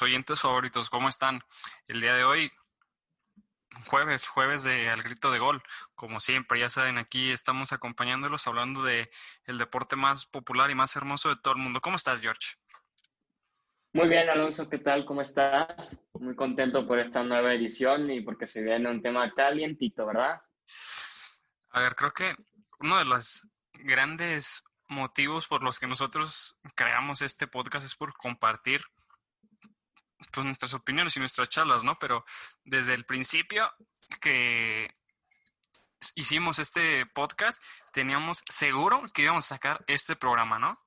nuestros 0.00 0.08
oyentes 0.08 0.40
favoritos, 0.40 0.88
¿cómo 0.88 1.08
están? 1.08 1.40
El 1.86 2.00
día 2.00 2.14
de 2.14 2.24
hoy, 2.24 2.50
jueves, 3.86 4.28
jueves 4.28 4.64
de 4.64 4.88
Al 4.88 5.02
Grito 5.02 5.30
de 5.30 5.38
Gol, 5.38 5.62
como 5.94 6.20
siempre, 6.20 6.58
ya 6.58 6.70
saben, 6.70 6.96
aquí 6.96 7.30
estamos 7.30 7.72
acompañándolos 7.72 8.46
hablando 8.46 8.82
de 8.82 9.10
el 9.44 9.58
deporte 9.58 9.96
más 9.96 10.24
popular 10.26 10.70
y 10.70 10.74
más 10.74 10.96
hermoso 10.96 11.28
de 11.28 11.36
todo 11.36 11.54
el 11.54 11.60
mundo. 11.60 11.80
¿Cómo 11.80 11.96
estás, 11.96 12.22
George? 12.22 12.54
Muy 13.92 14.08
bien, 14.08 14.30
Alonso, 14.30 14.68
¿qué 14.70 14.78
tal? 14.78 15.04
¿Cómo 15.04 15.20
estás? 15.20 16.02
Muy 16.18 16.34
contento 16.34 16.86
por 16.86 16.98
esta 16.98 17.22
nueva 17.22 17.52
edición 17.52 18.10
y 18.10 18.22
porque 18.22 18.46
se 18.46 18.62
viene 18.62 18.90
un 18.90 19.02
tema 19.02 19.30
calientito, 19.34 20.06
¿verdad? 20.06 20.40
A 21.70 21.80
ver, 21.80 21.94
creo 21.94 22.12
que 22.12 22.34
uno 22.78 22.98
de 22.98 23.04
los 23.04 23.46
grandes 23.74 24.64
motivos 24.88 25.46
por 25.46 25.62
los 25.62 25.78
que 25.78 25.86
nosotros 25.86 26.58
creamos 26.74 27.20
este 27.20 27.46
podcast 27.46 27.84
es 27.84 27.94
por 27.94 28.14
compartir 28.14 28.80
pues, 30.32 30.46
nuestras 30.46 30.74
opiniones 30.74 31.16
y 31.16 31.20
nuestras 31.20 31.48
charlas, 31.48 31.84
¿no? 31.84 31.96
Pero 32.00 32.24
desde 32.64 32.94
el 32.94 33.04
principio 33.04 33.70
que 34.20 34.94
hicimos 36.14 36.58
este 36.58 37.06
podcast, 37.06 37.62
teníamos 37.92 38.42
seguro 38.48 39.02
que 39.14 39.22
íbamos 39.22 39.44
a 39.46 39.54
sacar 39.56 39.84
este 39.86 40.16
programa, 40.16 40.58
¿no? 40.58 40.78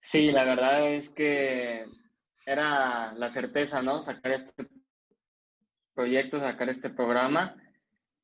Sí, 0.00 0.32
la 0.32 0.44
verdad 0.44 0.92
es 0.92 1.10
que 1.10 1.84
era 2.46 3.12
la 3.12 3.30
certeza, 3.30 3.82
¿no? 3.82 4.02
Sacar 4.02 4.32
este 4.32 4.66
proyecto, 5.94 6.40
sacar 6.40 6.68
este 6.70 6.90
programa 6.90 7.54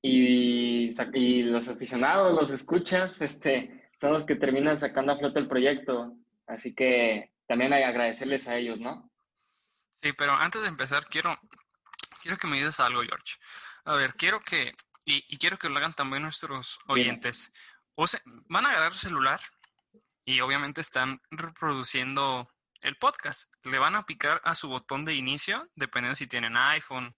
y, 0.02 0.88
y 1.14 1.42
los 1.42 1.68
aficionados, 1.68 2.34
los 2.34 2.50
escuchas, 2.50 3.20
este, 3.20 3.90
son 4.00 4.12
los 4.12 4.24
que 4.24 4.36
terminan 4.36 4.78
sacando 4.78 5.12
a 5.12 5.18
flote 5.18 5.40
el 5.40 5.48
proyecto. 5.48 6.14
Así 6.46 6.74
que 6.74 7.30
también 7.46 7.72
hay 7.72 7.82
agradecerles 7.82 8.48
a 8.48 8.56
ellos, 8.56 8.78
¿no? 8.78 9.10
Sí, 10.02 10.12
pero 10.12 10.34
antes 10.34 10.62
de 10.62 10.68
empezar, 10.68 11.06
quiero, 11.06 11.38
quiero 12.22 12.36
que 12.36 12.46
me 12.46 12.56
digas 12.56 12.80
algo, 12.80 13.02
George. 13.02 13.36
A 13.84 13.94
ver, 13.94 14.14
quiero 14.14 14.40
que, 14.40 14.74
y, 15.04 15.38
quiero 15.38 15.58
que 15.58 15.68
lo 15.68 15.78
hagan 15.78 15.94
también 15.94 16.22
nuestros 16.22 16.78
oyentes. 16.86 17.52
O 17.94 18.06
sea, 18.06 18.20
van 18.24 18.66
a 18.66 18.70
agarrar 18.70 18.94
su 18.94 19.08
celular 19.08 19.40
y 20.24 20.40
obviamente 20.40 20.80
están 20.80 21.20
reproduciendo 21.30 22.50
el 22.80 22.96
podcast. 22.96 23.52
Le 23.64 23.78
van 23.78 23.94
a 23.94 24.04
picar 24.04 24.40
a 24.44 24.54
su 24.54 24.68
botón 24.68 25.04
de 25.04 25.14
inicio, 25.14 25.70
dependiendo 25.74 26.16
si 26.16 26.26
tienen 26.26 26.56
iPhone 26.56 27.14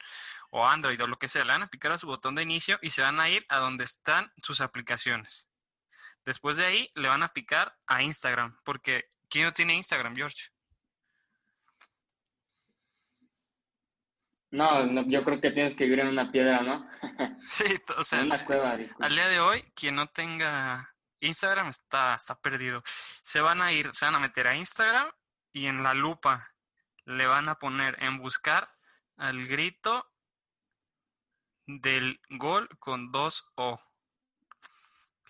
o 0.51 0.67
Android 0.67 1.03
o 1.03 1.07
lo 1.07 1.19
que 1.19 1.29
sea, 1.29 1.45
le 1.45 1.53
van 1.53 1.63
a 1.63 1.69
picar 1.69 1.93
a 1.93 1.99
su 1.99 2.07
botón 2.07 2.35
de 2.35 2.43
inicio 2.43 2.79
y 2.83 2.91
se 2.91 3.03
van 3.03 3.19
a 3.19 3.29
ir 3.29 3.45
a 3.49 3.59
donde 3.59 3.85
están 3.85 4.33
sus 4.43 4.61
aplicaciones. 4.61 5.51
Después 6.25 6.59
de 6.59 6.67
ahí 6.67 6.91
le 6.95 7.09
van 7.09 7.23
a 7.23 7.33
picar 7.33 7.77
a 7.87 8.03
Instagram, 8.03 8.59
porque 8.65 9.11
¿quién 9.29 9.45
no 9.45 9.53
tiene 9.53 9.75
Instagram, 9.75 10.17
George? 10.17 10.49
No, 14.51 15.03
yo 15.09 15.25
creo 15.25 15.41
que 15.41 15.51
tienes 15.51 15.75
que 15.75 15.85
vivir 15.85 16.01
en 16.01 16.09
una 16.09 16.33
piedra, 16.33 16.63
¿no? 16.63 16.89
sí, 17.49 17.65
o 17.97 18.03
sea, 18.03 18.21
en 18.21 18.27
una 18.27 18.45
cueva. 18.45 18.79
Al 19.01 19.15
día 19.15 19.29
de 19.29 19.41
hoy, 19.41 19.63
quien 19.75 19.97
no 19.97 20.07
tenga 20.07 20.95
Instagram 21.21 21.69
está, 21.69 22.15
está 22.15 22.35
perdido. 22.41 22.83
Se 23.23 23.41
van 23.41 23.61
a 23.61 23.73
ir, 23.73 23.91
se 23.93 24.07
van 24.07 24.15
a 24.15 24.21
meter 24.21 24.47
a 24.47 24.57
Instagram 24.57 25.11
y 25.53 25.67
en 25.67 25.83
la 25.83 25.93
lupa 25.93 26.49
le 27.05 27.27
van 27.27 27.49
a 27.49 27.59
poner 27.59 28.03
en 28.03 28.19
buscar 28.19 28.71
al 29.17 29.47
grito 29.47 30.11
del 31.67 32.21
gol 32.31 32.69
con 32.79 33.13
dos 33.13 33.51
O. 33.55 33.81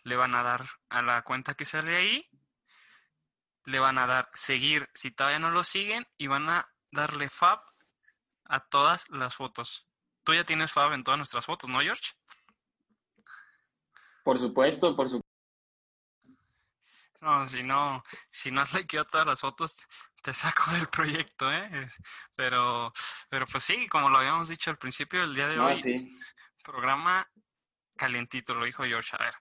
Le 0.05 0.17
van 0.17 0.35
a 0.37 0.43
dar 0.43 0.65
a 0.89 1.03
la 1.03 1.23
cuenta 1.23 1.55
que 1.55 1.65
sale 1.65 1.97
ahí, 1.97 2.29
le 3.69 3.79
van 3.81 3.99
a 3.99 4.07
dar 4.07 4.31
seguir 4.33 4.89
si 4.95 5.11
todavía 5.11 5.39
no 5.39 5.51
lo 5.51 5.63
siguen 5.63 6.07
y 6.17 6.27
van 6.27 6.49
a 6.49 6.73
darle 6.91 7.29
fab 7.29 7.61
a 8.47 8.61
todas 8.61 9.11
las 9.11 9.35
fotos. 9.35 9.87
Tú 10.25 10.33
ya 10.33 10.45
tienes 10.45 10.73
fab 10.73 10.95
en 10.95 11.05
todas 11.05 11.19
nuestras 11.19 11.45
fotos, 11.45 11.69
¿no, 11.69 11.81
George? 11.81 12.13
Por 14.25 14.39
supuesto, 14.39 14.97
por 14.97 15.11
supuesto. 15.11 15.29
No, 17.21 17.47
si 17.47 17.63
no, 17.63 18.03
si 18.31 18.51
no 18.51 18.63
has 18.63 18.73
likeado 18.73 19.05
todas 19.05 19.27
las 19.27 19.41
fotos, 19.41 19.87
te 20.23 20.33
saco 20.33 20.71
del 20.73 20.89
proyecto, 20.89 21.53
¿eh? 21.53 21.91
Pero, 22.35 22.91
pero 23.29 23.47
pues 23.47 23.65
sí, 23.65 23.87
como 23.89 24.09
lo 24.09 24.19
habíamos 24.19 24.49
dicho 24.49 24.71
al 24.71 24.79
principio 24.79 25.21
del 25.21 25.35
día 25.35 25.49
de 25.49 25.59
hoy, 25.59 26.17
programa 26.65 27.29
calientito, 27.97 28.55
lo 28.55 28.65
dijo 28.65 28.85
George. 28.85 29.15
A 29.15 29.25
ver, 29.25 29.35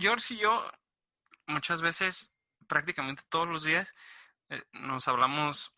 George 0.00 0.34
y 0.34 0.38
yo 0.38 0.70
muchas 1.46 1.80
veces, 1.80 2.34
prácticamente 2.66 3.22
todos 3.28 3.48
los 3.48 3.64
días, 3.64 3.92
eh, 4.48 4.62
nos 4.72 5.08
hablamos 5.08 5.74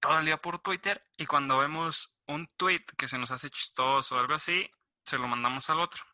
todo 0.00 0.18
el 0.18 0.24
día 0.24 0.36
por 0.36 0.58
Twitter 0.58 1.02
y 1.16 1.26
cuando 1.26 1.58
vemos 1.58 2.14
un 2.26 2.46
tweet 2.46 2.84
que 2.96 3.08
se 3.08 3.18
nos 3.18 3.30
hace 3.30 3.50
chistoso 3.50 4.16
o 4.16 4.18
algo 4.18 4.34
así, 4.34 4.70
se 5.04 5.18
lo 5.18 5.28
mandamos 5.28 5.70
al 5.70 5.80
otro. 5.80 6.04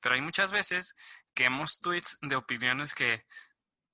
Pero 0.00 0.14
hay 0.14 0.20
muchas 0.20 0.50
veces 0.50 0.94
que 1.34 1.44
hemos 1.44 1.80
tweets 1.80 2.18
de 2.22 2.36
opiniones 2.36 2.94
que 2.94 3.26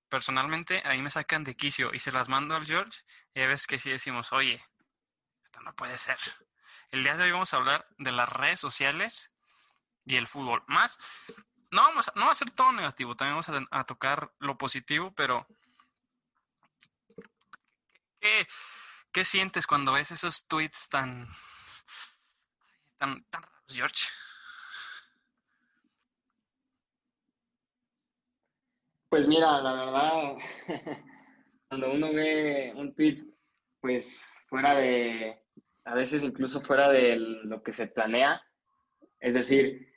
personalmente 0.09 0.83
ahí 0.85 1.03
me 1.03 1.11
sacan 1.11 1.45
de 1.45 1.57
quicio 1.57 1.91
y 1.93 1.99
se 1.99 2.13
las 2.13 2.29
mando 2.29 2.55
al 2.55 2.67
George 2.67 3.01
y 3.35 3.41
a 3.41 3.47
veces 3.47 3.67
que 3.67 3.79
sí 3.79 3.91
decimos, 3.91 4.33
oye, 4.33 4.63
esto 5.45 5.61
no 5.61 5.75
puede 5.75 5.97
ser. 5.99 6.19
El 6.91 7.03
día 7.03 7.17
de 7.17 7.25
hoy 7.25 7.33
vamos 7.33 7.53
a 7.53 7.57
hablar 7.57 7.89
de 7.99 8.13
las 8.13 8.29
redes 8.29 8.61
sociales 8.61 9.35
y 10.05 10.17
el 10.17 10.27
fútbol. 10.27 10.63
Más, 10.67 10.99
no, 11.73 11.83
vamos 11.83 12.09
a, 12.09 12.13
no 12.17 12.27
va 12.27 12.33
a 12.33 12.35
ser 12.35 12.51
todo 12.51 12.71
negativo, 12.73 13.17
también 13.17 13.41
vamos 13.41 13.69
a, 13.71 13.85
tocar 13.85 14.31
lo 14.39 14.59
positivo, 14.59 15.13
pero 15.17 15.47
¿qué, 18.21 18.47
¿qué, 19.11 19.25
sientes 19.25 19.67
cuando 19.67 19.95
ves 19.95 20.11
esos 20.11 20.47
tweets 20.47 20.91
tan, 20.91 21.27
tan, 22.99 23.25
tan 23.25 23.43
raros, 23.43 23.65
George? 23.69 24.07
Pues 29.09 29.27
mira, 29.27 29.61
la 29.63 29.73
verdad, 29.73 30.37
cuando 31.69 31.91
uno 31.91 32.13
ve 32.13 32.73
un 32.77 32.95
tweet, 32.95 33.25
pues 33.81 34.39
fuera 34.47 34.75
de, 34.75 35.43
a 35.87 35.95
veces 35.95 36.23
incluso 36.23 36.61
fuera 36.61 36.91
de 36.91 37.17
lo 37.17 37.63
que 37.63 37.73
se 37.73 37.87
planea, 37.87 38.43
es 39.21 39.35
decir, 39.35 39.92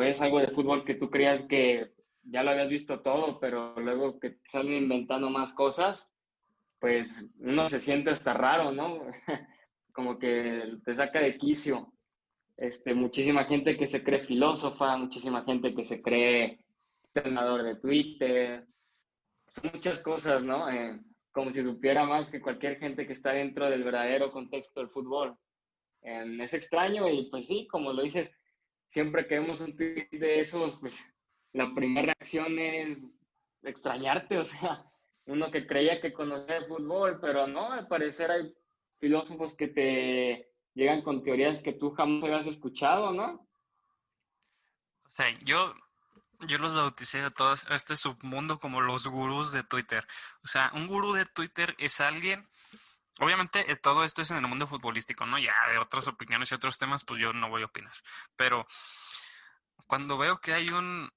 ves 0.00 0.20
algo 0.20 0.40
de 0.40 0.48
fútbol 0.48 0.84
que 0.84 0.94
tú 0.94 1.08
creías 1.10 1.42
que 1.42 1.92
ya 2.24 2.42
lo 2.42 2.50
habías 2.50 2.68
visto 2.68 3.00
todo, 3.00 3.38
pero 3.40 3.74
luego 3.78 4.18
que 4.18 4.38
salen 4.46 4.74
inventando 4.74 5.30
más 5.30 5.52
cosas, 5.54 6.12
pues 6.78 7.26
uno 7.38 7.68
se 7.68 7.80
siente 7.80 8.10
hasta 8.10 8.34
raro, 8.34 8.72
¿no? 8.72 9.06
Como 9.92 10.18
que 10.18 10.76
te 10.84 10.94
saca 10.96 11.20
de 11.20 11.36
quicio. 11.36 11.92
Este, 12.56 12.94
muchísima 12.94 13.44
gente 13.44 13.76
que 13.76 13.86
se 13.86 14.02
cree 14.02 14.22
filósofa, 14.22 14.96
muchísima 14.96 15.44
gente 15.44 15.74
que 15.74 15.84
se 15.84 16.02
cree 16.02 16.60
entrenador 17.14 17.62
de 17.62 17.76
Twitter, 17.76 18.66
son 19.48 19.70
muchas 19.72 20.00
cosas, 20.00 20.42
¿no? 20.42 20.70
Eh, 20.70 21.00
como 21.32 21.50
si 21.52 21.62
supiera 21.62 22.04
más 22.04 22.30
que 22.30 22.40
cualquier 22.40 22.78
gente 22.78 23.06
que 23.06 23.12
está 23.12 23.32
dentro 23.32 23.68
del 23.68 23.84
verdadero 23.84 24.30
contexto 24.30 24.80
del 24.80 24.90
fútbol. 24.90 25.36
es 26.02 26.54
extraño 26.54 27.08
y 27.08 27.30
pues 27.30 27.46
sí, 27.46 27.66
como 27.66 27.92
lo 27.92 28.02
dices, 28.02 28.30
siempre 28.90 29.26
que 29.26 29.38
vemos 29.38 29.60
un 29.60 29.76
tweet 29.76 30.08
de 30.12 30.40
esos, 30.40 30.76
pues 30.76 30.98
la 31.52 31.74
primera 31.74 32.14
reacción 32.14 32.58
es 32.58 32.98
extrañarte, 33.62 34.38
o 34.38 34.44
sea, 34.44 34.84
uno 35.26 35.50
que 35.50 35.66
creía 35.66 36.00
que 36.00 36.12
conocía 36.12 36.58
el 36.58 36.66
fútbol, 36.66 37.18
pero 37.20 37.46
no, 37.46 37.72
al 37.72 37.88
parecer 37.88 38.30
hay 38.30 38.54
filósofos 38.98 39.56
que 39.56 39.68
te 39.68 40.52
llegan 40.74 41.02
con 41.02 41.22
teorías 41.22 41.60
que 41.60 41.72
tú 41.72 41.90
jamás 41.92 42.24
habías 42.24 42.46
escuchado, 42.46 43.12
¿no? 43.12 43.48
O 45.04 45.10
sea, 45.10 45.26
yo 45.44 45.74
yo 46.46 46.58
los 46.58 46.74
bauticé 46.74 47.20
a 47.20 47.30
todos 47.30 47.66
a 47.68 47.74
este 47.74 47.96
submundo 47.96 48.58
como 48.58 48.80
los 48.80 49.06
gurús 49.06 49.52
de 49.52 49.62
Twitter. 49.62 50.06
O 50.42 50.48
sea, 50.48 50.70
un 50.74 50.86
gurú 50.86 51.12
de 51.12 51.26
Twitter 51.26 51.74
es 51.78 52.00
alguien. 52.00 52.48
Obviamente, 53.20 53.70
eh, 53.70 53.76
todo 53.76 54.02
esto 54.02 54.22
es 54.22 54.30
en 54.30 54.38
el 54.38 54.46
mundo 54.46 54.66
futbolístico, 54.66 55.26
¿no? 55.26 55.38
Ya 55.38 55.54
de 55.70 55.78
otras 55.78 56.08
opiniones 56.08 56.50
y 56.50 56.54
otros 56.54 56.78
temas, 56.78 57.04
pues 57.04 57.20
yo 57.20 57.34
no 57.34 57.50
voy 57.50 57.62
a 57.62 57.66
opinar. 57.66 57.92
Pero 58.34 58.66
cuando 59.86 60.16
veo 60.16 60.40
que 60.40 60.54
hay 60.54 60.70
un, 60.70 61.10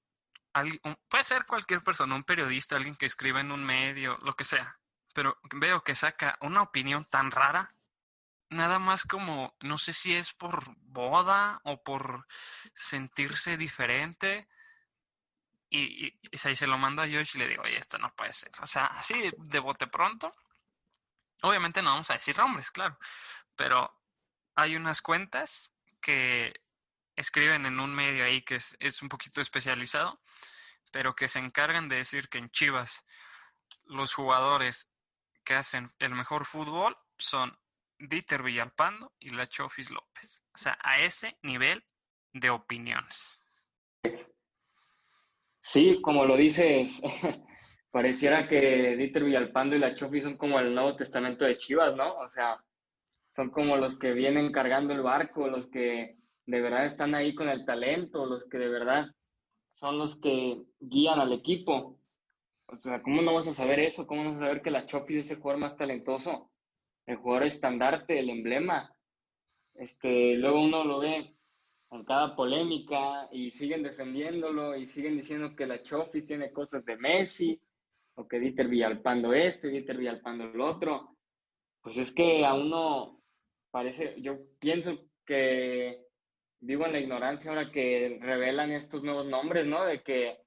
puede 1.08 1.24
ser 1.24 1.46
cualquier 1.46 1.82
persona, 1.82 2.14
un 2.14 2.24
periodista, 2.24 2.76
alguien 2.76 2.94
que 2.94 3.06
escribe 3.06 3.40
en 3.40 3.52
un 3.52 3.64
medio, 3.64 4.18
lo 4.22 4.36
que 4.36 4.44
sea, 4.44 4.78
pero 5.14 5.38
veo 5.54 5.82
que 5.82 5.94
saca 5.94 6.36
una 6.42 6.60
opinión 6.60 7.06
tan 7.06 7.30
rara, 7.30 7.74
nada 8.50 8.78
más 8.78 9.04
como, 9.04 9.56
no 9.60 9.78
sé 9.78 9.94
si 9.94 10.14
es 10.14 10.34
por 10.34 10.76
boda 10.82 11.60
o 11.64 11.82
por 11.82 12.26
sentirse 12.74 13.56
diferente 13.56 14.46
y, 15.70 16.14
y, 16.30 16.38
se 16.38 16.66
lo 16.66 16.76
mando 16.76 17.00
a 17.00 17.08
George 17.08 17.32
y 17.34 17.40
le 17.40 17.48
digo, 17.48 17.62
oye, 17.62 17.78
esto 17.78 17.96
no 17.98 18.14
puede 18.14 18.32
ser. 18.32 18.52
O 18.60 18.66
sea, 18.66 18.86
así 18.86 19.32
de 19.36 19.58
bote 19.58 19.86
pronto. 19.86 20.34
Obviamente 21.44 21.82
no 21.82 21.90
vamos 21.90 22.10
a 22.10 22.14
decir 22.14 22.36
nombres, 22.38 22.70
claro. 22.70 22.98
Pero 23.54 23.94
hay 24.54 24.76
unas 24.76 25.02
cuentas 25.02 25.76
que 26.00 26.54
escriben 27.16 27.66
en 27.66 27.80
un 27.80 27.94
medio 27.94 28.24
ahí 28.24 28.40
que 28.40 28.54
es, 28.54 28.76
es 28.80 29.02
un 29.02 29.10
poquito 29.10 29.42
especializado, 29.42 30.20
pero 30.90 31.14
que 31.14 31.28
se 31.28 31.40
encargan 31.40 31.88
de 31.88 31.96
decir 31.96 32.30
que 32.30 32.38
en 32.38 32.50
Chivas 32.50 33.04
los 33.84 34.14
jugadores 34.14 34.90
que 35.44 35.54
hacen 35.54 35.86
el 35.98 36.14
mejor 36.14 36.46
fútbol 36.46 36.96
son 37.18 37.58
Dieter 37.98 38.42
Villalpando 38.42 39.12
y 39.18 39.28
la 39.28 39.46
Chofis 39.46 39.90
López. 39.90 40.42
O 40.54 40.58
sea, 40.58 40.78
a 40.82 40.98
ese 40.98 41.38
nivel 41.42 41.84
de 42.32 42.48
opiniones. 42.48 43.44
Sí, 45.60 46.00
como 46.02 46.24
lo 46.24 46.36
dices, 46.36 47.02
pareciera 47.94 48.48
que 48.48 48.96
Dieter 48.96 49.22
Villalpando 49.22 49.76
y 49.76 49.78
la 49.78 49.94
Chofis 49.94 50.24
son 50.24 50.36
como 50.36 50.58
el 50.58 50.74
Nuevo 50.74 50.96
Testamento 50.96 51.44
de 51.44 51.56
Chivas, 51.56 51.94
¿no? 51.94 52.16
O 52.16 52.28
sea, 52.28 52.60
son 53.30 53.50
como 53.50 53.76
los 53.76 53.96
que 53.96 54.10
vienen 54.10 54.50
cargando 54.50 54.92
el 54.92 55.00
barco, 55.00 55.46
los 55.46 55.68
que 55.68 56.16
de 56.44 56.60
verdad 56.60 56.86
están 56.86 57.14
ahí 57.14 57.36
con 57.36 57.48
el 57.48 57.64
talento, 57.64 58.26
los 58.26 58.46
que 58.50 58.58
de 58.58 58.68
verdad 58.68 59.06
son 59.70 59.96
los 59.96 60.20
que 60.20 60.60
guían 60.80 61.20
al 61.20 61.32
equipo. 61.34 62.00
O 62.66 62.76
sea, 62.78 63.00
¿cómo 63.00 63.22
no 63.22 63.32
vas 63.32 63.46
a 63.46 63.52
saber 63.52 63.78
eso? 63.78 64.08
¿Cómo 64.08 64.24
no 64.24 64.30
vas 64.30 64.38
a 64.38 64.46
saber 64.46 64.60
que 64.60 64.72
la 64.72 64.86
Chofis 64.86 65.18
es 65.18 65.30
el 65.30 65.36
jugador 65.36 65.60
más 65.60 65.76
talentoso? 65.76 66.50
El 67.06 67.18
jugador 67.18 67.44
estandarte, 67.44 68.18
el 68.18 68.28
emblema. 68.28 68.92
Este, 69.74 70.34
luego 70.34 70.60
uno 70.60 70.82
lo 70.82 70.98
ve 70.98 71.32
en 71.92 72.04
cada 72.04 72.34
polémica 72.34 73.28
y 73.30 73.52
siguen 73.52 73.84
defendiéndolo 73.84 74.74
y 74.74 74.88
siguen 74.88 75.16
diciendo 75.16 75.54
que 75.54 75.68
la 75.68 75.80
Chofis 75.84 76.26
tiene 76.26 76.50
cosas 76.50 76.84
de 76.84 76.96
Messi 76.96 77.60
o 78.16 78.28
que 78.28 78.38
Dieter 78.38 78.68
Villalpando 78.68 79.32
esto 79.32 79.66
y 79.66 79.72
Dieter 79.72 79.96
Villalpando 79.96 80.44
el 80.44 80.60
otro. 80.60 81.16
Pues 81.80 81.96
es 81.96 82.12
que 82.12 82.44
a 82.44 82.54
uno 82.54 83.20
parece, 83.70 84.14
yo 84.20 84.38
pienso 84.58 84.98
que 85.26 86.04
vivo 86.60 86.86
en 86.86 86.92
la 86.92 87.00
ignorancia 87.00 87.50
ahora 87.50 87.70
que 87.70 88.18
revelan 88.20 88.70
estos 88.72 89.02
nuevos 89.02 89.26
nombres, 89.26 89.66
¿no? 89.66 89.84
De 89.84 90.02
que 90.02 90.38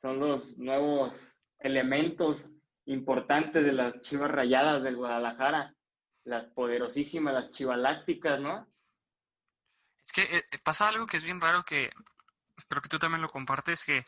son 0.00 0.18
los 0.18 0.56
nuevos 0.58 1.38
elementos 1.58 2.50
importantes 2.86 3.64
de 3.64 3.72
las 3.72 4.00
chivas 4.00 4.30
rayadas 4.30 4.82
del 4.82 4.96
Guadalajara, 4.96 5.74
las 6.24 6.46
poderosísimas, 6.52 7.34
las 7.34 7.52
chivalácticas, 7.52 8.40
¿no? 8.40 8.66
Es 10.06 10.12
que 10.12 10.22
eh, 10.22 10.44
pasa 10.62 10.88
algo 10.88 11.06
que 11.06 11.18
es 11.18 11.24
bien 11.24 11.40
raro 11.40 11.64
que 11.64 11.90
creo 12.68 12.82
que 12.82 12.88
tú 12.88 12.98
también 12.98 13.22
lo 13.22 13.28
compartes, 13.28 13.84
que 13.84 14.04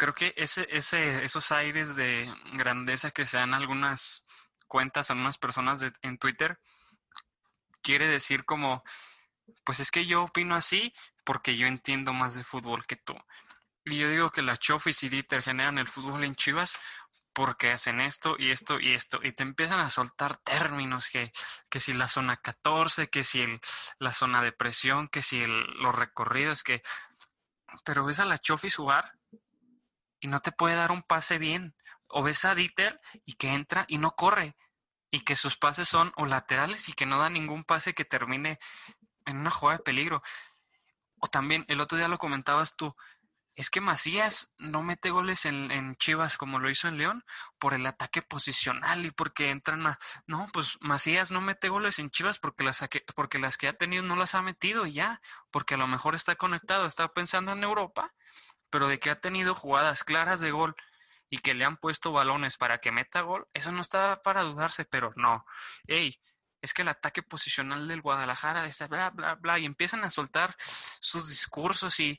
creo 0.00 0.14
que 0.14 0.32
ese, 0.38 0.66
ese, 0.70 1.26
esos 1.26 1.52
aires 1.52 1.94
de 1.94 2.34
grandeza 2.54 3.10
que 3.10 3.26
se 3.26 3.36
dan 3.36 3.52
algunas 3.52 4.24
cuentas, 4.66 5.10
algunas 5.10 5.36
personas 5.36 5.84
en 6.00 6.16
Twitter, 6.16 6.58
quiere 7.82 8.06
decir 8.06 8.46
como, 8.46 8.82
pues 9.62 9.78
es 9.78 9.90
que 9.90 10.06
yo 10.06 10.22
opino 10.22 10.54
así 10.54 10.94
porque 11.22 11.58
yo 11.58 11.66
entiendo 11.66 12.14
más 12.14 12.34
de 12.34 12.44
fútbol 12.44 12.86
que 12.86 12.96
tú. 12.96 13.14
Y 13.84 13.98
yo 13.98 14.08
digo 14.08 14.30
que 14.30 14.40
la 14.40 14.56
Chofis 14.56 15.02
y 15.02 15.10
Dieter 15.10 15.42
generan 15.42 15.76
el 15.76 15.86
fútbol 15.86 16.24
en 16.24 16.34
Chivas 16.34 16.78
porque 17.34 17.70
hacen 17.70 18.00
esto 18.00 18.36
y 18.38 18.52
esto 18.52 18.80
y 18.80 18.94
esto. 18.94 19.20
Y 19.22 19.32
te 19.32 19.42
empiezan 19.42 19.80
a 19.80 19.90
soltar 19.90 20.38
términos 20.38 21.10
que, 21.10 21.30
que 21.68 21.78
si 21.78 21.92
la 21.92 22.08
zona 22.08 22.38
14, 22.38 23.10
que 23.10 23.22
si 23.22 23.42
el, 23.42 23.60
la 23.98 24.14
zona 24.14 24.40
de 24.40 24.52
presión, 24.52 25.08
que 25.08 25.20
si 25.20 25.44
los 25.44 25.94
recorridos, 25.94 26.62
que... 26.62 26.82
Pero 27.84 28.06
ves 28.06 28.18
a 28.18 28.24
la 28.24 28.38
Chofis 28.38 28.76
jugar 28.76 29.19
y 30.20 30.28
no 30.28 30.40
te 30.40 30.52
puede 30.52 30.76
dar 30.76 30.92
un 30.92 31.02
pase 31.02 31.38
bien. 31.38 31.74
O 32.06 32.22
ves 32.22 32.44
a 32.44 32.54
Dieter 32.54 33.00
y 33.24 33.34
que 33.34 33.54
entra 33.54 33.84
y 33.88 33.98
no 33.98 34.12
corre. 34.12 34.56
Y 35.10 35.20
que 35.20 35.36
sus 35.36 35.56
pases 35.56 35.88
son 35.88 36.12
o 36.16 36.26
laterales 36.26 36.88
y 36.88 36.92
que 36.92 37.06
no 37.06 37.18
da 37.18 37.30
ningún 37.30 37.64
pase 37.64 37.94
que 37.94 38.04
termine 38.04 38.58
en 39.26 39.38
una 39.38 39.50
jugada 39.50 39.78
de 39.78 39.84
peligro. 39.84 40.22
O 41.18 41.26
también, 41.26 41.64
el 41.68 41.80
otro 41.80 41.98
día 41.98 42.08
lo 42.08 42.18
comentabas 42.18 42.76
tú, 42.76 42.96
es 43.60 43.68
que 43.68 43.80
Macías 43.80 44.52
no 44.56 44.82
mete 44.82 45.10
goles 45.10 45.44
en, 45.44 45.94
Chivas 45.96 46.38
como 46.38 46.58
lo 46.58 46.70
hizo 46.70 46.88
en 46.88 46.96
León 46.96 47.24
por 47.58 47.74
el 47.74 47.84
ataque 47.84 48.22
posicional 48.22 49.04
y 49.04 49.10
porque 49.10 49.50
entran 49.50 49.86
a... 49.86 49.98
No, 50.26 50.48
pues 50.52 50.78
Macías 50.80 51.30
no 51.30 51.42
mete 51.42 51.68
goles 51.68 51.98
en 51.98 52.10
Chivas 52.10 52.38
porque 52.38 52.64
las, 52.64 52.82
porque 53.14 53.38
las 53.38 53.58
que 53.58 53.68
ha 53.68 53.74
tenido 53.74 54.02
no 54.02 54.16
las 54.16 54.34
ha 54.34 54.40
metido 54.40 54.86
y 54.86 54.94
ya, 54.94 55.20
porque 55.50 55.74
a 55.74 55.78
lo 55.78 55.86
mejor 55.86 56.14
está 56.14 56.36
conectado, 56.36 56.86
está 56.86 57.12
pensando 57.12 57.52
en 57.52 57.62
Europa, 57.62 58.14
pero 58.70 58.88
de 58.88 58.98
que 58.98 59.10
ha 59.10 59.20
tenido 59.20 59.54
jugadas 59.54 60.04
claras 60.04 60.40
de 60.40 60.50
gol 60.50 60.76
y 61.28 61.38
que 61.38 61.54
le 61.54 61.64
han 61.64 61.76
puesto 61.76 62.12
balones 62.12 62.56
para 62.56 62.78
que 62.78 62.92
meta 62.92 63.20
gol, 63.20 63.48
eso 63.54 63.72
no 63.72 63.82
está 63.82 64.20
para 64.22 64.42
dudarse, 64.42 64.84
pero 64.84 65.12
no. 65.16 65.44
Ey, 65.86 66.20
es 66.60 66.74
que 66.74 66.82
el 66.82 66.88
ataque 66.88 67.22
posicional 67.22 67.88
del 67.88 68.02
Guadalajara 68.02 68.66
está 68.66 68.86
bla, 68.88 69.10
bla, 69.10 69.36
bla, 69.36 69.58
y 69.58 69.64
empiezan 69.64 70.04
a 70.04 70.10
soltar 70.10 70.54
sus 70.58 71.28
discursos 71.28 71.98
y, 72.00 72.18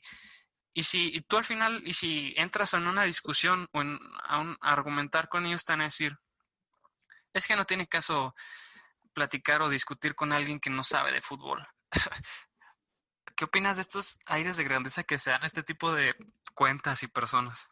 y 0.72 0.82
si 0.82 1.20
tú 1.22 1.36
al 1.36 1.44
final, 1.44 1.82
y 1.84 1.94
si 1.94 2.34
entras 2.36 2.74
en 2.74 2.86
una 2.86 3.04
discusión 3.04 3.68
o 3.72 3.82
en, 3.82 3.98
a, 4.24 4.38
un, 4.38 4.56
argumentar 4.60 5.28
con 5.28 5.46
ellos, 5.46 5.60
están 5.60 5.80
a 5.80 5.84
decir, 5.84 6.18
es 7.32 7.46
que 7.46 7.56
no 7.56 7.64
tiene 7.64 7.86
caso 7.86 8.34
platicar 9.12 9.62
o 9.62 9.68
discutir 9.68 10.14
con 10.14 10.32
alguien 10.32 10.58
que 10.58 10.70
no 10.70 10.82
sabe 10.82 11.12
de 11.12 11.20
fútbol. 11.20 11.66
¿Qué 13.36 13.44
opinas 13.44 13.76
de 13.76 13.82
estos 13.82 14.18
aires 14.26 14.56
de 14.56 14.64
grandeza 14.64 15.04
que 15.04 15.18
se 15.18 15.30
dan 15.30 15.44
este 15.44 15.62
tipo 15.62 15.92
de 15.92 16.14
cuentas 16.52 17.02
y 17.02 17.08
personas? 17.08 17.70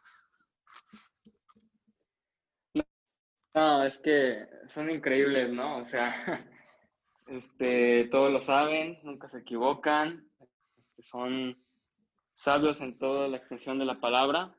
No, 3.53 3.83
es 3.83 3.97
que 3.97 4.47
son 4.69 4.89
increíbles, 4.89 5.51
¿no? 5.51 5.77
O 5.77 5.83
sea, 5.83 6.09
Este, 7.31 8.09
todos 8.11 8.29
lo 8.29 8.41
saben, 8.41 8.99
nunca 9.03 9.29
se 9.29 9.39
equivocan, 9.39 10.29
este, 10.77 11.01
son 11.01 11.57
sabios 12.33 12.81
en 12.81 12.97
toda 12.97 13.29
la 13.29 13.37
extensión 13.37 13.79
de 13.79 13.85
la 13.85 14.01
palabra. 14.01 14.53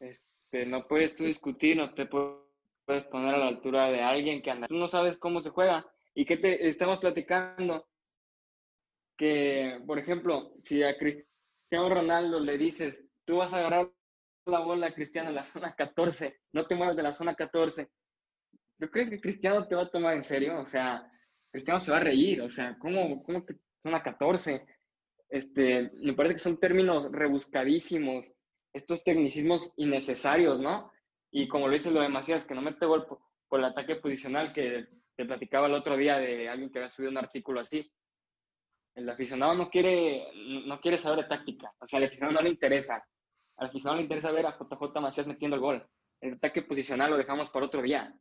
Este, 0.00 0.66
no 0.66 0.88
puedes 0.88 1.14
tú 1.14 1.22
discutir, 1.24 1.76
no 1.76 1.94
te 1.94 2.06
puedes 2.06 3.04
poner 3.04 3.36
a 3.36 3.38
la 3.38 3.46
altura 3.46 3.88
de 3.92 4.02
alguien 4.02 4.42
que 4.42 4.50
anda. 4.50 4.66
Tú 4.66 4.74
no 4.74 4.88
sabes 4.88 5.16
cómo 5.16 5.40
se 5.40 5.50
juega. 5.50 5.86
¿Y 6.12 6.24
qué 6.24 6.36
te 6.36 6.68
estamos 6.68 6.98
platicando? 6.98 7.86
Que, 9.16 9.80
por 9.86 10.00
ejemplo, 10.00 10.54
si 10.64 10.82
a 10.82 10.98
Cristiano 10.98 11.88
Ronaldo 11.88 12.40
le 12.40 12.58
dices, 12.58 13.00
tú 13.26 13.36
vas 13.36 13.52
a 13.52 13.58
agarrar 13.58 13.90
la 14.46 14.60
bola 14.60 14.86
a 14.86 14.94
Cristiano 14.94 15.28
en 15.28 15.34
la 15.34 15.44
zona 15.44 15.74
14, 15.74 16.40
no 16.52 16.66
te 16.66 16.74
muevas 16.74 16.96
de 16.96 17.02
la 17.02 17.12
zona 17.12 17.34
14, 17.34 17.90
¿tú 18.78 18.88
crees 18.88 19.10
que 19.10 19.20
Cristiano 19.20 19.66
te 19.66 19.74
va 19.74 19.82
a 19.82 19.90
tomar 19.90 20.14
en 20.14 20.22
serio? 20.22 20.58
O 20.60 20.66
sea, 20.66 21.10
Cristiano 21.50 21.80
se 21.80 21.90
va 21.90 21.98
a 21.98 22.04
reír, 22.04 22.40
o 22.40 22.48
sea, 22.48 22.76
¿cómo, 22.78 23.22
cómo 23.22 23.44
que 23.44 23.56
son 23.82 23.94
a 23.94 24.02
14? 24.02 24.64
Este, 25.28 25.90
me 25.94 26.14
parece 26.14 26.36
que 26.36 26.40
son 26.40 26.60
términos 26.60 27.10
rebuscadísimos, 27.10 28.30
estos 28.72 29.02
tecnicismos 29.02 29.72
innecesarios, 29.76 30.60
¿no? 30.60 30.92
Y 31.30 31.48
como 31.48 31.66
lo 31.66 31.72
dice 31.72 31.90
lo 31.90 32.00
de 32.00 32.08
Macías, 32.08 32.46
que 32.46 32.54
no 32.54 32.62
mete 32.62 32.86
gol 32.86 33.06
por, 33.06 33.18
por, 33.48 33.58
el 33.58 33.66
ataque 33.66 33.96
posicional 33.96 34.52
que 34.52 34.86
te 35.16 35.24
platicaba 35.24 35.66
el 35.66 35.74
otro 35.74 35.96
día 35.96 36.18
de 36.18 36.48
alguien 36.48 36.70
que 36.70 36.78
había 36.78 36.88
subido 36.88 37.10
un 37.10 37.18
artículo 37.18 37.60
así. 37.60 37.90
El 38.94 39.08
aficionado 39.08 39.54
no 39.54 39.68
quiere, 39.68 40.26
no 40.66 40.80
quiere 40.80 40.98
saber 40.98 41.24
de 41.24 41.28
táctica, 41.28 41.72
o 41.78 41.86
sea, 41.86 41.98
al 41.98 42.04
aficionado 42.04 42.38
no 42.38 42.42
le 42.42 42.50
interesa. 42.50 43.04
Al 43.56 43.68
aficionado 43.68 43.96
le 43.96 44.02
interesa 44.02 44.30
ver 44.30 44.46
a 44.46 44.58
JJ 44.58 45.00
Macías 45.00 45.26
metiendo 45.26 45.56
el 45.56 45.62
gol. 45.62 45.86
El 46.20 46.34
ataque 46.34 46.62
posicional 46.62 47.10
lo 47.10 47.16
dejamos 47.16 47.50
para 47.50 47.66
otro 47.66 47.82
día. 47.82 48.14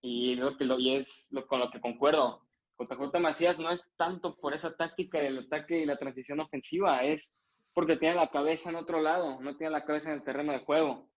Y, 0.00 0.36
lo, 0.36 0.56
y 0.78 0.96
es 0.96 1.28
lo, 1.30 1.46
con 1.46 1.60
lo 1.60 1.70
que 1.70 1.80
concuerdo. 1.80 2.46
JJ 2.78 3.18
Macías 3.20 3.58
no 3.58 3.70
es 3.70 3.90
tanto 3.96 4.36
por 4.36 4.54
esa 4.54 4.76
táctica 4.76 5.18
del 5.18 5.38
ataque 5.38 5.80
y 5.80 5.86
la 5.86 5.98
transición 5.98 6.40
ofensiva, 6.40 7.02
es 7.02 7.34
porque 7.74 7.96
tiene 7.96 8.14
la 8.14 8.30
cabeza 8.30 8.70
en 8.70 8.76
otro 8.76 9.00
lado, 9.00 9.40
no 9.40 9.56
tiene 9.56 9.72
la 9.72 9.84
cabeza 9.84 10.10
en 10.10 10.16
el 10.16 10.24
terreno 10.24 10.52
de 10.52 10.60
juego. 10.60 11.08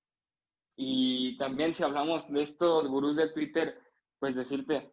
Y 0.75 1.37
también 1.37 1.73
si 1.73 1.83
hablamos 1.83 2.31
de 2.31 2.41
estos 2.41 2.87
gurús 2.87 3.15
de 3.15 3.29
Twitter, 3.29 3.79
pues 4.19 4.35
decirte, 4.35 4.91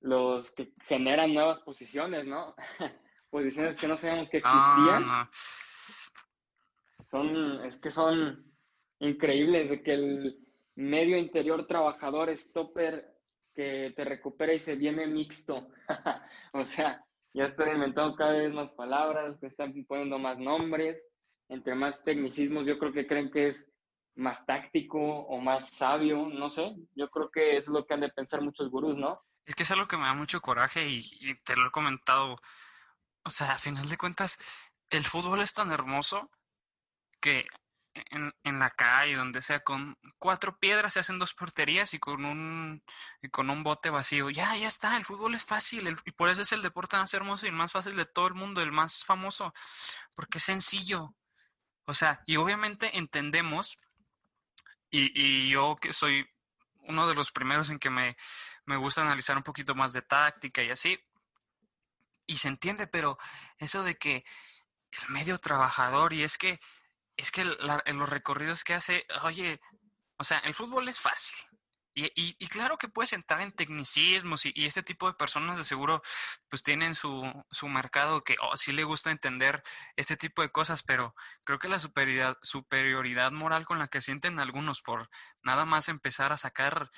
los 0.00 0.52
que 0.52 0.72
generan 0.86 1.34
nuevas 1.34 1.60
posiciones, 1.60 2.26
¿no? 2.26 2.54
posiciones 3.30 3.76
que 3.76 3.88
no 3.88 3.96
sabíamos 3.96 4.28
que 4.28 4.38
existían. 4.38 5.04
Son, 7.14 7.64
es 7.64 7.76
que 7.76 7.90
son 7.90 8.44
increíbles 8.98 9.68
de 9.68 9.84
que 9.84 9.94
el 9.94 10.36
medio 10.74 11.16
interior 11.16 11.64
trabajador, 11.64 12.36
stopper, 12.36 13.08
que 13.54 13.92
te 13.94 14.04
recupera 14.04 14.52
y 14.52 14.58
se 14.58 14.74
viene 14.74 15.06
mixto. 15.06 15.68
o 16.52 16.64
sea, 16.64 17.04
ya 17.32 17.44
están 17.44 17.76
inventando 17.76 18.16
cada 18.16 18.32
vez 18.32 18.52
más 18.52 18.72
palabras, 18.72 19.38
te 19.38 19.46
están 19.46 19.72
poniendo 19.86 20.18
más 20.18 20.40
nombres, 20.40 21.00
entre 21.48 21.76
más 21.76 22.02
tecnicismos, 22.02 22.66
yo 22.66 22.80
creo 22.80 22.92
que 22.92 23.06
creen 23.06 23.30
que 23.30 23.46
es 23.46 23.70
más 24.16 24.44
táctico 24.44 24.98
o 24.98 25.38
más 25.38 25.68
sabio, 25.68 26.28
no 26.28 26.50
sé, 26.50 26.74
yo 26.96 27.08
creo 27.10 27.30
que 27.30 27.58
es 27.58 27.68
lo 27.68 27.86
que 27.86 27.94
han 27.94 28.00
de 28.00 28.08
pensar 28.08 28.42
muchos 28.42 28.68
gurús, 28.70 28.96
¿no? 28.96 29.22
Es 29.46 29.54
que 29.54 29.62
es 29.62 29.70
algo 29.70 29.86
que 29.86 29.96
me 29.96 30.02
da 30.02 30.14
mucho 30.14 30.40
coraje 30.40 30.88
y, 30.88 30.98
y 31.20 31.36
te 31.44 31.54
lo 31.54 31.68
he 31.68 31.70
comentado. 31.70 32.34
O 33.22 33.30
sea, 33.30 33.52
a 33.52 33.58
final 33.60 33.88
de 33.88 33.98
cuentas, 33.98 34.36
el 34.90 35.04
fútbol 35.04 35.42
es 35.42 35.54
tan 35.54 35.70
hermoso 35.70 36.28
que 37.24 37.46
en, 37.94 38.58
la 38.58 38.68
calle, 38.68 39.16
donde 39.16 39.40
sea, 39.40 39.60
con 39.60 39.96
cuatro 40.18 40.58
piedras 40.58 40.92
se 40.92 41.00
hacen 41.00 41.18
dos 41.18 41.32
porterías 41.32 41.94
y 41.94 41.98
con 41.98 42.26
un, 42.26 42.82
con 43.30 43.48
un 43.48 43.62
bote 43.62 43.88
vacío. 43.88 44.28
Ya, 44.28 44.54
ya 44.56 44.68
está, 44.68 44.94
el 44.98 45.06
fútbol 45.06 45.34
es 45.34 45.46
fácil 45.46 45.96
y 46.04 46.10
por 46.10 46.28
eso 46.28 46.42
es 46.42 46.52
el 46.52 46.60
deporte 46.60 46.98
más 46.98 47.14
hermoso 47.14 47.46
y 47.46 47.48
el 47.48 47.54
más 47.54 47.72
fácil 47.72 47.96
de 47.96 48.04
todo 48.04 48.26
el 48.26 48.34
mundo, 48.34 48.60
el 48.60 48.72
más 48.72 49.06
famoso, 49.06 49.54
porque 50.14 50.36
es 50.36 50.44
sencillo. 50.44 51.14
O 51.86 51.94
sea, 51.94 52.22
y 52.26 52.36
obviamente 52.36 52.98
entendemos, 52.98 53.78
y, 54.90 55.10
y 55.18 55.48
yo 55.48 55.76
que 55.80 55.94
soy 55.94 56.28
uno 56.80 57.08
de 57.08 57.14
los 57.14 57.32
primeros 57.32 57.70
en 57.70 57.78
que 57.78 57.88
me, 57.88 58.18
me 58.66 58.76
gusta 58.76 59.00
analizar 59.00 59.38
un 59.38 59.42
poquito 59.42 59.74
más 59.74 59.94
de 59.94 60.02
táctica 60.02 60.62
y 60.62 60.70
así, 60.70 60.98
y 62.26 62.36
se 62.36 62.48
entiende, 62.48 62.86
pero 62.86 63.18
eso 63.56 63.82
de 63.82 63.94
que 63.94 64.24
el 64.90 65.08
medio 65.08 65.38
trabajador, 65.38 66.12
y 66.12 66.22
es 66.22 66.38
que, 66.38 66.60
es 67.16 67.30
que 67.30 67.42
en 67.42 67.98
los 67.98 68.08
recorridos 68.08 68.64
que 68.64 68.74
hace, 68.74 69.06
oye, 69.22 69.60
o 70.18 70.24
sea, 70.24 70.38
el 70.38 70.54
fútbol 70.54 70.88
es 70.88 71.00
fácil. 71.00 71.36
Y, 71.96 72.10
y, 72.16 72.48
claro 72.48 72.76
que 72.76 72.88
puedes 72.88 73.12
entrar 73.12 73.40
en 73.40 73.52
tecnicismos 73.52 74.46
y, 74.46 74.52
y, 74.56 74.66
este 74.66 74.82
tipo 74.82 75.06
de 75.06 75.14
personas 75.14 75.56
de 75.58 75.64
seguro 75.64 76.02
pues 76.48 76.64
tienen 76.64 76.96
su, 76.96 77.22
su 77.52 77.68
mercado 77.68 78.24
que 78.24 78.34
oh, 78.42 78.56
sí 78.56 78.72
le 78.72 78.82
gusta 78.82 79.12
entender 79.12 79.62
este 79.94 80.16
tipo 80.16 80.42
de 80.42 80.50
cosas, 80.50 80.82
pero 80.82 81.14
creo 81.44 81.60
que 81.60 81.68
la 81.68 81.78
superioridad, 81.78 82.36
superioridad 82.42 83.30
moral 83.30 83.64
con 83.64 83.78
la 83.78 83.86
que 83.86 84.00
sienten 84.00 84.40
algunos 84.40 84.82
por 84.82 85.08
nada 85.42 85.66
más 85.66 85.88
empezar 85.88 86.32
a 86.32 86.36
sacar 86.36 86.90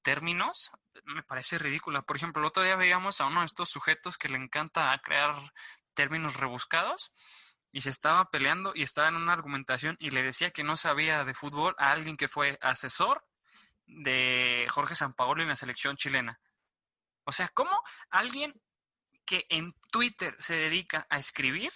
términos 0.00 0.70
me 1.04 1.22
parece 1.22 1.58
ridícula. 1.58 2.02
Por 2.02 2.16
ejemplo, 2.16 2.40
el 2.40 2.48
otro 2.48 2.62
día 2.62 2.76
veíamos 2.76 3.20
a 3.20 3.26
uno 3.26 3.40
de 3.40 3.46
estos 3.46 3.68
sujetos 3.68 4.16
que 4.16 4.30
le 4.30 4.38
encanta 4.38 4.98
crear 5.04 5.34
términos 5.94 6.36
rebuscados 6.36 7.12
y 7.72 7.82
se 7.82 7.90
estaba 7.90 8.30
peleando 8.30 8.72
y 8.74 8.82
estaba 8.82 9.08
en 9.08 9.16
una 9.16 9.32
argumentación 9.32 9.96
y 10.00 10.10
le 10.10 10.22
decía 10.22 10.50
que 10.50 10.64
no 10.64 10.76
sabía 10.76 11.24
de 11.24 11.34
fútbol 11.34 11.74
a 11.78 11.92
alguien 11.92 12.16
que 12.16 12.28
fue 12.28 12.58
asesor 12.62 13.24
de 13.86 14.66
Jorge 14.70 14.94
Sampaoli 14.94 15.42
en 15.42 15.48
la 15.48 15.56
selección 15.56 15.96
chilena. 15.96 16.40
O 17.24 17.32
sea, 17.32 17.48
¿cómo 17.48 17.82
alguien 18.10 18.60
que 19.24 19.46
en 19.48 19.72
Twitter 19.90 20.34
se 20.38 20.56
dedica 20.56 21.06
a 21.08 21.18
escribir, 21.18 21.72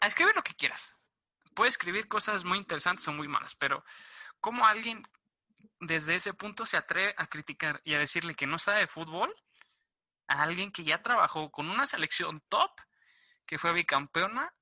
a 0.00 0.06
escribir 0.06 0.34
lo 0.34 0.42
que 0.42 0.54
quieras, 0.54 0.96
puede 1.54 1.70
escribir 1.70 2.08
cosas 2.08 2.44
muy 2.44 2.58
interesantes 2.58 3.06
o 3.08 3.12
muy 3.12 3.28
malas, 3.28 3.54
pero 3.54 3.84
¿cómo 4.40 4.66
alguien 4.66 5.02
desde 5.80 6.14
ese 6.14 6.34
punto 6.34 6.66
se 6.66 6.76
atreve 6.76 7.14
a 7.16 7.26
criticar 7.26 7.80
y 7.84 7.94
a 7.94 7.98
decirle 7.98 8.34
que 8.34 8.46
no 8.46 8.58
sabe 8.58 8.80
de 8.80 8.86
fútbol 8.88 9.34
a 10.26 10.42
alguien 10.42 10.70
que 10.70 10.84
ya 10.84 11.02
trabajó 11.02 11.50
con 11.50 11.68
una 11.68 11.86
selección 11.86 12.40
top, 12.48 12.70
que 13.48 13.58
fue 13.58 13.72
bicampeona 13.72 14.54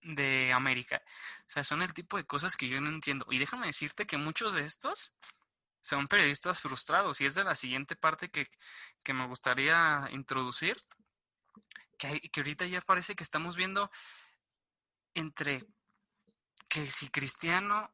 de 0.00 0.52
América. 0.54 1.02
O 1.40 1.50
sea, 1.50 1.64
son 1.64 1.82
el 1.82 1.92
tipo 1.92 2.16
de 2.16 2.24
cosas 2.24 2.56
que 2.56 2.68
yo 2.68 2.80
no 2.80 2.88
entiendo. 2.88 3.26
Y 3.30 3.38
déjame 3.38 3.66
decirte 3.66 4.06
que 4.06 4.16
muchos 4.16 4.54
de 4.54 4.64
estos 4.64 5.12
son 5.82 6.06
periodistas 6.06 6.60
frustrados. 6.60 7.20
Y 7.20 7.26
es 7.26 7.34
de 7.34 7.42
la 7.42 7.56
siguiente 7.56 7.96
parte 7.96 8.30
que, 8.30 8.48
que 9.02 9.12
me 9.12 9.26
gustaría 9.26 10.08
introducir. 10.12 10.76
Que, 11.98 12.20
que 12.20 12.40
ahorita 12.40 12.64
ya 12.66 12.80
parece 12.80 13.16
que 13.16 13.24
estamos 13.24 13.56
viendo 13.56 13.90
entre 15.14 15.66
que 16.68 16.86
si 16.86 17.08
Cristiano 17.08 17.92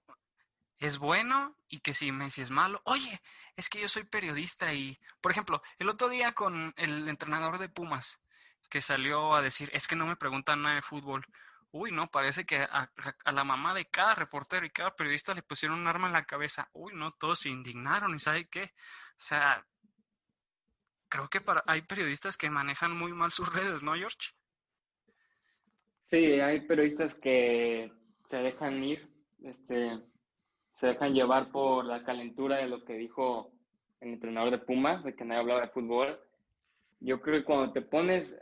es 0.76 0.98
bueno 0.98 1.56
y 1.68 1.80
que 1.80 1.94
si 1.94 2.12
Messi 2.12 2.42
es 2.42 2.50
malo. 2.50 2.82
Oye, 2.84 3.22
es 3.56 3.70
que 3.70 3.80
yo 3.80 3.88
soy 3.88 4.04
periodista 4.04 4.74
y, 4.74 5.00
por 5.22 5.32
ejemplo, 5.32 5.62
el 5.78 5.88
otro 5.88 6.10
día 6.10 6.32
con 6.32 6.74
el 6.76 7.08
entrenador 7.08 7.56
de 7.56 7.70
Pumas, 7.70 8.20
que 8.70 8.80
salió 8.80 9.34
a 9.34 9.42
decir, 9.42 9.70
es 9.72 9.86
que 9.86 9.96
no 9.96 10.06
me 10.06 10.16
preguntan 10.16 10.62
nada 10.62 10.76
de 10.76 10.82
fútbol. 10.82 11.24
Uy, 11.70 11.90
no, 11.90 12.06
parece 12.06 12.44
que 12.44 12.58
a, 12.58 12.88
la 13.32 13.42
mamá 13.42 13.74
de 13.74 13.86
cada 13.86 14.14
reportero 14.14 14.64
y 14.64 14.70
cada 14.70 14.94
periodista 14.94 15.34
le 15.34 15.42
pusieron 15.42 15.80
un 15.80 15.86
arma 15.88 16.06
en 16.06 16.12
la 16.12 16.24
cabeza. 16.24 16.68
Uy, 16.72 16.92
no, 16.94 17.10
todos 17.10 17.40
se 17.40 17.48
indignaron 17.48 18.14
y 18.14 18.20
¿sabe 18.20 18.46
qué? 18.48 18.62
O 18.62 19.16
sea, 19.16 19.66
creo 21.08 21.28
que 21.28 21.40
para, 21.40 21.64
hay 21.66 21.82
periodistas 21.82 22.36
que 22.36 22.48
manejan 22.48 22.96
muy 22.96 23.12
mal 23.12 23.32
sus 23.32 23.52
redes, 23.54 23.82
¿no, 23.82 23.94
George? 23.94 24.34
Sí, 26.10 26.24
hay 26.40 26.60
periodistas 26.60 27.18
que 27.18 27.88
se 28.28 28.36
dejan 28.36 28.82
ir, 28.84 29.08
este, 29.42 29.98
se 30.74 30.86
dejan 30.86 31.12
llevar 31.12 31.50
por 31.50 31.84
la 31.84 32.04
calentura 32.04 32.58
de 32.58 32.68
lo 32.68 32.84
que 32.84 32.94
dijo 32.94 33.52
el 34.00 34.10
entrenador 34.10 34.50
de 34.52 34.58
Pumas, 34.58 35.02
de 35.02 35.16
que 35.16 35.24
nadie 35.24 35.40
hablaba 35.40 35.62
de 35.62 35.68
fútbol. 35.68 36.20
Yo 37.00 37.20
creo 37.20 37.40
que 37.40 37.44
cuando 37.44 37.72
te 37.72 37.82
pones 37.82 38.40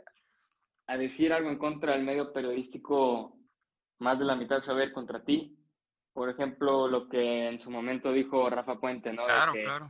a 0.87 0.97
decir 0.97 1.33
algo 1.33 1.49
en 1.49 1.57
contra 1.57 1.93
del 1.93 2.03
medio 2.03 2.33
periodístico, 2.33 3.37
más 3.99 4.19
de 4.19 4.25
la 4.25 4.35
mitad 4.35 4.61
saber 4.61 4.91
contra 4.91 5.23
ti. 5.23 5.57
Por 6.13 6.29
ejemplo, 6.29 6.87
lo 6.87 7.09
que 7.09 7.47
en 7.47 7.59
su 7.59 7.71
momento 7.71 8.11
dijo 8.11 8.49
Rafa 8.49 8.79
Puente, 8.79 9.13
¿no? 9.13 9.25
Claro, 9.25 9.53
de 9.53 9.59
que, 9.59 9.65
claro. 9.65 9.85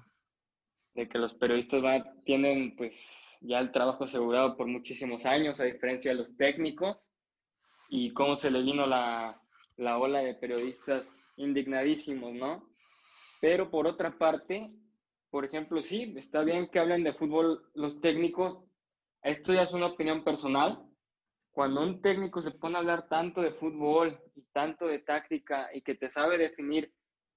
De 0.93 1.09
que 1.09 1.17
los 1.17 1.33
periodistas 1.33 2.05
tienen 2.23 2.75
pues 2.75 3.37
ya 3.41 3.59
el 3.59 3.71
trabajo 3.71 4.05
asegurado 4.05 4.55
por 4.55 4.67
muchísimos 4.67 5.25
años, 5.25 5.59
a 5.59 5.65
diferencia 5.65 6.11
de 6.11 6.17
los 6.17 6.37
técnicos, 6.37 7.09
y 7.89 8.13
cómo 8.13 8.35
se 8.35 8.51
le 8.51 8.61
vino 8.61 8.85
la, 8.85 9.41
la 9.77 9.97
ola 9.97 10.19
de 10.19 10.35
periodistas 10.35 11.13
indignadísimos, 11.37 12.33
¿no? 12.33 12.69
Pero 13.41 13.69
por 13.69 13.87
otra 13.87 14.17
parte, 14.17 14.71
por 15.29 15.45
ejemplo, 15.45 15.81
sí, 15.81 16.13
está 16.17 16.43
bien 16.43 16.69
que 16.69 16.79
hablen 16.79 17.03
de 17.03 17.13
fútbol 17.13 17.69
los 17.73 17.99
técnicos. 17.99 18.63
Esto 19.23 19.53
ya 19.53 19.63
es 19.63 19.71
una 19.71 19.87
opinión 19.87 20.23
personal. 20.23 20.85
Cuando 21.51 21.81
un 21.81 22.01
técnico 22.01 22.41
se 22.41 22.51
pone 22.51 22.75
a 22.75 22.79
hablar 22.79 23.07
tanto 23.07 23.41
de 23.41 23.51
fútbol 23.51 24.19
y 24.35 24.41
tanto 24.51 24.87
de 24.87 24.99
táctica 24.99 25.69
y 25.73 25.81
que 25.81 25.95
te 25.95 26.09
sabe 26.09 26.37
definir 26.37 26.91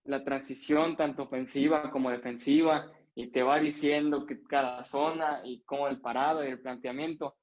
la 0.05 0.25
transición 0.25 0.97
tanto 0.97 1.25
ofensiva 1.25 1.91
como 1.91 2.11
defensiva 2.11 2.91
y 3.15 3.29
te 3.29 3.43
va 3.43 3.61
diciendo 3.61 4.27
que 4.27 4.43
cada 4.43 4.85
zona 4.85 5.43
y 5.45 5.63
cómo 5.63 5.87
el 5.89 6.01
parado 6.01 6.45
y 6.45 6.49
el 6.49 6.61
planteamiento, 6.61 7.37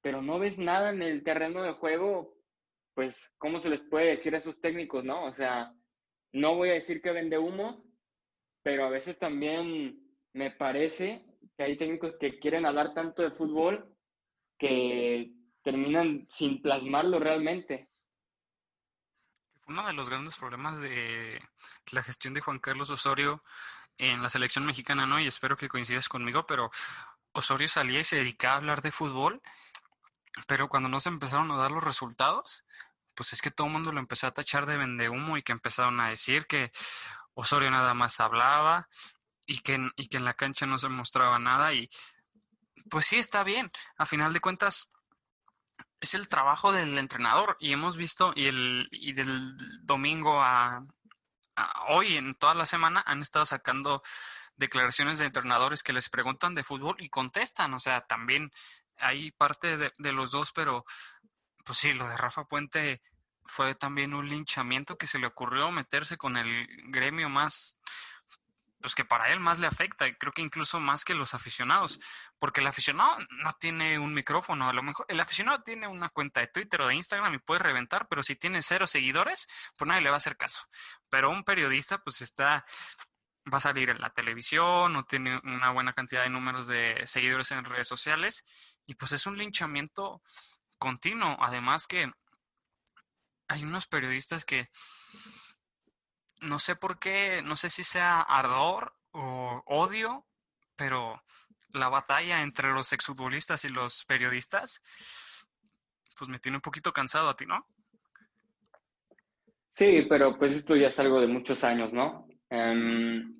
pero 0.00 0.22
no 0.22 0.38
ves 0.38 0.58
nada 0.58 0.90
en 0.90 1.02
el 1.02 1.22
terreno 1.22 1.62
de 1.62 1.72
juego, 1.72 2.36
pues, 2.94 3.32
¿cómo 3.38 3.58
se 3.58 3.70
les 3.70 3.82
puede 3.82 4.10
decir 4.10 4.34
a 4.34 4.38
esos 4.38 4.60
técnicos, 4.60 5.04
no? 5.04 5.24
O 5.24 5.32
sea, 5.32 5.72
no 6.32 6.56
voy 6.56 6.70
a 6.70 6.74
decir 6.74 7.00
que 7.00 7.12
vende 7.12 7.38
humo, 7.38 7.84
pero 8.62 8.84
a 8.84 8.90
veces 8.90 9.18
también 9.18 9.98
me 10.32 10.50
parece 10.50 11.24
que 11.56 11.64
hay 11.64 11.76
técnicos 11.76 12.14
que 12.18 12.38
quieren 12.38 12.66
hablar 12.66 12.94
tanto 12.94 13.22
de 13.22 13.30
fútbol 13.30 13.96
que 14.58 15.32
terminan 15.62 16.26
sin 16.30 16.60
plasmarlo 16.60 17.18
realmente. 17.18 17.88
Uno 19.66 19.86
de 19.86 19.94
los 19.94 20.10
grandes 20.10 20.36
problemas 20.36 20.80
de 20.80 21.40
la 21.90 22.02
gestión 22.02 22.34
de 22.34 22.40
Juan 22.40 22.58
Carlos 22.58 22.90
Osorio 22.90 23.42
en 23.96 24.22
la 24.22 24.30
selección 24.30 24.66
mexicana, 24.66 25.06
¿no? 25.06 25.20
Y 25.20 25.26
espero 25.26 25.56
que 25.56 25.68
coincidas 25.68 26.08
conmigo, 26.08 26.46
pero 26.46 26.70
Osorio 27.32 27.68
salía 27.68 28.00
y 28.00 28.04
se 28.04 28.16
dedicaba 28.16 28.54
a 28.54 28.58
hablar 28.58 28.82
de 28.82 28.92
fútbol, 28.92 29.40
pero 30.46 30.68
cuando 30.68 30.88
no 30.88 31.00
se 31.00 31.08
empezaron 31.08 31.50
a 31.50 31.56
dar 31.56 31.70
los 31.70 31.82
resultados, 31.82 32.64
pues 33.14 33.32
es 33.32 33.40
que 33.40 33.50
todo 33.50 33.68
el 33.68 33.72
mundo 33.72 33.92
lo 33.92 34.00
empezó 34.00 34.26
a 34.26 34.34
tachar 34.34 34.66
de 34.66 34.76
vende 34.76 35.08
humo 35.08 35.38
y 35.38 35.42
que 35.42 35.52
empezaron 35.52 36.00
a 36.00 36.10
decir 36.10 36.46
que 36.46 36.72
Osorio 37.34 37.70
nada 37.70 37.94
más 37.94 38.20
hablaba 38.20 38.88
y 39.46 39.60
que, 39.60 39.90
y 39.96 40.08
que 40.08 40.16
en 40.16 40.24
la 40.24 40.34
cancha 40.34 40.66
no 40.66 40.78
se 40.78 40.88
mostraba 40.88 41.38
nada 41.38 41.72
y 41.72 41.88
pues 42.90 43.06
sí 43.06 43.16
está 43.16 43.44
bien, 43.44 43.70
a 43.96 44.06
final 44.06 44.32
de 44.32 44.40
cuentas 44.40 44.92
es 46.00 46.14
el 46.14 46.28
trabajo 46.28 46.72
del 46.72 46.98
entrenador 46.98 47.56
y 47.60 47.72
hemos 47.72 47.96
visto 47.96 48.32
y 48.36 48.46
el 48.46 48.88
y 48.92 49.12
del 49.12 49.56
domingo 49.84 50.42
a, 50.42 50.84
hoy 51.88 52.16
en 52.16 52.34
toda 52.34 52.54
la 52.54 52.66
semana 52.66 53.02
han 53.06 53.22
estado 53.22 53.46
sacando 53.46 54.02
declaraciones 54.56 55.18
de 55.18 55.26
entrenadores 55.26 55.82
que 55.82 55.92
les 55.92 56.08
preguntan 56.08 56.54
de 56.54 56.64
fútbol 56.64 56.96
y 56.98 57.08
contestan, 57.08 57.74
o 57.74 57.80
sea, 57.80 58.06
también 58.06 58.52
hay 58.98 59.30
parte 59.32 59.76
de, 59.76 59.92
de 59.98 60.12
los 60.12 60.30
dos, 60.30 60.52
pero 60.52 60.84
pues 61.64 61.78
sí, 61.78 61.92
lo 61.94 62.06
de 62.08 62.16
Rafa 62.16 62.44
Puente 62.44 63.02
fue 63.44 63.74
también 63.74 64.14
un 64.14 64.28
linchamiento 64.28 64.96
que 64.96 65.06
se 65.06 65.18
le 65.18 65.26
ocurrió 65.26 65.70
meterse 65.70 66.16
con 66.16 66.36
el 66.36 66.66
gremio 66.88 67.28
más, 67.28 67.78
pues 68.84 68.94
que 68.94 69.06
para 69.06 69.32
él 69.32 69.40
más 69.40 69.60
le 69.60 69.66
afecta, 69.66 70.06
y 70.06 70.14
creo 70.14 70.30
que 70.30 70.42
incluso 70.42 70.78
más 70.78 71.06
que 71.06 71.14
los 71.14 71.32
aficionados, 71.32 71.98
porque 72.38 72.60
el 72.60 72.66
aficionado 72.66 73.16
no 73.30 73.50
tiene 73.52 73.98
un 73.98 74.12
micrófono, 74.12 74.68
a 74.68 74.74
lo 74.74 74.82
mejor 74.82 75.06
el 75.08 75.18
aficionado 75.20 75.62
tiene 75.62 75.86
una 75.86 76.10
cuenta 76.10 76.40
de 76.40 76.48
Twitter 76.48 76.82
o 76.82 76.88
de 76.88 76.94
Instagram 76.94 77.32
y 77.32 77.38
puede 77.38 77.60
reventar, 77.60 78.08
pero 78.08 78.22
si 78.22 78.36
tiene 78.36 78.60
cero 78.60 78.86
seguidores, 78.86 79.46
pues 79.74 79.88
nadie 79.88 80.02
le 80.02 80.10
va 80.10 80.16
a 80.16 80.18
hacer 80.18 80.36
caso. 80.36 80.68
Pero 81.08 81.30
un 81.30 81.44
periodista, 81.44 81.96
pues 81.96 82.20
está, 82.20 82.66
va 83.50 83.56
a 83.56 83.60
salir 83.62 83.88
en 83.88 84.02
la 84.02 84.10
televisión, 84.10 84.94
o 84.96 85.04
tiene 85.06 85.40
una 85.44 85.70
buena 85.70 85.94
cantidad 85.94 86.22
de 86.22 86.28
números 86.28 86.66
de 86.66 87.06
seguidores 87.06 87.52
en 87.52 87.64
redes 87.64 87.88
sociales, 87.88 88.44
y 88.84 88.96
pues 88.96 89.12
es 89.12 89.26
un 89.26 89.38
linchamiento 89.38 90.20
continuo. 90.76 91.38
Además 91.40 91.86
que 91.86 92.12
hay 93.48 93.64
unos 93.64 93.86
periodistas 93.86 94.44
que 94.44 94.68
no 96.44 96.58
sé 96.58 96.76
por 96.76 96.98
qué, 96.98 97.42
no 97.44 97.56
sé 97.56 97.70
si 97.70 97.82
sea 97.82 98.20
ardor 98.20 98.94
o 99.12 99.62
odio, 99.66 100.26
pero 100.76 101.22
la 101.70 101.88
batalla 101.88 102.42
entre 102.42 102.72
los 102.72 102.92
exfutbolistas 102.92 103.64
y 103.64 103.68
los 103.68 104.04
periodistas, 104.04 104.82
pues 106.18 106.28
me 106.28 106.38
tiene 106.38 106.58
un 106.58 106.62
poquito 106.62 106.92
cansado 106.92 107.28
a 107.28 107.36
ti, 107.36 107.46
¿no? 107.46 107.66
Sí, 109.70 110.06
pero 110.08 110.38
pues 110.38 110.54
esto 110.54 110.76
ya 110.76 110.88
es 110.88 110.98
algo 111.00 111.20
de 111.20 111.26
muchos 111.26 111.64
años, 111.64 111.92
¿no? 111.92 112.28
Em, 112.48 113.36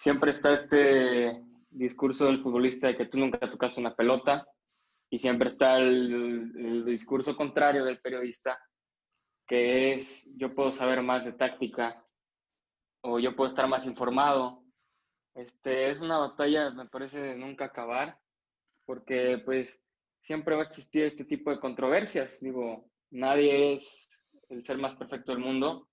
siempre 0.00 0.30
está 0.30 0.54
este 0.54 1.42
discurso 1.70 2.24
del 2.24 2.42
futbolista 2.42 2.86
de 2.86 2.96
que 2.96 3.06
tú 3.06 3.18
nunca 3.18 3.50
tocaste 3.50 3.80
una 3.80 3.94
pelota, 3.94 4.46
y 5.10 5.18
siempre 5.18 5.48
está 5.48 5.78
el, 5.78 6.84
discurso 6.84 7.36
contrario 7.36 7.84
del 7.84 8.00
periodista 8.00 8.58
que 9.46 9.94
es 9.94 10.28
yo 10.36 10.54
puedo 10.54 10.72
saber 10.72 11.02
más 11.02 11.24
de 11.24 11.32
táctica 11.32 12.04
o 13.08 13.18
yo 13.18 13.34
puedo 13.34 13.48
estar 13.48 13.66
más 13.68 13.86
informado. 13.86 14.62
Este, 15.34 15.90
es 15.90 16.00
una 16.00 16.18
batalla, 16.18 16.70
me 16.70 16.86
parece, 16.86 17.20
de 17.20 17.36
nunca 17.36 17.66
acabar, 17.66 18.18
porque 18.84 19.40
pues 19.44 19.80
siempre 20.20 20.56
va 20.56 20.62
a 20.62 20.66
existir 20.66 21.04
este 21.04 21.24
tipo 21.24 21.50
de 21.50 21.60
controversias. 21.60 22.40
Digo, 22.40 22.90
nadie 23.10 23.74
es 23.74 24.08
el 24.50 24.64
ser 24.64 24.78
más 24.78 24.94
perfecto 24.94 25.32
del 25.32 25.40
mundo. 25.40 25.88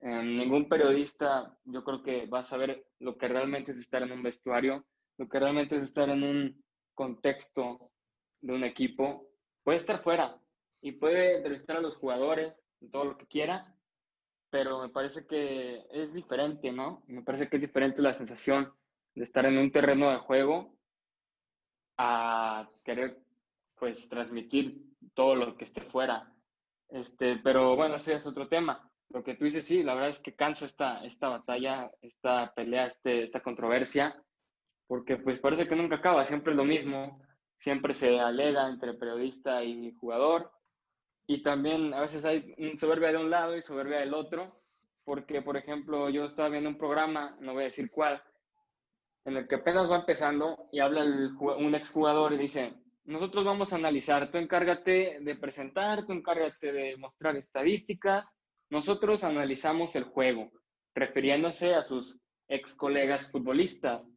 ningún 0.00 0.68
periodista 0.68 1.56
yo 1.64 1.82
creo 1.82 2.02
que 2.02 2.26
va 2.26 2.40
a 2.40 2.44
saber 2.44 2.86
lo 2.98 3.16
que 3.16 3.28
realmente 3.28 3.72
es 3.72 3.78
estar 3.78 4.02
en 4.02 4.12
un 4.12 4.22
vestuario, 4.22 4.84
lo 5.18 5.28
que 5.28 5.38
realmente 5.38 5.76
es 5.76 5.82
estar 5.82 6.08
en 6.10 6.22
un 6.22 6.64
contexto 6.94 7.90
de 8.42 8.52
un 8.52 8.64
equipo. 8.64 9.28
Puede 9.62 9.78
estar 9.78 10.02
fuera 10.02 10.38
y 10.82 10.92
puede 10.92 11.36
entrevistar 11.36 11.76
a 11.78 11.80
los 11.80 11.96
jugadores, 11.96 12.54
todo 12.92 13.04
lo 13.04 13.16
que 13.16 13.26
quiera, 13.26 13.73
pero 14.54 14.80
me 14.80 14.88
parece 14.88 15.26
que 15.26 15.84
es 15.90 16.14
diferente, 16.14 16.70
¿no? 16.70 17.02
Me 17.08 17.22
parece 17.22 17.48
que 17.48 17.56
es 17.56 17.62
diferente 17.62 18.00
la 18.00 18.14
sensación 18.14 18.72
de 19.16 19.24
estar 19.24 19.44
en 19.46 19.58
un 19.58 19.72
terreno 19.72 20.08
de 20.12 20.18
juego 20.18 20.76
a 21.98 22.70
querer, 22.84 23.18
pues, 23.74 24.08
transmitir 24.08 24.80
todo 25.12 25.34
lo 25.34 25.56
que 25.56 25.64
esté 25.64 25.80
fuera. 25.80 26.32
Este, 26.88 27.40
pero 27.42 27.74
bueno, 27.74 27.96
ese 27.96 28.14
es 28.14 28.28
otro 28.28 28.46
tema. 28.46 28.88
Lo 29.08 29.24
que 29.24 29.34
tú 29.34 29.44
dices, 29.44 29.66
sí, 29.66 29.82
la 29.82 29.94
verdad 29.94 30.10
es 30.10 30.20
que 30.20 30.36
cansa 30.36 30.66
esta, 30.66 31.04
esta 31.04 31.28
batalla, 31.30 31.90
esta 32.00 32.54
pelea, 32.54 32.86
este, 32.86 33.24
esta 33.24 33.42
controversia, 33.42 34.22
porque 34.86 35.16
pues 35.16 35.40
parece 35.40 35.66
que 35.66 35.74
nunca 35.74 35.96
acaba, 35.96 36.24
siempre 36.24 36.52
es 36.52 36.56
lo 36.56 36.64
mismo, 36.64 37.20
siempre 37.58 37.92
se 37.92 38.20
alega 38.20 38.68
entre 38.68 38.94
periodista 38.94 39.64
y 39.64 39.96
jugador, 39.96 40.52
y 41.26 41.42
también 41.42 41.94
a 41.94 42.00
veces 42.00 42.24
hay 42.24 42.54
soberbia 42.76 43.12
de 43.12 43.18
un 43.18 43.30
lado 43.30 43.56
y 43.56 43.62
soberbia 43.62 44.00
del 44.00 44.14
otro, 44.14 44.60
porque, 45.04 45.42
por 45.42 45.56
ejemplo, 45.56 46.08
yo 46.10 46.24
estaba 46.24 46.48
viendo 46.48 46.68
un 46.68 46.78
programa, 46.78 47.36
no 47.40 47.52
voy 47.54 47.62
a 47.62 47.66
decir 47.66 47.90
cuál, 47.90 48.22
en 49.24 49.36
el 49.36 49.48
que 49.48 49.56
apenas 49.56 49.90
va 49.90 49.96
empezando 49.96 50.68
y 50.70 50.80
habla 50.80 51.02
el, 51.02 51.34
un 51.38 51.74
exjugador 51.74 52.32
y 52.32 52.38
dice, 52.38 52.74
nosotros 53.04 53.44
vamos 53.44 53.72
a 53.72 53.76
analizar, 53.76 54.30
tú 54.30 54.38
encárgate 54.38 55.18
de 55.20 55.34
presentar, 55.36 56.06
tú 56.06 56.12
encárgate 56.12 56.72
de 56.72 56.96
mostrar 56.96 57.36
estadísticas, 57.36 58.34
nosotros 58.70 59.24
analizamos 59.24 59.96
el 59.96 60.04
juego, 60.04 60.50
refiriéndose 60.94 61.74
a 61.74 61.82
sus 61.82 62.18
ex 62.48 62.74
colegas 62.74 63.30
futbolistas. 63.30 64.10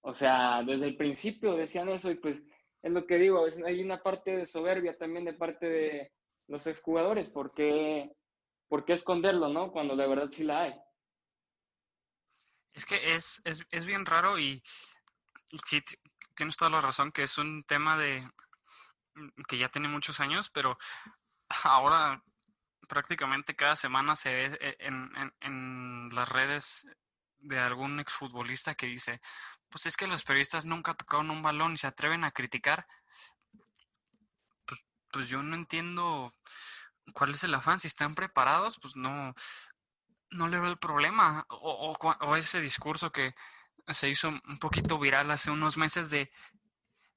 O 0.00 0.14
sea, 0.14 0.62
desde 0.64 0.86
el 0.86 0.96
principio 0.96 1.54
decían 1.54 1.88
eso 1.88 2.10
y 2.10 2.16
pues 2.16 2.42
es 2.82 2.92
lo 2.92 3.06
que 3.06 3.18
digo, 3.18 3.46
hay 3.64 3.80
una 3.80 4.02
parte 4.02 4.36
de 4.36 4.46
soberbia 4.46 4.96
también 4.96 5.24
de 5.24 5.34
parte 5.34 5.68
de, 5.68 6.12
los 6.52 6.66
exjugadores, 6.66 7.30
¿por 7.30 7.54
qué, 7.54 8.14
¿por 8.68 8.84
qué 8.84 8.92
esconderlo, 8.92 9.48
no? 9.48 9.72
Cuando 9.72 9.96
de 9.96 10.06
verdad 10.06 10.28
sí 10.30 10.44
la 10.44 10.60
hay. 10.60 10.74
Es 12.74 12.84
que 12.84 13.14
es, 13.14 13.40
es, 13.44 13.64
es 13.70 13.86
bien 13.86 14.04
raro 14.04 14.38
y, 14.38 14.62
sí, 15.66 15.82
tienes 16.34 16.58
toda 16.58 16.70
la 16.70 16.82
razón 16.82 17.10
que 17.10 17.22
es 17.22 17.38
un 17.38 17.64
tema 17.64 17.96
de 17.96 18.28
que 19.48 19.56
ya 19.56 19.70
tiene 19.70 19.88
muchos 19.88 20.20
años, 20.20 20.50
pero 20.50 20.78
ahora 21.64 22.22
prácticamente 22.86 23.56
cada 23.56 23.74
semana 23.74 24.14
se 24.14 24.32
ve 24.34 24.58
eh, 24.60 24.76
en, 24.80 25.10
en, 25.16 25.34
en 25.40 26.08
las 26.14 26.28
redes 26.28 26.86
de 27.38 27.58
algún 27.58 27.98
exfutbolista 27.98 28.74
que 28.74 28.86
dice, 28.86 29.22
pues 29.70 29.86
es 29.86 29.96
que 29.96 30.06
los 30.06 30.22
periodistas 30.22 30.66
nunca 30.66 30.92
tocaron 30.92 31.30
un 31.30 31.40
balón 31.40 31.72
y 31.72 31.78
se 31.78 31.86
atreven 31.86 32.24
a 32.24 32.30
criticar 32.30 32.86
pues 35.12 35.28
yo 35.28 35.42
no 35.42 35.54
entiendo 35.54 36.32
cuál 37.12 37.30
es 37.30 37.44
el 37.44 37.54
afán. 37.54 37.80
Si 37.80 37.88
están 37.88 38.14
preparados, 38.14 38.78
pues 38.80 38.96
no, 38.96 39.34
no 40.30 40.48
le 40.48 40.58
veo 40.58 40.70
el 40.70 40.78
problema. 40.78 41.44
O, 41.48 41.96
o, 42.00 42.36
ese 42.36 42.60
discurso 42.60 43.12
que 43.12 43.34
se 43.88 44.08
hizo 44.08 44.28
un 44.28 44.58
poquito 44.58 44.98
viral 44.98 45.30
hace 45.30 45.50
unos 45.50 45.76
meses 45.76 46.10
de 46.10 46.32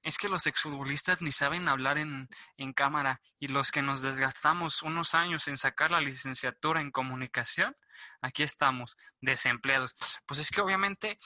es 0.04 0.20
que 0.20 0.30
los 0.30 0.46
exfutbolistas 0.46 1.24
ni 1.24 1.32
saben 1.32 1.68
hablar 1.68 1.98
en, 1.98 2.30
en, 2.58 2.74
cámara 2.74 3.22
y 3.40 3.48
los 3.48 3.72
que 3.72 3.82
nos 3.82 4.04
desgastamos 4.04 4.84
unos 4.84 5.16
años 5.16 5.48
en 5.48 5.58
sacar 5.58 5.92
la 5.92 6.00
licenciatura 6.00 6.80
en 6.80 6.92
comunicación, 6.92 7.76
aquí 8.22 8.44
estamos, 8.44 8.98
desempleados. 9.20 9.96
Pues 10.28 10.40
es 10.40 10.52
que 10.52 10.62
obviamente 10.62 11.18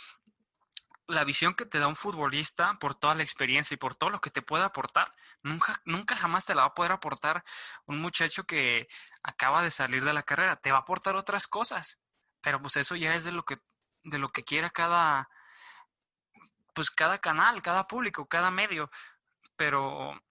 la 1.09 1.23
visión 1.23 1.55
que 1.55 1.65
te 1.65 1.79
da 1.79 1.87
un 1.87 1.95
futbolista 1.95 2.75
por 2.79 2.95
toda 2.95 3.15
la 3.15 3.23
experiencia 3.23 3.73
y 3.73 3.77
por 3.77 3.95
todo 3.95 4.09
lo 4.09 4.21
que 4.21 4.29
te 4.29 4.41
puede 4.41 4.63
aportar, 4.63 5.13
nunca, 5.41 5.81
nunca 5.85 6.15
jamás 6.15 6.45
te 6.45 6.55
la 6.55 6.61
va 6.61 6.67
a 6.67 6.73
poder 6.75 6.91
aportar 6.91 7.43
un 7.85 7.99
muchacho 7.99 8.45
que 8.45 8.87
acaba 9.23 9.63
de 9.63 9.71
salir 9.71 10.03
de 10.03 10.13
la 10.13 10.23
carrera. 10.23 10.55
Te 10.55 10.71
va 10.71 10.77
a 10.77 10.81
aportar 10.81 11.15
otras 11.15 11.47
cosas, 11.47 11.99
pero 12.41 12.61
pues 12.61 12.77
eso 12.77 12.95
ya 12.95 13.15
es 13.15 13.23
de 13.23 13.31
lo 13.31 13.43
que, 13.43 13.57
de 14.03 14.19
lo 14.19 14.29
que 14.29 14.43
quiera 14.43 14.69
cada, 14.69 15.29
pues 16.73 16.91
cada 16.91 17.17
canal, 17.19 17.61
cada 17.61 17.87
público, 17.87 18.27
cada 18.27 18.51
medio. 18.51 18.89
Pero 19.55 20.21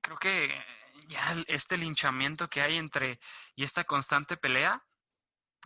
creo 0.00 0.18
que 0.18 0.64
ya 1.08 1.34
este 1.46 1.76
linchamiento 1.76 2.48
que 2.48 2.60
hay 2.60 2.76
entre 2.76 3.18
y 3.56 3.64
esta 3.64 3.84
constante 3.84 4.36
pelea, 4.36 4.84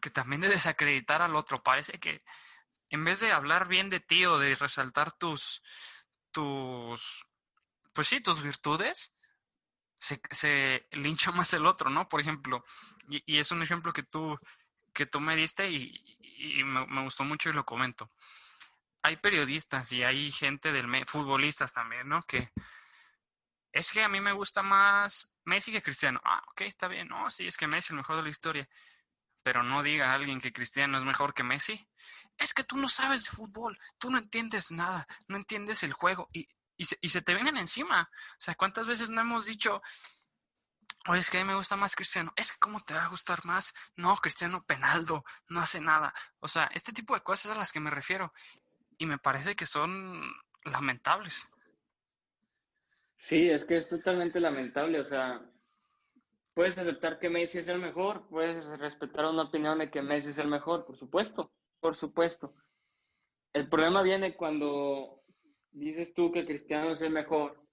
que 0.00 0.10
también 0.10 0.40
de 0.40 0.48
desacreditar 0.48 1.22
al 1.22 1.34
otro, 1.34 1.62
parece 1.62 1.98
que 1.98 2.22
en 2.90 3.04
vez 3.04 3.20
de 3.20 3.32
hablar 3.32 3.68
bien 3.68 3.90
de 3.90 4.00
ti 4.00 4.24
o 4.26 4.38
de 4.38 4.54
resaltar 4.54 5.12
tus, 5.12 5.62
tus, 6.30 7.26
pues 7.92 8.08
sí, 8.08 8.20
tus 8.20 8.42
virtudes, 8.42 9.14
se, 9.98 10.88
lincha 10.92 11.32
más 11.32 11.52
el 11.52 11.66
otro, 11.66 11.90
¿no? 11.90 12.08
Por 12.08 12.20
ejemplo, 12.20 12.64
y, 13.08 13.38
es 13.38 13.50
un 13.50 13.62
ejemplo 13.62 13.92
que 13.92 14.02
tú, 14.02 14.38
que 14.92 15.06
tú 15.06 15.20
me 15.20 15.36
diste 15.36 15.70
y, 15.70 16.02
me, 16.64 17.02
gustó 17.02 17.24
mucho 17.24 17.50
y 17.50 17.52
lo 17.52 17.64
comento. 17.64 18.10
Hay 19.02 19.16
periodistas 19.16 19.90
y 19.92 20.02
hay 20.04 20.30
gente 20.30 20.72
del 20.72 21.06
futbolistas 21.06 21.72
también, 21.72 22.08
¿no? 22.08 22.22
Que 22.22 22.52
es 23.72 23.90
que 23.92 24.02
a 24.02 24.08
mí 24.08 24.20
me 24.20 24.32
gusta 24.32 24.62
más 24.62 25.34
Messi 25.44 25.72
que 25.72 25.82
Cristiano. 25.82 26.20
Ah, 26.24 26.42
ok, 26.50 26.62
está 26.62 26.88
bien. 26.88 27.08
No, 27.08 27.30
sí, 27.30 27.46
es 27.46 27.56
que 27.56 27.66
Messi 27.66 27.78
es 27.78 27.90
el 27.90 27.96
mejor 27.96 28.16
de 28.16 28.22
la 28.22 28.28
historia 28.28 28.68
pero 29.42 29.62
no 29.62 29.82
diga 29.82 30.10
a 30.10 30.14
alguien 30.14 30.40
que 30.40 30.52
Cristiano 30.52 30.98
es 30.98 31.04
mejor 31.04 31.34
que 31.34 31.42
Messi, 31.42 31.88
es 32.36 32.54
que 32.54 32.64
tú 32.64 32.76
no 32.76 32.88
sabes 32.88 33.24
de 33.24 33.30
fútbol, 33.36 33.78
tú 33.98 34.10
no 34.10 34.18
entiendes 34.18 34.70
nada, 34.70 35.06
no 35.26 35.36
entiendes 35.36 35.82
el 35.82 35.92
juego 35.92 36.28
y, 36.32 36.46
y, 36.76 36.84
se, 36.84 36.96
y 37.00 37.08
se 37.10 37.22
te 37.22 37.34
vienen 37.34 37.56
encima. 37.56 38.10
O 38.12 38.40
sea, 38.40 38.54
¿cuántas 38.54 38.86
veces 38.86 39.10
no 39.10 39.20
hemos 39.20 39.46
dicho, 39.46 39.82
oye, 41.08 41.20
es 41.20 41.30
que 41.30 41.38
a 41.38 41.44
mí 41.44 41.48
me 41.48 41.56
gusta 41.56 41.76
más 41.76 41.96
Cristiano? 41.96 42.32
Es 42.36 42.52
que 42.52 42.58
¿cómo 42.58 42.80
te 42.80 42.94
va 42.94 43.04
a 43.04 43.08
gustar 43.08 43.44
más? 43.44 43.74
No, 43.96 44.16
Cristiano 44.16 44.64
Penaldo, 44.64 45.24
no 45.48 45.60
hace 45.60 45.80
nada. 45.80 46.14
O 46.40 46.48
sea, 46.48 46.70
este 46.74 46.92
tipo 46.92 47.14
de 47.14 47.22
cosas 47.22 47.52
a 47.52 47.58
las 47.58 47.72
que 47.72 47.80
me 47.80 47.90
refiero 47.90 48.32
y 48.96 49.06
me 49.06 49.18
parece 49.18 49.56
que 49.56 49.66
son 49.66 50.22
lamentables. 50.64 51.48
Sí, 53.16 53.50
es 53.50 53.64
que 53.64 53.76
es 53.76 53.88
totalmente 53.88 54.38
lamentable, 54.38 55.00
o 55.00 55.04
sea, 55.04 55.40
puedes 56.58 56.76
aceptar 56.76 57.20
que 57.20 57.30
Messi 57.30 57.58
es 57.58 57.68
el 57.68 57.78
mejor, 57.78 58.26
puedes 58.28 58.66
respetar 58.80 59.26
una 59.26 59.44
opinión 59.44 59.78
de 59.78 59.92
que 59.92 60.02
Messi 60.02 60.30
es 60.30 60.38
el 60.38 60.48
mejor, 60.48 60.84
por 60.84 60.96
supuesto, 60.96 61.52
por 61.78 61.94
supuesto. 61.94 62.52
El 63.52 63.68
problema 63.68 64.02
viene 64.02 64.36
cuando 64.36 65.22
dices 65.70 66.14
tú 66.14 66.32
que 66.32 66.44
Cristiano 66.44 66.90
es 66.90 67.00
el 67.00 67.12
mejor 67.12 67.64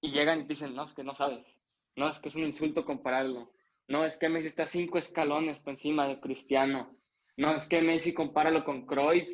y 0.00 0.12
llegan 0.12 0.40
y 0.40 0.44
dicen, 0.44 0.74
no, 0.74 0.84
es 0.84 0.94
que 0.94 1.04
no 1.04 1.14
sabes, 1.14 1.60
no, 1.94 2.08
es 2.08 2.18
que 2.18 2.30
es 2.30 2.36
un 2.36 2.44
insulto 2.44 2.86
compararlo, 2.86 3.52
no, 3.86 4.06
es 4.06 4.16
que 4.16 4.30
Messi 4.30 4.48
está 4.48 4.64
cinco 4.64 4.96
escalones 4.96 5.60
por 5.60 5.72
encima 5.74 6.08
de 6.08 6.20
Cristiano, 6.20 6.96
no, 7.36 7.54
es 7.54 7.68
que 7.68 7.82
Messi 7.82 8.14
compáralo 8.14 8.64
con 8.64 8.86
Cruyff 8.86 9.28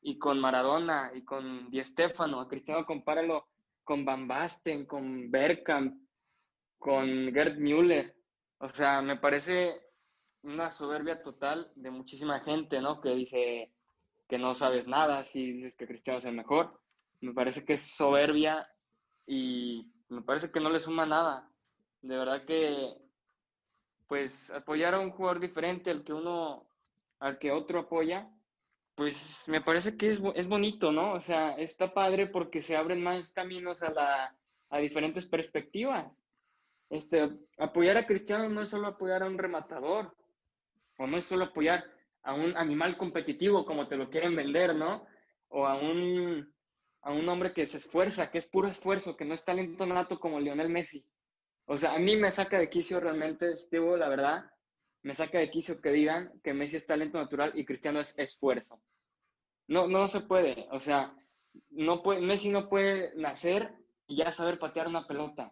y 0.00 0.20
con 0.20 0.38
Maradona 0.38 1.10
y 1.12 1.24
con 1.24 1.72
Di 1.72 1.82
Stefano, 1.82 2.40
a 2.40 2.46
Cristiano 2.46 2.86
compáralo 2.86 3.48
con 3.82 4.04
Van 4.04 4.28
Basten, 4.28 4.86
con 4.86 5.28
Bergkamp, 5.28 6.01
con 6.82 7.32
Gerd 7.32 7.58
Müller. 7.58 8.12
O 8.58 8.68
sea, 8.68 9.00
me 9.02 9.16
parece 9.16 9.80
una 10.42 10.72
soberbia 10.72 11.22
total 11.22 11.70
de 11.76 11.92
muchísima 11.92 12.40
gente, 12.40 12.80
¿no? 12.80 13.00
Que 13.00 13.10
dice 13.10 13.72
que 14.28 14.36
no 14.36 14.56
sabes 14.56 14.88
nada 14.88 15.22
si 15.22 15.52
dices 15.52 15.76
que 15.76 15.86
Cristiano 15.86 16.18
es 16.18 16.24
el 16.24 16.34
mejor. 16.34 16.80
Me 17.20 17.32
parece 17.32 17.64
que 17.64 17.74
es 17.74 17.94
soberbia 17.94 18.68
y 19.28 19.92
me 20.08 20.22
parece 20.22 20.50
que 20.50 20.58
no 20.58 20.70
le 20.70 20.80
suma 20.80 21.06
nada. 21.06 21.48
De 22.02 22.16
verdad 22.16 22.44
que, 22.44 22.96
pues, 24.08 24.50
apoyar 24.50 24.94
a 24.94 25.00
un 25.00 25.12
jugador 25.12 25.38
diferente 25.38 25.88
al 25.88 26.02
que 26.02 26.12
uno, 26.12 26.66
al 27.20 27.38
que 27.38 27.52
otro 27.52 27.78
apoya, 27.78 28.28
pues 28.96 29.44
me 29.46 29.60
parece 29.60 29.96
que 29.96 30.10
es, 30.10 30.20
es 30.34 30.48
bonito, 30.48 30.90
¿no? 30.90 31.12
O 31.12 31.20
sea, 31.20 31.52
está 31.52 31.94
padre 31.94 32.26
porque 32.26 32.60
se 32.60 32.76
abren 32.76 33.04
más 33.04 33.30
caminos 33.30 33.84
a, 33.84 33.92
la, 33.92 34.36
a 34.68 34.78
diferentes 34.78 35.26
perspectivas 35.26 36.12
este, 36.92 37.30
apoyar 37.56 37.96
a 37.96 38.06
Cristiano 38.06 38.50
no 38.50 38.60
es 38.60 38.68
solo 38.68 38.86
apoyar 38.86 39.22
a 39.22 39.26
un 39.26 39.38
rematador, 39.38 40.14
o 40.98 41.06
no 41.06 41.16
es 41.16 41.24
solo 41.24 41.46
apoyar 41.46 41.82
a 42.22 42.34
un 42.34 42.54
animal 42.54 42.98
competitivo 42.98 43.64
como 43.64 43.88
te 43.88 43.96
lo 43.96 44.10
quieren 44.10 44.36
vender, 44.36 44.74
¿no? 44.74 45.06
O 45.48 45.66
a 45.66 45.74
un, 45.74 46.54
a 47.00 47.10
un 47.10 47.26
hombre 47.30 47.54
que 47.54 47.64
se 47.64 47.78
esfuerza, 47.78 48.30
que 48.30 48.36
es 48.36 48.46
puro 48.46 48.68
esfuerzo, 48.68 49.16
que 49.16 49.24
no 49.24 49.32
es 49.32 49.42
talento 49.42 49.86
nato 49.86 50.20
como 50.20 50.38
Lionel 50.38 50.68
Messi. 50.68 51.02
O 51.64 51.78
sea, 51.78 51.94
a 51.94 51.98
mí 51.98 52.14
me 52.14 52.30
saca 52.30 52.58
de 52.58 52.68
quicio 52.68 53.00
realmente, 53.00 53.56
Steve, 53.56 53.96
la 53.96 54.10
verdad, 54.10 54.50
me 55.02 55.14
saca 55.14 55.38
de 55.38 55.48
quicio 55.48 55.80
que 55.80 55.92
digan 55.92 56.30
que 56.44 56.52
Messi 56.52 56.76
es 56.76 56.86
talento 56.86 57.16
natural 57.16 57.52
y 57.54 57.64
Cristiano 57.64 58.00
es 58.00 58.14
esfuerzo. 58.18 58.82
No, 59.66 59.88
no 59.88 60.08
se 60.08 60.20
puede. 60.20 60.68
O 60.70 60.78
sea, 60.78 61.16
no 61.70 62.02
puede, 62.02 62.20
Messi 62.20 62.50
no 62.50 62.68
puede 62.68 63.14
nacer 63.16 63.72
y 64.06 64.18
ya 64.18 64.30
saber 64.30 64.58
patear 64.58 64.88
una 64.88 65.06
pelota. 65.06 65.50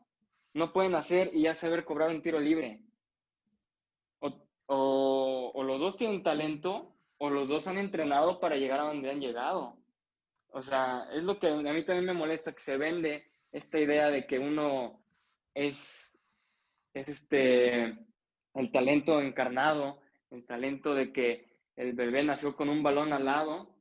No 0.54 0.72
puede 0.72 0.88
nacer 0.88 1.30
y 1.32 1.42
ya 1.42 1.54
saber 1.54 1.84
cobrar 1.84 2.10
un 2.10 2.22
tiro 2.22 2.40
libre. 2.40 2.80
O, 4.72 5.50
o 5.52 5.62
los 5.64 5.80
dos 5.80 5.96
tienen 5.96 6.22
talento 6.22 6.94
o 7.18 7.28
los 7.28 7.48
dos 7.48 7.66
han 7.66 7.76
entrenado 7.76 8.40
para 8.40 8.56
llegar 8.56 8.80
a 8.80 8.84
donde 8.84 9.10
han 9.10 9.20
llegado. 9.20 9.76
O 10.52 10.62
sea, 10.62 11.06
es 11.12 11.22
lo 11.22 11.38
que 11.38 11.48
a 11.48 11.54
mí 11.56 11.84
también 11.84 12.06
me 12.06 12.14
molesta, 12.14 12.52
que 12.52 12.60
se 12.60 12.76
vende 12.76 13.30
esta 13.52 13.78
idea 13.78 14.10
de 14.10 14.26
que 14.26 14.38
uno 14.38 15.02
es, 15.54 16.18
es 16.94 17.08
este, 17.08 17.96
el 18.54 18.70
talento 18.72 19.20
encarnado, 19.20 20.00
el 20.30 20.46
talento 20.46 20.94
de 20.94 21.12
que 21.12 21.46
el 21.76 21.92
bebé 21.92 22.24
nació 22.24 22.56
con 22.56 22.68
un 22.68 22.82
balón 22.82 23.12
al 23.12 23.26
lado, 23.26 23.74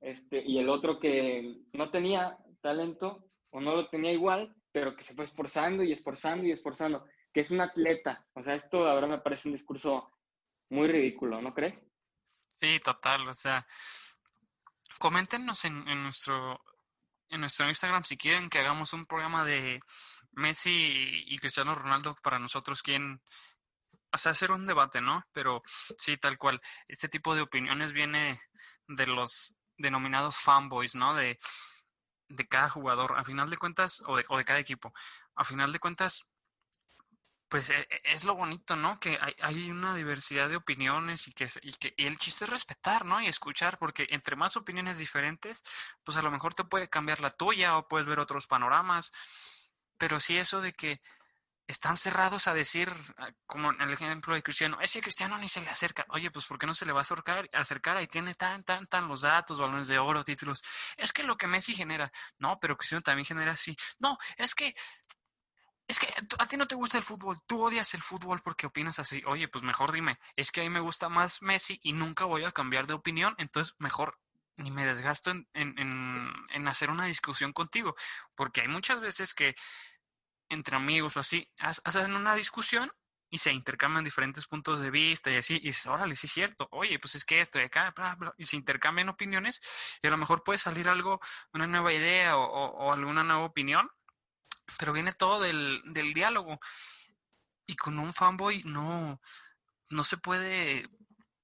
este, 0.00 0.42
y 0.44 0.58
el 0.58 0.68
otro 0.68 0.98
que 0.98 1.62
no 1.72 1.90
tenía 1.90 2.38
talento 2.62 3.24
o 3.50 3.60
no 3.60 3.76
lo 3.76 3.88
tenía 3.88 4.12
igual, 4.12 4.54
pero 4.78 4.94
que 4.94 5.02
se 5.02 5.14
fue 5.14 5.24
esforzando 5.24 5.82
y 5.82 5.92
esforzando 5.92 6.46
y 6.46 6.52
esforzando, 6.52 7.04
que 7.32 7.40
es 7.40 7.50
un 7.50 7.60
atleta. 7.60 8.24
O 8.34 8.42
sea, 8.44 8.54
esto 8.54 8.86
ahora 8.86 9.08
me 9.08 9.18
parece 9.18 9.48
un 9.48 9.54
discurso 9.54 10.12
muy 10.70 10.86
ridículo, 10.86 11.42
¿no 11.42 11.52
crees? 11.52 11.76
Sí, 12.60 12.78
total, 12.78 13.26
o 13.26 13.34
sea, 13.34 13.66
coméntenos 14.98 15.64
en, 15.64 15.88
en 15.88 16.02
nuestro 16.04 16.60
en 17.30 17.40
nuestro 17.40 17.68
Instagram 17.68 18.04
si 18.04 18.16
quieren 18.16 18.48
que 18.48 18.60
hagamos 18.60 18.92
un 18.92 19.04
programa 19.04 19.44
de 19.44 19.80
Messi 20.32 21.24
y 21.26 21.36
Cristiano 21.38 21.74
Ronaldo 21.74 22.16
para 22.22 22.38
nosotros, 22.38 22.80
quién, 22.80 23.20
o 24.12 24.16
sea, 24.16 24.32
hacer 24.32 24.52
un 24.52 24.66
debate, 24.66 25.00
¿no? 25.00 25.24
Pero 25.32 25.62
sí, 25.98 26.16
tal 26.16 26.38
cual, 26.38 26.60
este 26.86 27.08
tipo 27.08 27.34
de 27.34 27.42
opiniones 27.42 27.92
viene 27.92 28.40
de 28.86 29.06
los 29.08 29.56
denominados 29.76 30.36
fanboys, 30.36 30.94
¿no? 30.94 31.14
De, 31.14 31.38
de 32.28 32.46
cada 32.46 32.68
jugador, 32.68 33.14
a 33.16 33.24
final 33.24 33.50
de 33.50 33.58
cuentas, 33.58 34.02
o 34.06 34.16
de, 34.16 34.24
o 34.28 34.36
de 34.38 34.44
cada 34.44 34.58
equipo, 34.58 34.92
a 35.34 35.44
final 35.44 35.72
de 35.72 35.78
cuentas, 35.78 36.28
pues 37.48 37.70
e, 37.70 37.80
e, 37.80 38.00
es 38.04 38.24
lo 38.24 38.34
bonito, 38.34 38.76
¿no? 38.76 38.98
Que 39.00 39.18
hay, 39.20 39.34
hay 39.40 39.70
una 39.70 39.94
diversidad 39.94 40.48
de 40.48 40.56
opiniones 40.56 41.28
y 41.28 41.32
que, 41.32 41.48
y 41.62 41.72
que 41.72 41.94
y 41.96 42.06
el 42.06 42.18
chiste 42.18 42.44
es 42.44 42.50
respetar, 42.50 43.04
¿no? 43.04 43.20
Y 43.20 43.26
escuchar, 43.26 43.78
porque 43.78 44.06
entre 44.10 44.36
más 44.36 44.56
opiniones 44.56 44.98
diferentes, 44.98 45.62
pues 46.04 46.18
a 46.18 46.22
lo 46.22 46.30
mejor 46.30 46.54
te 46.54 46.64
puede 46.64 46.88
cambiar 46.88 47.20
la 47.20 47.30
tuya 47.30 47.76
o 47.76 47.88
puedes 47.88 48.06
ver 48.06 48.20
otros 48.20 48.46
panoramas. 48.46 49.12
Pero 49.98 50.20
sí 50.20 50.36
eso 50.38 50.60
de 50.60 50.72
que 50.72 51.00
están 51.68 51.96
cerrados 51.98 52.48
a 52.48 52.54
decir, 52.54 52.90
ah, 53.18 53.30
como 53.46 53.70
en 53.72 53.80
el 53.82 53.92
ejemplo 53.92 54.34
de 54.34 54.42
Cristiano, 54.42 54.78
ese 54.80 55.02
Cristiano 55.02 55.36
ni 55.38 55.48
se 55.48 55.60
le 55.60 55.68
acerca. 55.68 56.06
Oye, 56.08 56.30
pues 56.30 56.46
¿por 56.46 56.58
qué 56.58 56.66
no 56.66 56.74
se 56.74 56.86
le 56.86 56.92
va 56.92 57.00
a 57.00 57.02
acercar? 57.02 57.48
acercar? 57.52 57.98
Ahí 57.98 58.08
tiene 58.08 58.34
tan, 58.34 58.64
tan, 58.64 58.86
tan 58.86 59.06
los 59.06 59.20
datos, 59.20 59.58
balones 59.58 59.86
de 59.86 59.98
oro, 59.98 60.24
títulos. 60.24 60.62
Es 60.96 61.12
que 61.12 61.22
lo 61.22 61.36
que 61.36 61.46
Messi 61.46 61.74
genera. 61.74 62.10
No, 62.38 62.58
pero 62.58 62.76
Cristiano 62.76 63.02
también 63.02 63.26
genera 63.26 63.52
así. 63.52 63.76
No, 63.98 64.16
es 64.38 64.54
que 64.54 64.74
es 65.86 65.98
que 65.98 66.06
a 66.38 66.46
ti 66.46 66.56
no 66.58 66.66
te 66.66 66.74
gusta 66.74 66.98
el 66.98 67.04
fútbol, 67.04 67.38
tú 67.46 67.62
odias 67.62 67.94
el 67.94 68.02
fútbol 68.02 68.40
porque 68.42 68.66
opinas 68.66 68.98
así. 68.98 69.22
Oye, 69.26 69.48
pues 69.48 69.64
mejor 69.64 69.92
dime, 69.92 70.18
es 70.36 70.50
que 70.50 70.60
a 70.60 70.64
mí 70.64 70.70
me 70.70 70.80
gusta 70.80 71.08
más 71.08 71.40
Messi 71.40 71.80
y 71.82 71.92
nunca 71.94 72.26
voy 72.26 72.44
a 72.44 72.52
cambiar 72.52 72.86
de 72.86 72.94
opinión, 72.94 73.34
entonces 73.38 73.74
mejor 73.78 74.18
ni 74.58 74.70
me 74.70 74.84
desgasto 74.84 75.30
en, 75.30 75.46
en, 75.54 76.32
en, 76.50 76.68
hacer 76.68 76.90
una 76.90 77.06
discusión 77.06 77.52
contigo, 77.52 77.94
porque 78.34 78.60
hay 78.62 78.68
muchas 78.68 79.00
veces 79.00 79.32
que 79.32 79.54
entre 80.48 80.76
amigos 80.76 81.16
o 81.16 81.20
así, 81.20 81.50
hacen 81.58 82.14
una 82.14 82.34
discusión 82.34 82.90
y 83.30 83.38
se 83.38 83.52
intercambian 83.52 84.04
diferentes 84.04 84.46
puntos 84.46 84.80
de 84.80 84.90
vista 84.90 85.30
y 85.30 85.36
así, 85.36 85.56
y 85.56 85.68
dices, 85.68 85.86
órale, 85.86 86.16
sí 86.16 86.26
es 86.26 86.32
cierto, 86.32 86.66
oye, 86.70 86.98
pues 86.98 87.14
es 87.14 87.24
que 87.24 87.40
esto 87.40 87.58
y 87.58 87.62
acá, 87.64 87.92
bla, 87.92 88.34
y 88.38 88.44
se 88.44 88.56
intercambian 88.56 89.10
opiniones 89.10 89.60
y 90.02 90.06
a 90.06 90.10
lo 90.10 90.16
mejor 90.16 90.42
puede 90.44 90.58
salir 90.58 90.88
algo, 90.88 91.20
una 91.52 91.66
nueva 91.66 91.92
idea 91.92 92.38
o, 92.38 92.44
o, 92.44 92.86
o 92.86 92.92
alguna 92.92 93.22
nueva 93.22 93.44
opinión 93.44 93.90
pero 94.76 94.92
viene 94.92 95.12
todo 95.12 95.40
del, 95.40 95.80
del 95.86 96.12
diálogo. 96.12 96.60
Y 97.66 97.76
con 97.76 97.98
un 97.98 98.12
fanboy 98.12 98.62
no, 98.64 99.20
no 99.90 100.04
se 100.04 100.16
puede, 100.16 100.82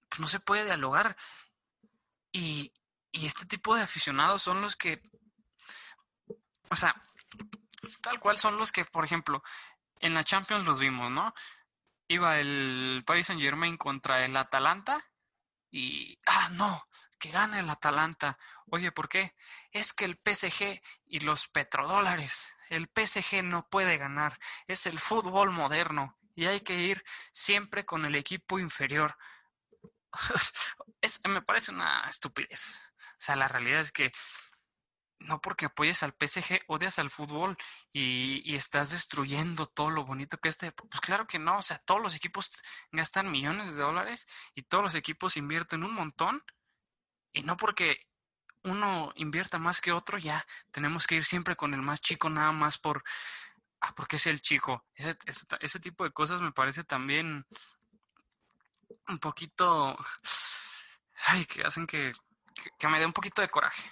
pues 0.09 0.21
no 0.21 0.29
se 0.29 0.40
puede 0.40 0.64
dialogar. 0.64 1.17
Y, 2.33 2.73
y 3.12 3.27
este 3.27 3.47
tipo 3.47 3.75
de 3.77 3.83
aficionados 3.83 4.43
son 4.43 4.61
los 4.61 4.77
que, 4.77 5.01
o 6.71 6.77
sea, 6.77 7.01
tal 8.05 8.21
cual 8.21 8.38
son 8.38 8.59
los 8.59 8.71
que, 8.71 8.85
por 8.85 9.05
ejemplo, 9.05 9.43
en 9.99 10.12
la 10.12 10.25
Champions 10.25 10.67
los 10.67 10.79
vimos, 10.79 11.11
¿no? 11.11 11.35
Iba 12.07 12.38
el 12.38 13.03
Paris 13.07 13.29
Saint 13.29 13.40
Germain 13.40 13.79
contra 13.79 14.25
el 14.27 14.37
Atalanta 14.37 15.03
y, 15.71 16.21
ah, 16.27 16.51
no, 16.53 16.87
que 17.19 17.31
gane 17.31 17.61
el 17.61 17.71
Atalanta. 17.71 18.38
Oye, 18.67 18.93
¿por 18.93 19.09
qué? 19.09 19.35
Es 19.73 19.95
que 19.95 20.05
el 20.05 20.21
PSG 20.23 20.83
y 21.07 21.21
los 21.21 21.49
petrodólares, 21.49 22.55
el 22.69 22.90
PSG 22.95 23.43
no 23.43 23.67
puede 23.69 23.97
ganar, 23.97 24.38
es 24.67 24.87
el 24.87 24.99
fútbol 24.99 25.51
moderno 25.51 26.19
y 26.35 26.47
hay 26.47 26.61
que 26.61 26.77
ir 26.77 27.03
siempre 27.33 27.87
con 27.87 28.05
el 28.05 28.17
equipo 28.17 28.59
inferior. 28.59 29.17
es, 31.01 31.23
me 31.27 31.40
parece 31.40 31.73
una 31.73 32.07
estupidez. 32.07 32.93
O 32.99 33.17
sea, 33.17 33.37
la 33.37 33.49
realidad 33.49 33.81
es 33.81 33.93
que 33.93 34.12
no 35.24 35.40
porque 35.40 35.66
apoyes 35.66 36.02
al 36.02 36.14
PSG 36.18 36.60
odias 36.66 36.98
al 36.98 37.10
fútbol 37.10 37.56
y, 37.92 38.42
y, 38.44 38.54
estás 38.56 38.90
destruyendo 38.90 39.66
todo 39.66 39.90
lo 39.90 40.04
bonito 40.04 40.38
que 40.38 40.48
este. 40.48 40.72
Pues 40.72 41.00
claro 41.00 41.26
que 41.26 41.38
no, 41.38 41.58
o 41.58 41.62
sea, 41.62 41.78
todos 41.78 42.00
los 42.00 42.14
equipos 42.14 42.50
gastan 42.92 43.30
millones 43.30 43.74
de 43.74 43.82
dólares 43.82 44.26
y 44.54 44.62
todos 44.62 44.84
los 44.84 44.94
equipos 44.94 45.37
invierten 45.37 45.84
un 45.84 45.94
montón 45.94 46.42
y 47.32 47.42
no 47.42 47.56
porque 47.56 48.06
uno 48.64 49.12
invierta 49.16 49.58
más 49.58 49.80
que 49.80 49.92
otro, 49.92 50.18
ya 50.18 50.44
tenemos 50.70 51.06
que 51.06 51.16
ir 51.16 51.24
siempre 51.24 51.56
con 51.56 51.74
el 51.74 51.82
más 51.82 52.00
chico 52.00 52.30
nada 52.30 52.52
más 52.52 52.78
por, 52.78 53.04
ah, 53.80 53.94
porque 53.94 54.16
es 54.16 54.26
el 54.26 54.40
chico. 54.40 54.87
Ese, 54.94 55.16
ese, 55.60 55.80
tipo 55.80 56.04
de 56.04 56.12
cosas 56.12 56.40
me 56.40 56.52
parece 56.52 56.84
también 56.84 57.46
un 59.08 59.18
poquito, 59.18 59.96
ay, 61.26 61.44
que 61.44 61.62
hacen 61.62 61.87
que, 61.87 62.12
que, 62.54 62.70
que 62.78 62.88
me 62.88 62.98
dé 62.98 63.06
un 63.06 63.12
poquito 63.12 63.42
de 63.42 63.48
coraje. 63.48 63.90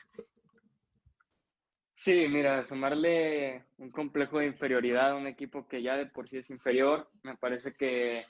Sí, 2.04 2.26
mira, 2.26 2.64
sumarle 2.64 3.64
un 3.78 3.92
complejo 3.92 4.38
de 4.40 4.48
inferioridad 4.48 5.12
a 5.12 5.14
un 5.14 5.28
equipo 5.28 5.68
que 5.68 5.80
ya 5.84 5.96
de 5.96 6.06
por 6.06 6.28
sí 6.28 6.38
es 6.38 6.50
inferior, 6.50 7.08
me 7.22 7.36
parece 7.36 7.74
que 7.74 8.26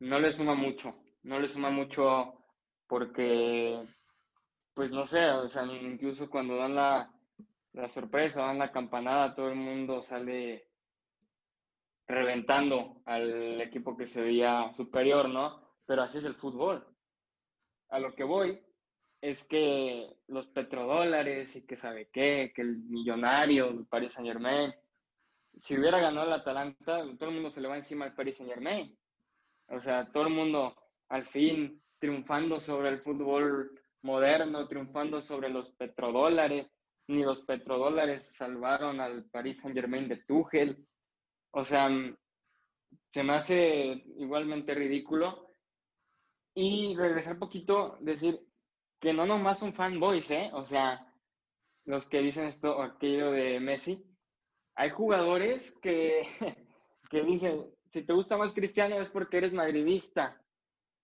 no 0.00 0.20
le 0.20 0.30
suma 0.34 0.54
mucho, 0.54 0.94
no 1.22 1.38
le 1.38 1.48
suma 1.48 1.70
mucho 1.70 2.34
porque 2.86 3.74
pues 4.74 4.90
no 4.90 5.06
sé, 5.06 5.30
o 5.30 5.48
sea, 5.48 5.64
incluso 5.64 6.28
cuando 6.28 6.56
dan 6.56 6.74
la, 6.74 7.10
la 7.72 7.88
sorpresa, 7.88 8.42
dan 8.42 8.58
la 8.58 8.70
campanada, 8.70 9.34
todo 9.34 9.48
el 9.48 9.56
mundo 9.56 10.02
sale 10.02 10.68
reventando 12.06 13.00
al 13.06 13.62
equipo 13.62 13.96
que 13.96 14.06
se 14.06 14.20
veía 14.20 14.74
superior, 14.74 15.30
¿no? 15.30 15.58
Pero 15.86 16.02
así 16.02 16.18
es 16.18 16.26
el 16.26 16.34
fútbol. 16.34 16.86
A 17.88 17.98
lo 17.98 18.14
que 18.14 18.24
voy 18.24 18.60
es 19.20 19.44
que 19.44 20.08
los 20.28 20.46
petrodólares 20.48 21.54
y 21.56 21.66
que 21.66 21.76
sabe 21.76 22.08
qué, 22.10 22.52
que 22.54 22.62
el 22.62 22.78
millonario 22.78 23.66
del 23.72 23.86
Paris 23.86 24.14
Saint 24.14 24.28
Germain, 24.28 24.72
si 25.60 25.78
hubiera 25.78 26.00
ganado 26.00 26.26
el 26.26 26.32
Atalanta, 26.32 27.02
todo 27.18 27.28
el 27.28 27.34
mundo 27.34 27.50
se 27.50 27.60
le 27.60 27.68
va 27.68 27.76
encima 27.76 28.06
al 28.06 28.14
Paris 28.14 28.38
Saint 28.38 28.52
Germain. 28.52 28.96
O 29.68 29.80
sea, 29.80 30.10
todo 30.10 30.24
el 30.24 30.32
mundo 30.32 30.74
al 31.08 31.26
fin 31.26 31.82
triunfando 31.98 32.60
sobre 32.60 32.88
el 32.88 33.00
fútbol 33.00 33.70
moderno 34.02 34.66
triunfando 34.66 35.20
sobre 35.20 35.50
los 35.50 35.70
petrodólares, 35.72 36.70
ni 37.08 37.22
los 37.22 37.42
petrodólares 37.42 38.34
salvaron 38.36 39.00
al 39.00 39.24
Paris 39.24 39.60
Saint 39.60 39.76
Germain 39.76 40.08
de 40.08 40.16
Tuchel. 40.16 40.86
O 41.50 41.64
sea, 41.64 41.90
se 43.10 43.22
me 43.22 43.34
hace 43.34 44.04
igualmente 44.18 44.74
ridículo. 44.74 45.48
Y 46.54 46.96
regresar 46.96 47.34
un 47.34 47.40
poquito, 47.40 47.96
decir 48.00 48.40
que 49.00 49.14
no 49.14 49.26
nomás 49.26 49.58
son 49.58 49.72
fanboys, 49.72 50.30
¿eh? 50.30 50.50
O 50.52 50.64
sea, 50.64 51.12
los 51.84 52.06
que 52.06 52.20
dicen 52.20 52.44
esto 52.44 52.76
o 52.76 52.82
aquello 52.82 53.32
de 53.32 53.58
Messi, 53.58 54.04
hay 54.74 54.90
jugadores 54.90 55.76
que, 55.82 56.22
que 57.10 57.22
dicen, 57.22 57.66
si 57.88 58.02
te 58.02 58.12
gusta 58.12 58.36
más 58.36 58.52
Cristiano 58.52 59.00
es 59.00 59.08
porque 59.08 59.38
eres 59.38 59.52
madridista. 59.52 60.40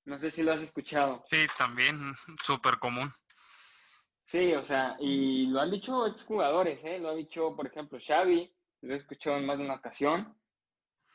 No 0.04 0.18
sé 0.18 0.30
si 0.30 0.42
lo 0.42 0.52
has 0.52 0.62
escuchado. 0.62 1.24
Sí, 1.28 1.46
también, 1.58 1.96
súper 2.44 2.78
común. 2.78 3.10
Sí, 4.24 4.52
o 4.54 4.64
sea, 4.64 4.96
y 5.00 5.46
lo 5.46 5.60
han 5.60 5.70
dicho 5.70 6.06
exjugadores, 6.06 6.84
¿eh? 6.84 6.98
Lo 6.98 7.10
ha 7.10 7.14
dicho, 7.14 7.54
por 7.56 7.66
ejemplo, 7.66 7.98
Xavi, 8.04 8.52
lo 8.82 8.92
he 8.92 8.96
escuchado 8.96 9.36
en 9.36 9.46
más 9.46 9.58
de 9.58 9.64
una 9.64 9.74
ocasión, 9.74 10.36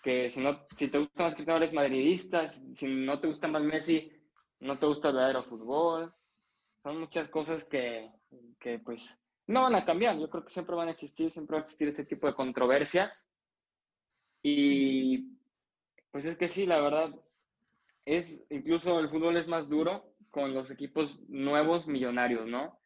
que 0.01 0.29
si, 0.29 0.41
no, 0.41 0.65
si 0.77 0.87
te 0.87 0.97
gusta 0.97 1.23
más 1.23 1.35
Cristiano 1.35 1.57
eres 1.57 1.73
madridista, 1.73 2.47
si, 2.47 2.75
si 2.75 2.87
no 2.87 3.19
te 3.19 3.27
gusta 3.27 3.47
más 3.47 3.61
Messi, 3.63 4.11
no 4.59 4.77
te 4.77 4.85
gusta 4.85 5.09
el 5.09 5.15
verdadero 5.15 5.43
fútbol. 5.43 6.13
Son 6.83 6.99
muchas 6.99 7.29
cosas 7.29 7.65
que, 7.65 8.09
que, 8.59 8.79
pues, 8.79 9.19
no 9.47 9.63
van 9.63 9.75
a 9.75 9.85
cambiar. 9.85 10.17
Yo 10.17 10.29
creo 10.29 10.45
que 10.45 10.53
siempre 10.53 10.75
van 10.75 10.87
a 10.87 10.91
existir, 10.91 11.31
siempre 11.31 11.55
va 11.55 11.59
a 11.59 11.63
existir 11.63 11.87
este 11.87 12.05
tipo 12.05 12.27
de 12.27 12.33
controversias. 12.33 13.29
Y 14.43 15.37
pues 16.11 16.25
es 16.25 16.37
que 16.37 16.47
sí, 16.47 16.65
la 16.65 16.81
verdad, 16.81 17.13
es 18.05 18.45
incluso 18.49 18.99
el 18.99 19.09
fútbol 19.09 19.37
es 19.37 19.47
más 19.47 19.69
duro 19.69 20.15
con 20.29 20.53
los 20.53 20.71
equipos 20.71 21.21
nuevos 21.29 21.87
millonarios, 21.87 22.47
¿no? 22.47 22.79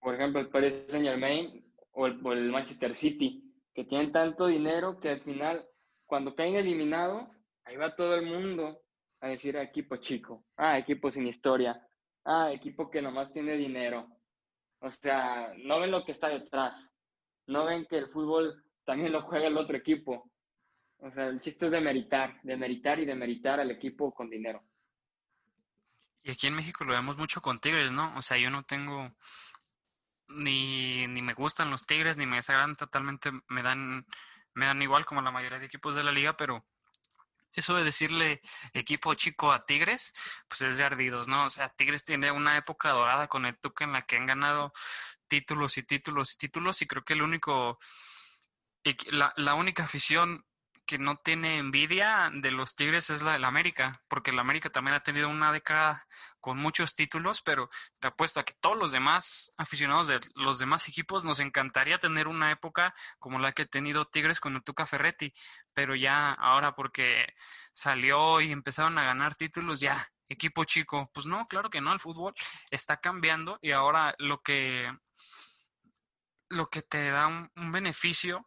Por 0.00 0.14
ejemplo, 0.14 0.40
el 0.40 0.48
Paris 0.48 0.84
Saint 0.88 1.06
Germain 1.06 1.64
o 1.92 2.06
el, 2.06 2.20
o 2.24 2.32
el 2.32 2.50
Manchester 2.50 2.94
City, 2.94 3.52
que 3.74 3.84
tienen 3.84 4.12
tanto 4.12 4.46
dinero 4.46 5.00
que 5.00 5.10
al 5.10 5.22
final, 5.22 5.66
cuando 6.06 6.34
caen 6.34 6.56
eliminados, 6.56 7.40
ahí 7.64 7.76
va 7.76 7.96
todo 7.96 8.14
el 8.14 8.26
mundo 8.26 8.80
a 9.20 9.28
decir 9.28 9.56
ah, 9.56 9.62
equipo 9.62 9.96
chico, 9.96 10.44
ah, 10.56 10.78
equipo 10.78 11.10
sin 11.10 11.26
historia, 11.26 11.80
ah, 12.24 12.50
equipo 12.52 12.90
que 12.90 13.02
nomás 13.02 13.32
tiene 13.32 13.56
dinero. 13.56 14.08
O 14.80 14.90
sea, 14.90 15.52
no 15.58 15.80
ven 15.80 15.90
lo 15.90 16.04
que 16.04 16.12
está 16.12 16.28
detrás, 16.28 16.90
no 17.46 17.64
ven 17.64 17.86
que 17.86 17.98
el 17.98 18.08
fútbol 18.08 18.64
también 18.84 19.12
lo 19.12 19.22
juega 19.22 19.46
el 19.46 19.56
otro 19.56 19.76
equipo. 19.76 20.30
O 20.98 21.10
sea, 21.10 21.26
el 21.26 21.40
chiste 21.40 21.66
es 21.66 21.72
de 21.72 21.80
meritar, 21.80 22.40
de 22.42 22.56
meritar 22.56 22.98
y 23.00 23.04
de 23.04 23.14
meritar 23.14 23.60
al 23.60 23.70
equipo 23.70 24.12
con 24.12 24.30
dinero. 24.30 24.62
Y 26.22 26.30
aquí 26.30 26.46
en 26.46 26.54
México 26.54 26.84
lo 26.84 26.92
vemos 26.92 27.16
mucho 27.16 27.40
con 27.40 27.58
Tigres, 27.58 27.90
¿no? 27.90 28.16
O 28.16 28.22
sea, 28.22 28.38
yo 28.38 28.50
no 28.50 28.62
tengo 28.62 29.12
ni, 30.28 31.06
ni 31.08 31.22
me 31.22 31.34
gustan 31.34 31.70
los 31.70 31.86
Tigres, 31.86 32.16
ni 32.16 32.26
me 32.26 32.36
desagradan 32.36 32.76
totalmente, 32.76 33.30
me 33.48 33.62
dan, 33.62 34.06
me 34.54 34.66
dan 34.66 34.80
igual 34.82 35.04
como 35.04 35.22
la 35.22 35.30
mayoría 35.30 35.58
de 35.58 35.66
equipos 35.66 35.94
de 35.94 36.04
la 36.04 36.12
liga, 36.12 36.36
pero 36.36 36.64
eso 37.54 37.74
de 37.76 37.84
decirle 37.84 38.40
equipo 38.72 39.14
chico 39.14 39.52
a 39.52 39.64
Tigres, 39.66 40.12
pues 40.48 40.62
es 40.62 40.76
de 40.78 40.84
ardidos, 40.84 41.28
¿no? 41.28 41.44
O 41.46 41.50
sea, 41.50 41.68
Tigres 41.70 42.04
tiene 42.04 42.30
una 42.30 42.56
época 42.56 42.90
dorada 42.90 43.28
con 43.28 43.46
el 43.46 43.58
Tuca 43.58 43.84
en 43.84 43.92
la 43.92 44.02
que 44.02 44.16
han 44.16 44.26
ganado 44.26 44.72
títulos 45.28 45.78
y 45.78 45.82
títulos 45.82 46.34
y 46.34 46.38
títulos 46.38 46.82
y 46.82 46.86
creo 46.86 47.04
que 47.04 47.14
el 47.14 47.22
único, 47.22 47.78
la, 49.10 49.32
la 49.36 49.54
única 49.54 49.84
afición 49.84 50.44
que 50.92 50.98
no 50.98 51.16
tiene 51.16 51.56
envidia 51.56 52.30
de 52.34 52.50
los 52.52 52.76
Tigres 52.76 53.08
es 53.08 53.22
la 53.22 53.32
del 53.32 53.46
América, 53.46 54.02
porque 54.08 54.30
el 54.30 54.38
América 54.38 54.68
también 54.68 54.94
ha 54.94 55.00
tenido 55.00 55.30
una 55.30 55.50
década 55.50 56.06
con 56.38 56.58
muchos 56.58 56.94
títulos, 56.94 57.40
pero 57.40 57.70
te 57.98 58.08
apuesto 58.08 58.40
a 58.40 58.44
que 58.44 58.52
todos 58.60 58.76
los 58.76 58.92
demás 58.92 59.54
aficionados 59.56 60.08
de 60.08 60.20
los 60.34 60.58
demás 60.58 60.86
equipos 60.88 61.24
nos 61.24 61.40
encantaría 61.40 61.98
tener 61.98 62.28
una 62.28 62.50
época 62.50 62.94
como 63.18 63.38
la 63.38 63.52
que 63.52 63.62
ha 63.62 63.66
tenido 63.66 64.04
Tigres 64.04 64.38
con 64.38 64.54
el 64.54 64.62
Tuca 64.62 64.84
Ferretti, 64.84 65.32
pero 65.72 65.94
ya 65.94 66.32
ahora 66.32 66.74
porque 66.74 67.26
salió 67.72 68.42
y 68.42 68.52
empezaron 68.52 68.98
a 68.98 69.04
ganar 69.04 69.34
títulos, 69.34 69.80
ya, 69.80 69.96
equipo 70.28 70.64
chico, 70.64 71.10
pues 71.14 71.24
no, 71.24 71.46
claro 71.48 71.70
que 71.70 71.80
no, 71.80 71.94
el 71.94 72.00
fútbol 72.00 72.34
está 72.70 72.98
cambiando 72.98 73.58
y 73.62 73.70
ahora 73.70 74.14
lo 74.18 74.42
que 74.42 74.92
lo 76.50 76.68
que 76.68 76.82
te 76.82 77.10
da 77.10 77.28
un, 77.28 77.50
un 77.56 77.72
beneficio 77.72 78.46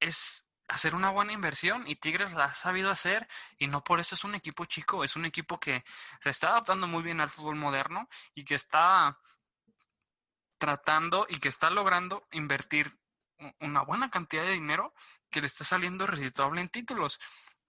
es 0.00 0.46
hacer 0.74 0.96
una 0.96 1.10
buena 1.10 1.32
inversión 1.32 1.86
y 1.86 1.94
Tigres 1.94 2.32
la 2.32 2.46
ha 2.46 2.54
sabido 2.54 2.90
hacer 2.90 3.28
y 3.58 3.68
no 3.68 3.84
por 3.84 4.00
eso 4.00 4.16
es 4.16 4.24
un 4.24 4.34
equipo 4.34 4.64
chico, 4.64 5.04
es 5.04 5.14
un 5.14 5.24
equipo 5.24 5.60
que 5.60 5.84
se 6.20 6.30
está 6.30 6.48
adaptando 6.48 6.88
muy 6.88 7.02
bien 7.04 7.20
al 7.20 7.30
fútbol 7.30 7.54
moderno 7.54 8.08
y 8.34 8.44
que 8.44 8.56
está 8.56 9.20
tratando 10.58 11.26
y 11.28 11.38
que 11.38 11.48
está 11.48 11.70
logrando 11.70 12.26
invertir 12.32 12.98
una 13.60 13.82
buena 13.82 14.10
cantidad 14.10 14.42
de 14.42 14.52
dinero 14.52 14.94
que 15.30 15.40
le 15.40 15.46
está 15.46 15.64
saliendo 15.64 16.08
redituable 16.08 16.60
en 16.60 16.68
títulos. 16.68 17.20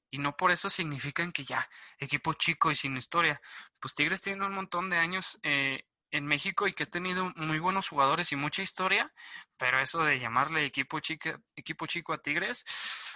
Y 0.09 0.17
no 0.17 0.35
por 0.35 0.49
eso 0.49 0.69
significan 0.69 1.31
que 1.31 1.43
ya, 1.43 1.67
equipo 1.99 2.33
chico 2.33 2.71
y 2.71 2.75
sin 2.75 2.97
historia. 2.97 3.39
Pues 3.79 3.93
Tigres 3.93 4.21
tiene 4.21 4.45
un 4.45 4.53
montón 4.53 4.89
de 4.89 4.97
años 4.97 5.39
eh, 5.43 5.85
en 6.15 6.25
México 6.25 6.65
y 6.65 6.73
que 6.73 6.83
ha 6.83 6.85
tenido 6.85 7.31
muy 7.35 7.59
buenos 7.59 7.89
jugadores 7.89 8.31
y 8.31 8.37
mucha 8.37 8.61
historia, 8.61 9.11
pero 9.57 9.81
eso 9.81 10.03
de 10.03 10.17
llamarle 10.17 10.65
equipo, 10.65 11.01
chica, 11.01 11.41
equipo 11.55 11.87
chico 11.87 12.13
a 12.13 12.21
Tigres, 12.21 12.63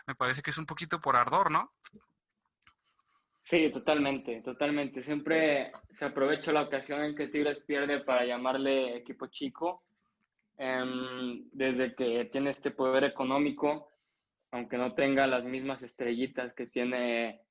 me 0.05 0.15
parece 0.15 0.41
que 0.41 0.49
es 0.49 0.57
un 0.57 0.65
poquito 0.65 0.99
por 0.99 1.15
ardor, 1.15 1.49
¿no? 1.49 1.71
Sí, 3.39 3.71
totalmente, 3.71 4.41
totalmente. 4.41 5.01
Siempre 5.01 5.71
se 5.93 6.05
aprovecha 6.05 6.51
la 6.51 6.63
ocasión 6.63 7.01
en 7.01 7.15
que 7.15 7.29
Tigres 7.29 7.61
pierde 7.61 8.01
para 8.01 8.25
llamarle 8.25 8.97
equipo 8.97 9.27
chico. 9.27 9.83
Em, 10.57 11.49
desde 11.53 11.95
que 11.95 12.25
tiene 12.25 12.49
este 12.49 12.71
poder 12.71 13.05
económico, 13.05 13.93
aunque 14.51 14.77
no 14.77 14.93
tenga 14.93 15.25
las 15.25 15.45
mismas 15.45 15.83
estrellitas 15.83 16.53
que 16.53 16.67
tiene 16.67 17.41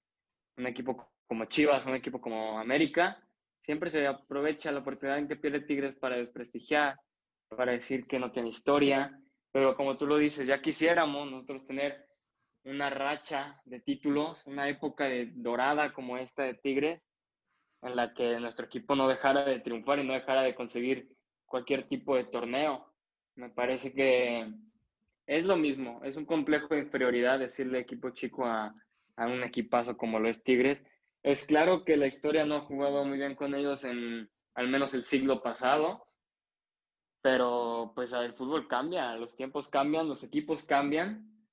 un 0.58 0.66
equipo 0.66 1.10
como 1.26 1.46
Chivas, 1.46 1.86
un 1.86 1.94
equipo 1.94 2.20
como 2.20 2.58
América, 2.58 3.24
siempre 3.68 3.90
se 3.90 4.06
aprovecha 4.06 4.72
la 4.72 4.78
oportunidad 4.78 5.18
en 5.18 5.28
que 5.28 5.36
pierde 5.36 5.60
Tigres 5.60 5.94
para 5.94 6.16
desprestigiar, 6.16 6.96
para 7.54 7.72
decir 7.72 8.06
que 8.06 8.18
no 8.18 8.32
tiene 8.32 8.48
historia, 8.48 9.20
pero 9.52 9.76
como 9.76 9.98
tú 9.98 10.06
lo 10.06 10.16
dices, 10.16 10.46
ya 10.46 10.62
quisiéramos 10.62 11.30
nosotros 11.30 11.66
tener 11.66 12.06
una 12.64 12.88
racha 12.88 13.60
de 13.66 13.80
títulos, 13.80 14.46
una 14.46 14.70
época 14.70 15.04
de 15.04 15.32
dorada 15.34 15.92
como 15.92 16.16
esta 16.16 16.44
de 16.44 16.54
Tigres, 16.54 17.04
en 17.82 17.94
la 17.94 18.14
que 18.14 18.40
nuestro 18.40 18.64
equipo 18.64 18.96
no 18.96 19.06
dejara 19.06 19.44
de 19.44 19.60
triunfar 19.60 19.98
y 19.98 20.06
no 20.06 20.14
dejara 20.14 20.40
de 20.40 20.54
conseguir 20.54 21.06
cualquier 21.44 21.86
tipo 21.88 22.16
de 22.16 22.24
torneo. 22.24 22.90
Me 23.34 23.50
parece 23.50 23.92
que 23.92 24.50
es 25.26 25.44
lo 25.44 25.58
mismo, 25.58 26.00
es 26.04 26.16
un 26.16 26.24
complejo 26.24 26.68
de 26.68 26.80
inferioridad 26.80 27.38
decirle 27.38 27.80
equipo 27.80 28.08
chico 28.12 28.46
a, 28.46 28.74
a 29.16 29.26
un 29.26 29.42
equipazo 29.42 29.94
como 29.98 30.18
lo 30.18 30.30
es 30.30 30.42
Tigres, 30.42 30.82
es 31.22 31.44
claro 31.44 31.84
que 31.84 31.96
la 31.96 32.06
historia 32.06 32.44
no 32.44 32.56
ha 32.56 32.60
jugado 32.62 33.04
muy 33.04 33.18
bien 33.18 33.34
con 33.34 33.54
ellos 33.54 33.84
en 33.84 34.30
al 34.54 34.68
menos 34.68 34.92
el 34.94 35.04
siglo 35.04 35.40
pasado, 35.40 36.04
pero 37.22 37.92
pues 37.94 38.12
el 38.12 38.34
fútbol 38.34 38.66
cambia, 38.66 39.14
los 39.16 39.36
tiempos 39.36 39.68
cambian, 39.68 40.08
los 40.08 40.24
equipos 40.24 40.64
cambian 40.64 41.46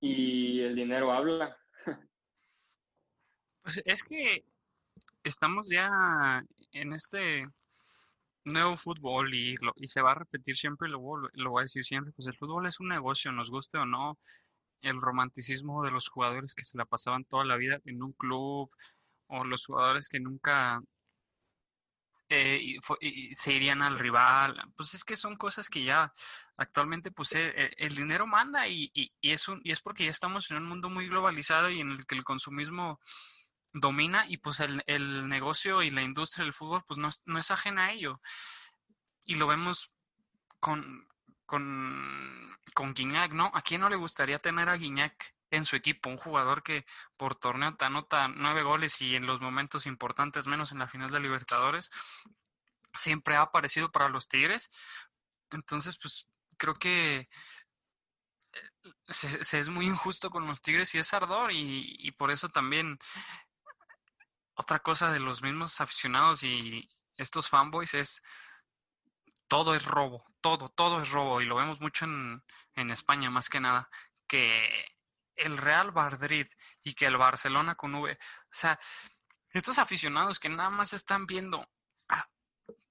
y 0.00 0.60
el 0.60 0.74
dinero 0.74 1.12
habla. 1.12 1.56
Pues 3.62 3.82
es 3.84 4.04
que 4.04 4.44
estamos 5.24 5.68
ya 5.68 5.90
en 6.70 6.92
este 6.92 7.44
nuevo 8.44 8.76
fútbol 8.76 9.34
y, 9.34 9.56
y 9.74 9.88
se 9.88 10.00
va 10.00 10.12
a 10.12 10.20
repetir 10.20 10.56
siempre, 10.56 10.88
lo, 10.88 11.00
lo 11.32 11.50
voy 11.50 11.60
a 11.60 11.62
decir 11.62 11.84
siempre, 11.84 12.12
pues 12.12 12.28
el 12.28 12.36
fútbol 12.36 12.66
es 12.66 12.78
un 12.78 12.88
negocio, 12.88 13.32
nos 13.32 13.50
guste 13.50 13.76
o 13.76 13.84
no, 13.84 14.18
el 14.80 15.00
romanticismo 15.00 15.82
de 15.84 15.90
los 15.90 16.08
jugadores 16.08 16.54
que 16.54 16.64
se 16.64 16.78
la 16.78 16.84
pasaban 16.84 17.24
toda 17.24 17.44
la 17.44 17.56
vida 17.56 17.80
en 17.84 18.02
un 18.02 18.12
club 18.12 18.70
o 19.28 19.44
los 19.44 19.66
jugadores 19.66 20.08
que 20.08 20.20
nunca 20.20 20.80
eh, 22.28 22.76
se 23.34 23.52
irían 23.52 23.82
al 23.82 23.98
rival. 23.98 24.56
Pues 24.76 24.94
es 24.94 25.04
que 25.04 25.16
son 25.16 25.36
cosas 25.36 25.68
que 25.68 25.84
ya 25.84 26.12
actualmente 26.56 27.10
pues 27.10 27.34
eh, 27.34 27.52
eh, 27.56 27.70
el 27.78 27.94
dinero 27.94 28.26
manda 28.26 28.66
y, 28.68 28.90
y, 28.94 29.12
es 29.20 29.48
un, 29.48 29.60
y 29.64 29.72
es 29.72 29.80
porque 29.80 30.04
ya 30.04 30.10
estamos 30.10 30.50
en 30.50 30.58
un 30.58 30.66
mundo 30.66 30.90
muy 30.90 31.08
globalizado 31.08 31.70
y 31.70 31.80
en 31.80 31.92
el 31.92 32.06
que 32.06 32.16
el 32.16 32.24
consumismo 32.24 33.00
domina 33.72 34.24
y 34.28 34.38
pues 34.38 34.60
el, 34.60 34.82
el 34.86 35.28
negocio 35.28 35.82
y 35.82 35.90
la 35.90 36.02
industria 36.02 36.44
del 36.44 36.54
fútbol 36.54 36.82
pues 36.86 36.98
no, 36.98 37.10
no 37.26 37.38
es 37.38 37.50
ajena 37.50 37.86
a 37.86 37.92
ello. 37.92 38.20
Y 39.24 39.36
lo 39.36 39.46
vemos 39.46 39.92
con, 40.60 41.05
con, 41.46 42.56
con 42.74 42.94
¿no? 43.32 43.50
¿A 43.54 43.62
quién 43.62 43.80
no 43.80 43.88
le 43.88 43.96
gustaría 43.96 44.38
tener 44.38 44.68
a 44.68 44.76
Guiñac 44.76 45.34
en 45.50 45.64
su 45.64 45.76
equipo? 45.76 46.10
Un 46.10 46.16
jugador 46.16 46.62
que 46.62 46.84
por 47.16 47.34
torneo 47.36 47.76
te 47.76 47.84
anota 47.84 48.28
nueve 48.28 48.62
goles 48.62 49.00
y 49.00 49.16
en 49.16 49.26
los 49.26 49.40
momentos 49.40 49.86
importantes, 49.86 50.46
menos 50.46 50.72
en 50.72 50.80
la 50.80 50.88
final 50.88 51.10
de 51.10 51.20
Libertadores, 51.20 51.90
siempre 52.94 53.36
ha 53.36 53.42
aparecido 53.42 53.90
para 53.90 54.08
los 54.08 54.28
Tigres. 54.28 54.70
Entonces, 55.50 55.98
pues 55.98 56.28
creo 56.58 56.74
que 56.74 57.28
eh, 58.52 58.70
se, 59.08 59.58
es 59.58 59.68
muy 59.68 59.86
injusto 59.86 60.30
con 60.30 60.46
los 60.46 60.60
Tigres 60.60 60.94
y 60.94 60.98
es 60.98 61.14
ardor 61.14 61.50
y 61.52 62.10
por 62.12 62.30
eso 62.30 62.48
también 62.48 62.98
otra 64.56 64.80
cosa 64.80 65.12
de 65.12 65.20
los 65.20 65.42
mismos 65.42 65.80
aficionados 65.80 66.42
y 66.42 66.88
estos 67.16 67.48
fanboys 67.48 67.94
es 67.94 68.22
todo 69.48 69.74
es 69.74 69.84
robo, 69.84 70.24
todo, 70.46 70.68
todo 70.68 71.02
es 71.02 71.10
robo 71.10 71.40
y 71.40 71.44
lo 71.44 71.56
vemos 71.56 71.80
mucho 71.80 72.04
en, 72.04 72.40
en 72.76 72.92
España 72.92 73.30
más 73.30 73.48
que 73.48 73.58
nada, 73.58 73.90
que 74.28 74.70
el 75.34 75.58
Real 75.58 75.92
Madrid 75.92 76.46
y 76.84 76.94
que 76.94 77.06
el 77.06 77.16
Barcelona 77.16 77.74
con 77.74 77.96
V, 77.96 78.12
o 78.12 78.16
sea, 78.48 78.78
estos 79.50 79.80
aficionados 79.80 80.38
que 80.38 80.48
nada 80.48 80.70
más 80.70 80.92
están 80.92 81.26
viendo 81.26 81.68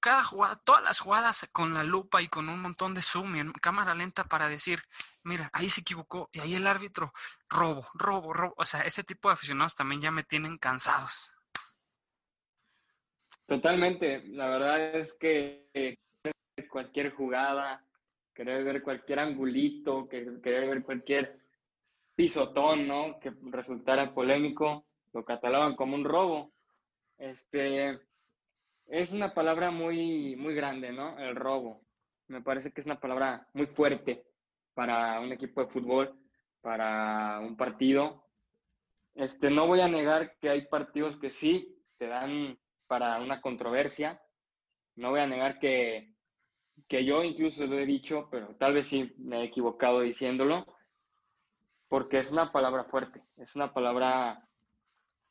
cada 0.01 0.21
jugada, 0.21 0.57
todas 0.65 0.83
las 0.83 0.99
jugadas 0.99 1.47
con 1.53 1.73
la 1.73 1.85
lupa 1.85 2.21
y 2.21 2.27
con 2.27 2.49
un 2.49 2.61
montón 2.61 2.93
de 2.93 3.01
zoom 3.01 3.37
y 3.37 3.39
en 3.39 3.53
cámara 3.53 3.95
lenta 3.95 4.25
para 4.25 4.49
decir, 4.49 4.81
mira, 5.23 5.49
ahí 5.53 5.69
se 5.69 5.79
equivocó 5.79 6.29
y 6.33 6.41
ahí 6.41 6.55
el 6.55 6.67
árbitro, 6.67 7.13
robo, 7.49 7.87
robo, 7.93 8.33
robo. 8.33 8.53
O 8.57 8.65
sea, 8.65 8.81
ese 8.81 9.05
tipo 9.05 9.29
de 9.29 9.33
aficionados 9.33 9.75
también 9.75 10.01
ya 10.01 10.11
me 10.11 10.23
tienen 10.23 10.57
cansados. 10.57 11.33
Totalmente, 13.45 14.23
la 14.27 14.47
verdad 14.47 14.95
es 14.95 15.13
que 15.13 15.97
cualquier 16.63 17.11
jugada, 17.11 17.85
querer 18.33 18.63
ver 18.63 18.81
cualquier 18.81 19.19
angulito, 19.19 20.07
querer 20.07 20.67
ver 20.67 20.83
cualquier 20.83 21.39
pisotón, 22.15 22.87
¿no? 22.87 23.19
Que 23.19 23.33
resultara 23.51 24.13
polémico, 24.13 24.85
lo 25.13 25.25
catalogan 25.25 25.75
como 25.75 25.95
un 25.95 26.05
robo. 26.05 26.53
Este, 27.17 27.99
es 28.87 29.11
una 29.11 29.33
palabra 29.33 29.71
muy, 29.71 30.35
muy 30.37 30.53
grande, 30.55 30.91
¿no? 30.91 31.17
El 31.19 31.35
robo. 31.35 31.81
Me 32.27 32.41
parece 32.41 32.71
que 32.71 32.81
es 32.81 32.85
una 32.85 32.99
palabra 32.99 33.47
muy 33.53 33.67
fuerte 33.67 34.25
para 34.73 35.19
un 35.19 35.31
equipo 35.31 35.61
de 35.61 35.67
fútbol, 35.67 36.17
para 36.61 37.39
un 37.39 37.57
partido. 37.57 38.25
Este, 39.13 39.49
no 39.49 39.67
voy 39.67 39.81
a 39.81 39.87
negar 39.87 40.37
que 40.39 40.49
hay 40.49 40.67
partidos 40.67 41.17
que 41.17 41.29
sí 41.29 41.81
te 41.97 42.07
dan 42.07 42.57
para 42.87 43.19
una 43.19 43.41
controversia. 43.41 44.21
No 44.95 45.11
voy 45.11 45.19
a 45.19 45.27
negar 45.27 45.59
que, 45.59 46.14
que 46.87 47.03
yo 47.03 47.23
incluso 47.23 47.65
lo 47.65 47.79
he 47.79 47.85
dicho, 47.85 48.27
pero 48.29 48.55
tal 48.55 48.73
vez 48.73 48.87
sí 48.87 49.13
me 49.17 49.41
he 49.41 49.45
equivocado 49.45 50.01
diciéndolo, 50.01 50.65
porque 51.87 52.19
es 52.19 52.31
una 52.31 52.51
palabra 52.51 52.83
fuerte, 52.85 53.23
es 53.37 53.55
una 53.55 53.73
palabra 53.73 54.47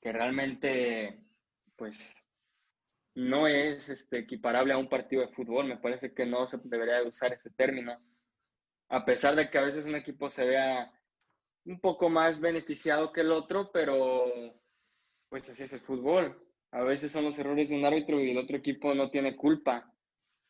que 0.00 0.12
realmente, 0.12 1.20
pues, 1.76 2.14
no 3.14 3.46
es 3.46 3.88
este, 3.88 4.18
equiparable 4.18 4.72
a 4.72 4.78
un 4.78 4.88
partido 4.88 5.22
de 5.22 5.32
fútbol. 5.32 5.66
Me 5.66 5.78
parece 5.78 6.12
que 6.12 6.26
no 6.26 6.46
se 6.46 6.58
debería 6.64 7.02
usar 7.04 7.32
ese 7.32 7.50
término. 7.50 7.96
A 8.88 9.04
pesar 9.04 9.36
de 9.36 9.48
que 9.50 9.58
a 9.58 9.62
veces 9.62 9.86
un 9.86 9.94
equipo 9.94 10.28
se 10.28 10.44
vea 10.44 10.92
un 11.64 11.80
poco 11.80 12.10
más 12.10 12.40
beneficiado 12.40 13.12
que 13.12 13.22
el 13.22 13.30
otro, 13.30 13.70
pero 13.72 14.24
pues 15.28 15.48
así 15.48 15.62
es 15.62 15.72
el 15.72 15.80
fútbol. 15.80 16.38
A 16.72 16.82
veces 16.82 17.12
son 17.12 17.24
los 17.24 17.38
errores 17.38 17.68
de 17.68 17.76
un 17.76 17.84
árbitro 17.84 18.20
y 18.20 18.30
el 18.30 18.38
otro 18.38 18.56
equipo 18.56 18.94
no 18.94 19.08
tiene 19.10 19.36
culpa 19.36 19.93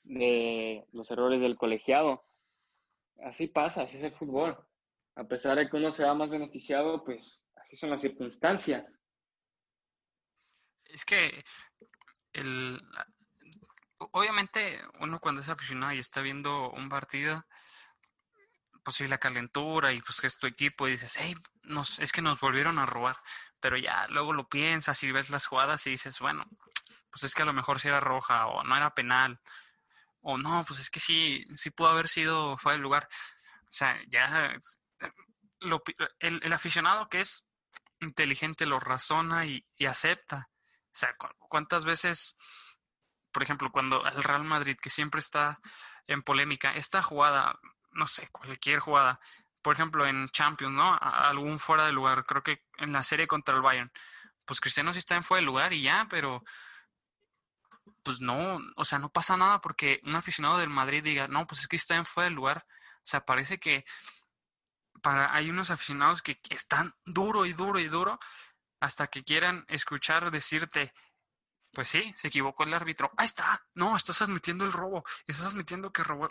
de 0.05 0.87
los 0.93 1.11
errores 1.11 1.41
del 1.41 1.57
colegiado. 1.57 2.25
Así 3.23 3.47
pasa, 3.47 3.83
así 3.83 3.97
es 3.97 4.03
el 4.05 4.15
fútbol. 4.15 4.57
A 5.17 5.25
pesar 5.25 5.57
de 5.57 5.69
que 5.69 5.77
uno 5.77 5.91
se 5.91 6.05
va 6.05 6.15
más 6.15 6.31
beneficiado, 6.31 7.05
pues 7.05 7.45
así 7.57 7.77
son 7.77 7.91
las 7.91 8.01
circunstancias. 8.01 8.99
Es 10.85 11.05
que 11.05 11.45
el, 12.33 12.81
obviamente 14.13 14.81
uno 15.01 15.21
cuando 15.21 15.41
es 15.41 15.49
aficionado 15.49 15.93
y 15.93 15.99
está 15.99 16.21
viendo 16.21 16.71
un 16.71 16.89
partido, 16.89 17.45
pues 18.83 18.97
sí, 18.97 19.07
la 19.07 19.19
calentura 19.19 19.93
y 19.93 20.01
pues 20.03 20.21
que 20.21 20.27
es 20.27 20.39
tu 20.39 20.47
equipo 20.47 20.87
y 20.87 20.93
dices, 20.93 21.15
hey, 21.17 21.35
nos, 21.63 21.99
es 21.99 22.13
que 22.13 22.23
nos 22.23 22.41
volvieron 22.41 22.79
a 22.79 22.87
robar. 22.87 23.17
Pero 23.61 23.77
ya 23.79 24.07
luego 24.09 24.33
lo 24.33 24.49
piensas 24.49 25.03
y 25.03 25.13
ves 25.13 25.31
las 25.31 25.47
jugadas 25.47 25.87
y 25.87 25.91
dices, 25.91 26.19
bueno, 26.19 26.45
pues 27.11 27.25
es 27.25 27.35
que 27.35 27.43
a 27.43 27.47
lo 27.47 27.53
mejor 27.53 27.81
sí 27.81 27.89
era 27.89 28.01
roja 28.01 28.47
o 28.47 28.63
no 28.63 28.77
era 28.77 28.95
penal. 28.95 29.41
O 30.27 30.39
no, 30.39 30.65
pues 30.67 30.81
es 30.81 30.91
que 30.91 31.01
sí, 31.01 31.45
sí 31.55 31.71
pudo 31.71 31.89
haber 31.89 32.09
sido 32.09 32.57
fue 32.57 32.75
el 32.75 32.81
lugar. 32.81 33.09
O 33.65 33.73
sea, 33.73 34.01
ya 34.11 34.57
lo, 35.61 35.83
el, 36.19 36.41
el, 36.43 36.53
aficionado 36.53 37.09
que 37.09 37.21
es 37.21 37.47
inteligente 38.01 38.67
lo 38.67 38.81
razona 38.81 39.45
y, 39.47 39.67
y 39.77 39.87
acepta. 39.87 40.49
O 40.87 40.97
sea, 40.97 41.15
¿cuántas 41.39 41.85
veces, 41.85 42.39
por 43.33 43.43
ejemplo, 43.43 43.71
cuando 43.71 44.07
el 44.07 44.23
Real 44.23 44.45
Madrid, 44.45 44.77
que 44.81 44.91
siempre 44.91 45.21
está 45.21 45.59
en 46.07 46.23
polémica, 46.23 46.75
esta 46.75 47.03
jugada, 47.03 47.59
no 47.93 48.07
sé, 48.07 48.27
cualquier 48.33 48.81
jugada, 48.81 49.21
por 49.61 49.75
ejemplo, 49.75 50.07
en 50.07 50.29
Champions, 50.29 50.75
¿no? 50.75 50.97
algún 51.01 51.59
fuera 51.59 51.85
de 51.85 51.93
lugar, 51.93 52.25
creo 52.27 52.43
que 52.43 52.65
en 52.79 52.93
la 52.93 53.03
serie 53.03 53.27
contra 53.27 53.55
el 53.55 53.63
Bayern, 53.63 53.91
pues 54.45 54.61
Cristiano 54.61 54.93
sí 54.93 55.01
está 55.01 55.17
en 55.17 55.25
fuera 55.25 55.41
de 55.41 55.47
lugar 55.47 55.73
y 55.73 55.83
ya, 55.83 56.07
pero 56.09 56.45
pues 58.05 58.21
no, 58.21 58.61
o 58.77 58.85
sea, 58.85 58.99
no 58.99 59.11
pasa 59.11 59.37
nada 59.37 59.61
porque 59.61 60.01
un 60.05 60.15
aficionado 60.17 60.59
del 60.59 60.71
Madrid 60.71 61.03
diga, 61.03 61.29
no, 61.29 61.47
pues 61.47 61.63
es 61.63 61.69
que 61.69 61.77
está 61.77 61.97
en 61.97 62.07
fuera 62.07 62.29
de 62.29 62.35
lugar. 62.37 62.67
O 62.99 63.07
sea, 63.07 63.25
parece 63.25 63.59
que 63.59 63.85
para, 65.03 65.35
hay 65.35 65.51
unos 65.51 65.71
aficionados 65.71 66.23
que, 66.23 66.41
que 66.41 66.55
están 66.55 66.95
duro 67.05 67.47
y 67.47 67.53
duro 67.53 67.81
y 67.81 67.89
duro 67.89 68.21
hasta 68.81 69.07
que 69.09 69.25
quieran 69.25 69.65
escuchar 69.69 70.31
decirte, 70.31 70.93
pues 71.73 71.89
sí, 71.89 72.15
se 72.17 72.29
equivocó 72.29 72.65
el 72.65 72.75
árbitro. 72.75 73.11
Ahí 73.17 73.27
está. 73.27 73.67
No, 73.75 73.97
estás 73.97 74.23
admitiendo 74.23 74.65
el 74.65 74.73
robo. 74.73 75.05
Estás 75.27 75.47
admitiendo 75.47 75.93
que 75.93 76.05
robó. 76.05 76.31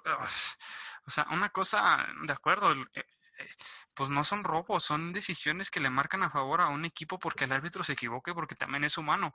O 1.05 1.12
sea, 1.12 1.27
una 1.31 1.49
cosa, 1.49 2.07
de 2.25 2.33
acuerdo, 2.33 2.71
eh, 2.71 2.88
eh, 2.93 3.49
pues 3.93 4.09
no 4.09 4.23
son 4.23 4.43
robos, 4.43 4.83
son 4.83 5.12
decisiones 5.12 5.69
que 5.69 5.79
le 5.79 5.89
marcan 5.89 6.23
a 6.23 6.29
favor 6.29 6.62
a 6.62 6.67
un 6.67 6.86
equipo 6.86 7.19
porque 7.19 7.45
el 7.45 7.51
árbitro 7.51 7.83
se 7.83 7.93
equivoque, 7.93 8.33
porque 8.33 8.55
también 8.55 8.83
es 8.83 8.97
humano. 8.97 9.33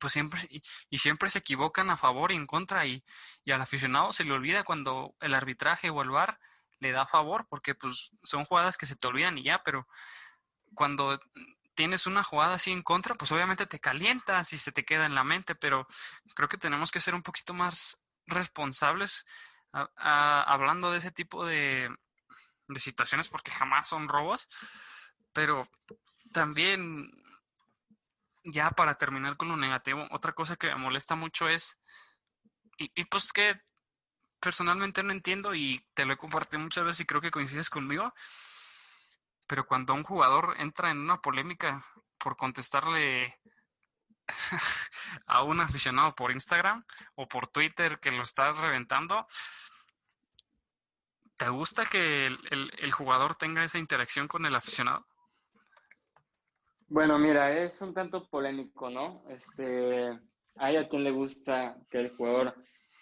Pues 0.00 0.12
siempre, 0.12 0.40
y, 0.88 0.98
siempre 0.98 1.28
se 1.28 1.40
equivocan 1.40 1.90
a 1.90 1.96
favor 1.96 2.32
y 2.32 2.36
en 2.36 2.46
contra, 2.46 2.86
y, 2.86 3.04
y 3.44 3.50
al 3.50 3.60
aficionado 3.60 4.12
se 4.12 4.24
le 4.24 4.32
olvida 4.32 4.64
cuando 4.64 5.14
el 5.20 5.34
arbitraje 5.34 5.90
o 5.90 6.02
el 6.02 6.10
VAR 6.10 6.38
le 6.78 6.92
da 6.92 7.06
favor, 7.06 7.46
porque 7.48 7.74
pues 7.74 8.12
son 8.22 8.44
jugadas 8.44 8.76
que 8.76 8.86
se 8.86 8.96
te 8.96 9.06
olvidan 9.06 9.38
y 9.38 9.42
ya, 9.42 9.62
pero 9.62 9.86
cuando 10.74 11.20
tienes 11.74 12.06
una 12.06 12.22
jugada 12.22 12.54
así 12.54 12.72
en 12.72 12.82
contra, 12.82 13.14
pues 13.14 13.32
obviamente 13.32 13.66
te 13.66 13.80
calientas 13.80 14.52
y 14.52 14.58
se 14.58 14.72
te 14.72 14.84
queda 14.84 15.06
en 15.06 15.14
la 15.14 15.24
mente, 15.24 15.54
pero 15.54 15.86
creo 16.34 16.48
que 16.48 16.58
tenemos 16.58 16.90
que 16.90 17.00
ser 17.00 17.14
un 17.14 17.22
poquito 17.22 17.52
más 17.52 18.00
responsables 18.26 19.26
hablando 19.96 20.92
de 20.92 20.98
ese 20.98 21.10
tipo 21.10 21.44
de, 21.44 21.90
de 22.68 22.80
situaciones 22.80 23.28
porque 23.28 23.50
jamás 23.50 23.88
son 23.88 24.08
robos, 24.08 24.48
pero 25.32 25.68
también 26.32 27.10
ya 28.44 28.70
para 28.70 28.96
terminar 28.96 29.36
con 29.36 29.48
lo 29.48 29.56
negativo, 29.56 30.06
otra 30.10 30.32
cosa 30.32 30.56
que 30.56 30.68
me 30.68 30.76
molesta 30.76 31.14
mucho 31.14 31.48
es, 31.48 31.80
y, 32.76 33.04
pues 33.04 33.32
que 33.32 33.60
personalmente 34.40 35.02
no 35.02 35.12
entiendo 35.12 35.54
y 35.54 35.86
te 35.94 36.04
lo 36.04 36.12
he 36.12 36.16
compartido 36.16 36.62
muchas 36.62 36.84
veces 36.84 37.00
y 37.00 37.06
creo 37.06 37.20
que 37.20 37.30
coincides 37.30 37.70
conmigo, 37.70 38.12
pero 39.46 39.66
cuando 39.66 39.94
un 39.94 40.02
jugador 40.02 40.56
entra 40.58 40.90
en 40.90 40.98
una 40.98 41.20
polémica 41.20 41.86
por 42.18 42.36
contestarle 42.36 43.34
a 45.26 45.42
un 45.42 45.60
aficionado 45.60 46.14
por 46.14 46.30
Instagram 46.30 46.84
o 47.14 47.28
por 47.28 47.46
Twitter 47.48 48.00
que 48.00 48.12
lo 48.12 48.22
está 48.22 48.52
reventando, 48.52 49.26
¿te 51.36 51.48
gusta 51.48 51.86
que 51.86 52.26
el, 52.26 52.92
jugador 52.92 53.34
tenga 53.36 53.64
esa 53.64 53.78
interacción 53.78 54.28
con 54.28 54.46
el 54.46 54.54
aficionado? 54.54 55.06
Bueno, 56.94 57.18
mira, 57.18 57.50
es 57.58 57.82
un 57.82 57.92
tanto 57.92 58.28
polémico, 58.28 58.88
¿no? 58.88 59.24
Este, 59.28 60.16
hay 60.54 60.76
a 60.76 60.88
quien 60.88 61.02
le 61.02 61.10
gusta 61.10 61.76
que 61.90 61.98
el 61.98 62.10
jugador 62.10 62.54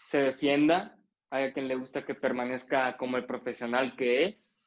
se 0.06 0.16
defienda, 0.16 0.96
hay 1.28 1.44
a 1.44 1.52
quien 1.52 1.68
le 1.68 1.74
gusta 1.74 2.02
que 2.02 2.14
permanezca 2.14 2.96
como 2.96 3.18
el 3.18 3.26
profesional 3.26 3.94
que 3.94 4.24
es, 4.24 4.58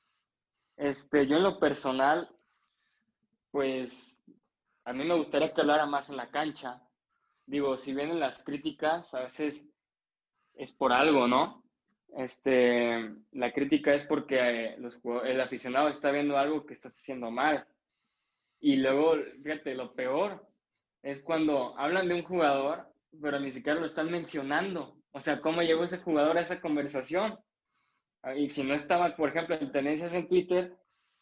este, 0.77 1.25
yo 1.25 1.37
en 1.37 1.41
lo 1.41 1.59
personal, 1.59 2.29
pues 3.49 4.23
a 4.83 4.93
mí 4.93 5.03
me 5.03 5.15
gustaría 5.15 5.51
que 5.55 5.61
hablara 5.61 5.87
más 5.87 6.07
en 6.11 6.17
la 6.17 6.29
cancha. 6.29 6.83
Digo, 7.47 7.77
si 7.77 7.95
vienen 7.95 8.19
las 8.19 8.43
críticas, 8.43 9.11
a 9.15 9.21
veces 9.21 9.67
es 10.53 10.71
por 10.71 10.93
algo, 10.93 11.27
¿no? 11.27 11.63
Este, 12.15 13.11
la 13.31 13.51
crítica 13.51 13.91
es 13.91 14.05
porque 14.05 14.75
los, 14.77 14.99
el 15.23 15.41
aficionado 15.41 15.87
está 15.87 16.11
viendo 16.11 16.37
algo 16.37 16.67
que 16.67 16.75
estás 16.75 16.95
haciendo 16.95 17.31
mal. 17.31 17.67
Y 18.59 18.77
luego, 18.77 19.15
fíjate, 19.43 19.75
lo 19.75 19.93
peor 19.93 20.47
es 21.03 21.21
cuando 21.21 21.77
hablan 21.77 22.07
de 22.07 22.15
un 22.15 22.23
jugador, 22.23 22.87
pero 23.21 23.39
ni 23.39 23.51
siquiera 23.51 23.79
lo 23.79 23.85
están 23.85 24.11
mencionando. 24.11 24.97
O 25.11 25.21
sea, 25.21 25.39
¿cómo 25.39 25.61
llegó 25.61 25.83
ese 25.83 25.99
jugador 25.99 26.37
a 26.37 26.41
esa 26.41 26.61
conversación? 26.61 27.37
y 28.35 28.49
si 28.49 28.63
no 28.63 28.73
estaba, 28.73 29.15
por 29.15 29.29
ejemplo, 29.29 29.55
en 29.55 29.71
tendencias 29.71 30.11
en 30.15 30.27
Twitter, 30.27 30.75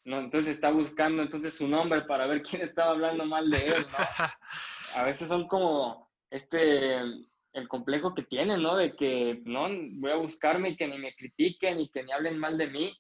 no, 0.06 0.20
entonces 0.20 0.56
está 0.56 0.72
buscando 0.72 1.22
entonces 1.22 1.54
su 1.54 1.68
nombre 1.68 2.04
para 2.04 2.28
ver 2.28 2.42
quién 2.50 2.62
estaba 2.62 2.92
hablando 2.92 3.26
mal 3.26 3.50
de 3.50 3.60
él, 3.60 3.86
¿no? 3.92 3.98
A 5.02 5.06
veces 5.06 5.28
son 5.28 5.48
como 5.48 6.10
este 6.30 6.98
el 7.54 7.68
complejo 7.68 8.16
que 8.16 8.24
tienen, 8.24 8.64
¿no? 8.64 8.76
De 8.76 8.96
que 8.96 9.42
no 9.46 9.70
voy 10.00 10.12
a 10.12 10.16
buscarme 10.16 10.70
y 10.70 10.76
que 10.76 10.88
ni 10.88 10.98
me 10.98 11.14
critiquen 11.14 11.80
y 11.80 11.90
que 11.90 12.04
ni 12.04 12.12
hablen 12.12 12.38
mal 12.38 12.58
de 12.58 12.68
mí, 12.68 12.98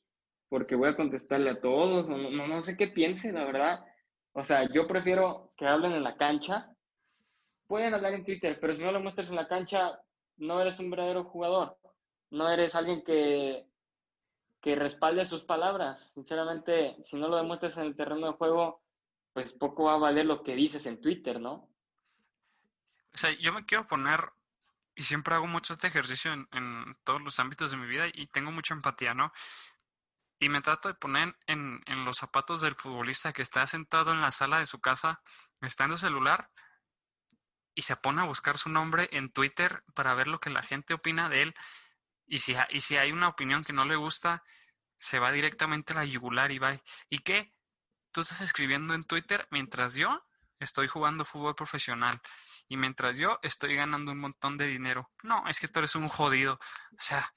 porque 0.47 0.75
voy 0.75 0.89
a 0.89 0.95
contestarle 0.95 1.49
a 1.49 1.59
todos, 1.59 2.07
no, 2.07 2.17
no, 2.17 2.47
no 2.47 2.61
sé 2.61 2.77
qué 2.77 2.87
piensen, 2.87 3.35
la 3.35 3.45
verdad. 3.45 3.85
O 4.33 4.43
sea, 4.43 4.67
yo 4.71 4.87
prefiero 4.87 5.53
que 5.57 5.65
hablen 5.67 5.93
en 5.93 6.03
la 6.03 6.17
cancha. 6.17 6.69
Pueden 7.67 7.93
hablar 7.93 8.13
en 8.13 8.25
Twitter, 8.25 8.59
pero 8.59 8.75
si 8.75 8.81
no 8.81 8.91
lo 8.91 8.99
muestras 8.99 9.29
en 9.29 9.35
la 9.35 9.47
cancha, 9.47 9.99
no 10.37 10.59
eres 10.61 10.79
un 10.79 10.89
verdadero 10.89 11.23
jugador. 11.23 11.77
No 12.29 12.49
eres 12.49 12.75
alguien 12.75 13.03
que 13.03 13.65
que 14.63 14.75
respalde 14.75 15.25
sus 15.25 15.43
palabras. 15.43 16.11
Sinceramente, 16.13 16.95
si 17.03 17.17
no 17.17 17.27
lo 17.27 17.35
demuestras 17.35 17.77
en 17.77 17.83
el 17.83 17.97
terreno 17.97 18.27
de 18.27 18.37
juego, 18.37 18.81
pues 19.33 19.51
poco 19.51 19.83
va 19.83 19.95
a 19.95 19.97
valer 19.97 20.25
lo 20.25 20.41
que 20.41 20.55
dices 20.55 20.85
en 20.85 21.01
Twitter, 21.01 21.39
¿no? 21.39 21.69
O 23.13 23.17
sea, 23.17 23.31
yo 23.31 23.51
me 23.51 23.65
quiero 23.65 23.85
poner, 23.85 24.21
y 24.95 25.03
siempre 25.03 25.35
hago 25.35 25.47
mucho 25.47 25.73
este 25.73 25.87
ejercicio 25.87 26.31
en, 26.31 26.47
en 26.53 26.97
todos 27.03 27.21
los 27.21 27.37
ámbitos 27.39 27.71
de 27.71 27.77
mi 27.77 27.87
vida 27.87 28.05
y 28.13 28.27
tengo 28.27 28.51
mucha 28.51 28.73
empatía, 28.73 29.13
¿no? 29.13 29.33
Y 30.43 30.49
me 30.49 30.61
trato 30.61 30.89
de 30.89 30.95
poner 30.95 31.37
en, 31.47 31.81
en, 31.85 32.03
los 32.03 32.17
zapatos 32.17 32.59
del 32.59 32.75
futbolista 32.75 33.31
que 33.31 33.41
está 33.41 33.65
sentado 33.65 34.11
en 34.11 34.19
la 34.19 34.29
sala 34.29 34.59
de 34.59 34.65
su 34.65 34.81
casa, 34.81 35.21
está 35.61 35.85
en 35.85 35.91
su 35.91 35.97
celular 35.99 36.51
y 37.73 37.83
se 37.83 37.95
pone 37.95 38.21
a 38.21 38.25
buscar 38.25 38.57
su 38.57 38.67
nombre 38.67 39.07
en 39.13 39.31
Twitter 39.31 39.85
para 39.93 40.13
ver 40.15 40.27
lo 40.27 40.41
que 40.41 40.49
la 40.49 40.61
gente 40.61 40.93
opina 40.93 41.29
de 41.29 41.43
él 41.43 41.55
y 42.27 42.39
si, 42.39 42.57
y 42.71 42.81
si 42.81 42.97
hay 42.97 43.13
una 43.13 43.29
opinión 43.29 43.63
que 43.63 43.71
no 43.71 43.85
le 43.85 43.95
gusta, 43.95 44.43
se 44.99 45.17
va 45.17 45.31
directamente 45.31 45.93
a 45.93 45.97
la 45.97 46.05
yugular 46.05 46.51
y 46.51 46.59
va. 46.59 46.77
¿Y 47.09 47.19
qué? 47.19 47.53
Tú 48.11 48.19
estás 48.19 48.41
escribiendo 48.41 48.93
en 48.95 49.05
Twitter 49.05 49.47
mientras 49.49 49.95
yo 49.95 50.25
estoy 50.59 50.89
jugando 50.89 51.23
fútbol 51.23 51.55
profesional 51.55 52.19
y 52.67 52.75
mientras 52.75 53.15
yo 53.15 53.39
estoy 53.43 53.75
ganando 53.75 54.11
un 54.11 54.19
montón 54.19 54.57
de 54.57 54.67
dinero. 54.67 55.09
No, 55.23 55.47
es 55.47 55.61
que 55.61 55.69
tú 55.69 55.79
eres 55.79 55.95
un 55.95 56.09
jodido. 56.09 56.55
O 56.55 56.99
sea, 56.99 57.33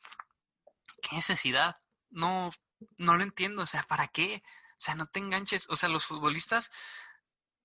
¿qué 1.03 1.15
necesidad? 1.15 1.77
No, 2.11 2.51
no 2.99 3.17
lo 3.17 3.23
entiendo. 3.23 3.63
O 3.63 3.67
sea, 3.67 3.83
¿para 3.83 4.09
qué? 4.09 4.43
sea, 4.77 4.95
no 4.95 5.07
te 5.07 5.21
enganches. 5.21 5.67
O 5.69 5.77
sea, 5.77 5.89
los 5.89 6.07
futbolistas 6.07 6.71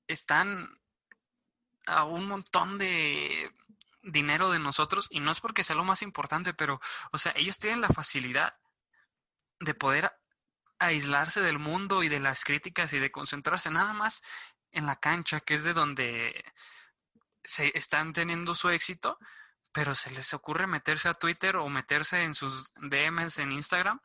están 0.07 0.79
a 1.85 2.03
un 2.03 2.27
montón 2.27 2.77
de 2.77 3.51
dinero 4.03 4.51
de 4.51 4.59
nosotros 4.59 5.07
y 5.11 5.19
no 5.19 5.31
es 5.31 5.39
porque 5.39 5.63
sea 5.63 5.75
lo 5.75 5.83
más 5.83 6.01
importante, 6.01 6.53
pero, 6.53 6.79
o 7.11 7.17
sea, 7.17 7.33
ellos 7.35 7.57
tienen 7.57 7.81
la 7.81 7.89
facilidad 7.89 8.53
de 9.59 9.73
poder 9.73 10.11
aislarse 10.79 11.41
del 11.41 11.59
mundo 11.59 12.01
y 12.03 12.09
de 12.09 12.19
las 12.19 12.43
críticas 12.43 12.93
y 12.93 12.99
de 12.99 13.11
concentrarse 13.11 13.69
nada 13.69 13.93
más 13.93 14.23
en 14.71 14.87
la 14.87 14.95
cancha, 14.95 15.39
que 15.39 15.55
es 15.55 15.63
de 15.63 15.73
donde 15.73 16.43
se 17.43 17.77
están 17.77 18.13
teniendo 18.13 18.55
su 18.55 18.69
éxito, 18.69 19.19
pero 19.71 19.93
se 19.93 20.11
les 20.11 20.33
ocurre 20.33 20.65
meterse 20.65 21.09
a 21.09 21.13
Twitter 21.13 21.57
o 21.57 21.69
meterse 21.69 22.23
en 22.23 22.33
sus 22.33 22.73
DMs 22.75 23.37
en 23.37 23.51
Instagram 23.51 24.01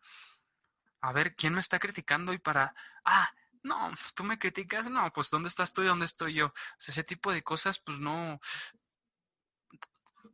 a 1.01 1.13
ver 1.13 1.35
quién 1.35 1.55
me 1.55 1.61
está 1.61 1.79
criticando 1.79 2.33
y 2.33 2.39
para, 2.39 2.75
ah, 3.05 3.31
no, 3.63 3.93
tú 4.15 4.25
me 4.25 4.39
criticas, 4.39 4.91
no, 4.91 5.11
pues 5.13 5.31
¿dónde 5.31 5.49
estás 5.49 5.73
tú 5.73 5.83
y 5.83 5.87
dónde 5.87 6.07
estoy 6.07 6.35
yo? 6.35 6.53
Ese 6.79 7.05
tipo 7.05 7.33
de 7.33 7.43
cosas, 7.43 7.79
pues 7.81 7.99
no, 7.99 8.41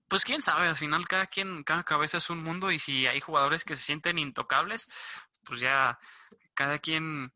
pues 0.08 0.24
quién 0.24 0.42
sabe, 0.42 0.68
al 0.68 0.76
final 0.76 1.08
cada 1.08 1.26
quien, 1.26 1.64
cada 1.64 1.84
cabeza 1.84 2.18
es 2.18 2.28
un 2.28 2.42
mundo 2.42 2.70
y 2.70 2.78
si 2.78 3.06
hay 3.06 3.20
jugadores 3.20 3.64
que 3.64 3.74
se 3.74 3.82
sienten 3.82 4.18
intocables, 4.18 4.86
pues 5.42 5.60
ya 5.60 5.98
cada 6.54 6.78
quien, 6.78 7.32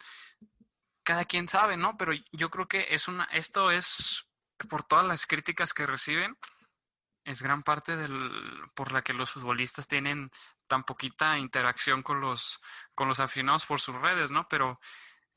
cada 1.02 1.24
quien 1.24 1.48
sabe, 1.48 1.78
¿no? 1.78 1.96
Pero 1.96 2.12
yo 2.32 2.50
creo 2.50 2.68
que 2.68 2.88
es 2.90 3.08
una, 3.08 3.24
esto 3.32 3.70
es 3.70 4.28
por 4.68 4.82
todas 4.82 5.06
las 5.06 5.26
críticas 5.26 5.72
que 5.72 5.86
reciben, 5.86 6.36
es 7.26 7.42
gran 7.42 7.64
parte 7.64 7.96
del, 7.96 8.30
por 8.74 8.92
la 8.92 9.02
que 9.02 9.12
los 9.12 9.32
futbolistas 9.32 9.88
tienen 9.88 10.30
tan 10.68 10.84
poquita 10.84 11.38
interacción 11.38 12.02
con 12.02 12.20
los, 12.20 12.60
con 12.94 13.08
los 13.08 13.18
aficionados 13.18 13.66
por 13.66 13.80
sus 13.80 14.00
redes, 14.00 14.30
¿no? 14.30 14.48
Pero 14.48 14.78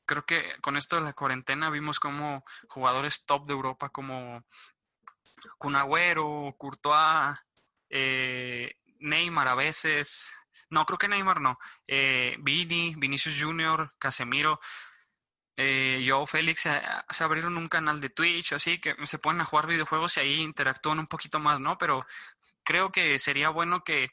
creo 0.06 0.24
que 0.24 0.54
con 0.60 0.76
esto 0.76 0.96
de 0.96 1.02
la 1.02 1.12
cuarentena 1.12 1.68
vimos 1.68 1.98
como 1.98 2.44
jugadores 2.68 3.26
top 3.26 3.44
de 3.46 3.54
Europa 3.54 3.88
como 3.88 4.44
Kun 5.58 5.74
Agüero, 5.74 6.54
Courtois, 6.56 7.36
eh, 7.88 8.76
Neymar 9.00 9.48
a 9.48 9.56
veces. 9.56 10.32
No, 10.68 10.86
creo 10.86 10.98
que 10.98 11.08
Neymar 11.08 11.40
no. 11.40 11.58
Eh, 11.88 12.36
Vini, 12.38 12.94
Vinicius 12.96 13.42
Junior, 13.42 13.94
Casemiro, 13.98 14.60
eh, 15.62 16.02
Joe 16.08 16.26
Félix 16.26 16.62
se, 16.62 16.80
se, 17.10 17.24
abrieron 17.24 17.58
un 17.58 17.68
canal 17.68 18.00
de 18.00 18.08
Twitch, 18.08 18.54
así 18.54 18.80
que 18.80 18.94
se 19.04 19.18
ponen 19.18 19.42
a 19.42 19.44
jugar 19.44 19.66
videojuegos 19.66 20.16
y 20.16 20.20
ahí 20.20 20.40
interactúan 20.40 20.98
un 20.98 21.06
poquito 21.06 21.38
más, 21.38 21.60
¿no? 21.60 21.76
Pero 21.76 22.00
creo 22.64 22.90
que 22.90 23.18
sería 23.18 23.50
bueno 23.50 23.84
que 23.84 24.08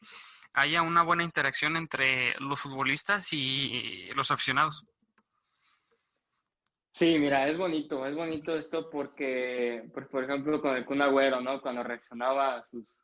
haya 0.52 0.82
una 0.82 1.04
buena 1.04 1.24
interacción 1.24 1.78
entre 1.78 2.36
los 2.40 2.60
futbolistas 2.60 3.32
y 3.32 4.10
los 4.14 4.30
aficionados. 4.30 4.86
Sí, 6.92 7.18
mira, 7.18 7.48
es 7.48 7.58
bonito, 7.58 8.06
es 8.06 8.16
bonito 8.16 8.58
esto 8.58 8.90
porque, 8.90 9.88
pues, 9.94 10.08
por 10.08 10.26
ejemplo, 10.26 10.60
con 10.60 10.76
el 10.76 10.84
Kun 10.84 11.02
Agüero, 11.02 11.40
¿no? 11.40 11.62
Cuando 11.62 11.84
reaccionaba 11.84 12.58
a 12.58 12.64
sus 12.64 13.00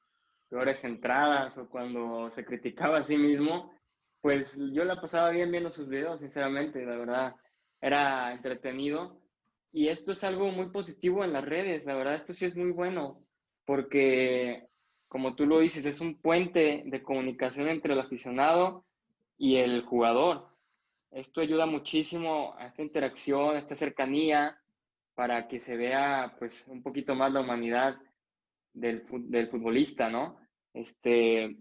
peores 0.50 0.84
entradas 0.84 1.58
o 1.60 1.70
cuando 1.70 2.30
se 2.32 2.44
criticaba 2.44 2.98
a 2.98 3.04
sí 3.04 3.18
mismo, 3.18 3.72
pues 4.20 4.60
yo 4.74 4.84
la 4.84 5.00
pasaba 5.00 5.30
bien 5.30 5.50
viendo 5.50 5.70
sus 5.70 5.88
videos, 5.88 6.20
sinceramente, 6.20 6.84
la 6.84 6.98
verdad, 6.98 7.36
era 7.84 8.32
entretenido. 8.32 9.22
Y 9.72 9.90
esto 9.90 10.12
es 10.12 10.24
algo 10.24 10.50
muy 10.52 10.70
positivo 10.72 11.24
en 11.24 11.34
las 11.34 11.46
redes, 11.46 11.86
la 11.86 11.96
verdad, 11.96 12.16
esto 12.16 12.34
sí 12.34 12.46
es 12.46 12.56
muy 12.56 12.72
bueno, 12.72 13.24
porque, 13.66 14.68
como 15.08 15.36
tú 15.36 15.46
lo 15.48 15.60
dices, 15.60 15.86
es 15.86 16.00
un 16.00 16.22
puente 16.22 16.84
de 16.86 17.04
comunicación 17.04 17.68
entre 17.70 17.94
el 17.94 18.00
aficionado 18.00 18.86
y 19.38 19.56
el 19.58 19.82
jugador 19.82 20.54
esto 21.14 21.42
ayuda 21.42 21.68
muchísimo 21.68 22.56
a 22.58 22.66
esta 22.66 22.82
interacción, 22.82 23.56
a 23.56 23.60
esta 23.60 23.76
cercanía, 23.76 24.58
para 25.14 25.48
que 25.48 25.60
se 25.60 25.78
vea 25.78 26.36
pues 26.40 26.68
un 26.68 26.82
poquito 26.82 27.14
más 27.14 27.32
la 27.32 27.42
humanidad 27.42 27.98
del, 28.74 29.06
del 29.30 29.48
futbolista, 29.48 30.10
¿no? 30.10 30.40
Este, 30.74 31.56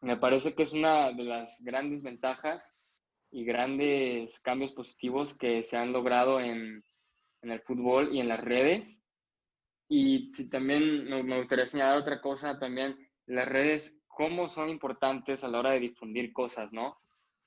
me 0.00 0.16
parece 0.16 0.54
que 0.54 0.62
es 0.62 0.72
una 0.72 1.12
de 1.12 1.22
las 1.22 1.60
grandes 1.62 2.02
ventajas 2.02 2.74
y 3.30 3.44
grandes 3.44 4.38
cambios 4.40 4.72
positivos 4.72 5.36
que 5.36 5.64
se 5.64 5.76
han 5.76 5.92
logrado 5.92 6.40
en, 6.40 6.82
en 7.42 7.50
el 7.50 7.60
fútbol 7.60 8.14
y 8.14 8.20
en 8.20 8.28
las 8.28 8.40
redes. 8.40 9.02
Y 9.88 10.32
si 10.34 10.48
también 10.50 11.04
me 11.26 11.38
gustaría 11.38 11.66
señalar 11.66 11.98
otra 11.98 12.20
cosa, 12.20 12.58
también 12.58 12.96
las 13.26 13.48
redes, 13.48 14.00
cómo 14.06 14.48
son 14.48 14.68
importantes 14.68 15.44
a 15.44 15.48
la 15.48 15.60
hora 15.60 15.70
de 15.72 15.80
difundir 15.80 16.32
cosas, 16.32 16.72
¿no? 16.72 16.98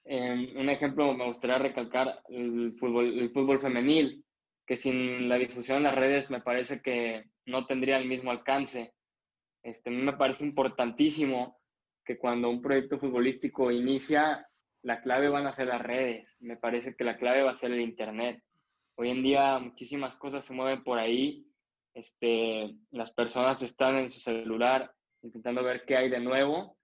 un 0.04 0.70
ejemplo 0.70 1.14
me 1.14 1.26
gustaría 1.26 1.60
recalcar 1.60 2.24
el 2.30 2.76
fútbol, 2.80 3.20
el 3.20 3.32
fútbol 3.32 3.60
femenil, 3.60 4.26
que 4.66 4.78
sin 4.78 5.30
la 5.30 5.38
difusión 5.38 5.78
en 5.78 5.84
las 5.84 5.96
redes 5.96 6.30
me 6.30 6.42
parece 6.42 6.82
que 6.82 7.26
no 7.46 7.66
tendría 7.66 7.98
el 7.98 8.08
mismo 8.08 8.32
alcance. 8.32 8.94
Este, 9.64 9.92
me 9.92 10.14
parece 10.14 10.46
importantísimo 10.46 11.60
que 12.04 12.18
cuando 12.18 12.50
un 12.50 12.62
proyecto 12.62 12.98
futbolístico 12.98 13.70
inicia, 13.72 14.48
la 14.84 15.02
clave 15.02 15.30
van 15.30 15.48
a 15.48 15.54
ser 15.54 15.68
las 15.68 15.82
redes. 15.82 16.28
Me 16.40 16.58
parece 16.58 16.96
que 16.96 17.04
la 17.04 17.18
clave 17.18 17.44
va 17.44 17.52
a 17.52 17.56
ser 17.56 17.72
el 17.72 17.82
Internet. 17.82 18.44
Hoy 18.96 19.10
en 19.10 19.24
día 19.24 19.60
muchísimas 19.60 20.16
cosas 20.16 20.46
se 20.46 20.54
mueven 20.54 20.84
por 20.84 21.00
ahí. 21.00 21.48
Este, 21.94 22.74
las 22.92 23.12
personas 23.12 23.62
están 23.62 23.98
en 23.98 24.10
su 24.10 24.20
celular 24.20 24.92
intentando 25.24 25.64
ver 25.64 25.86
qué 25.86 25.98
hay 25.98 26.10
de 26.10 26.20
nuevo 26.20 26.78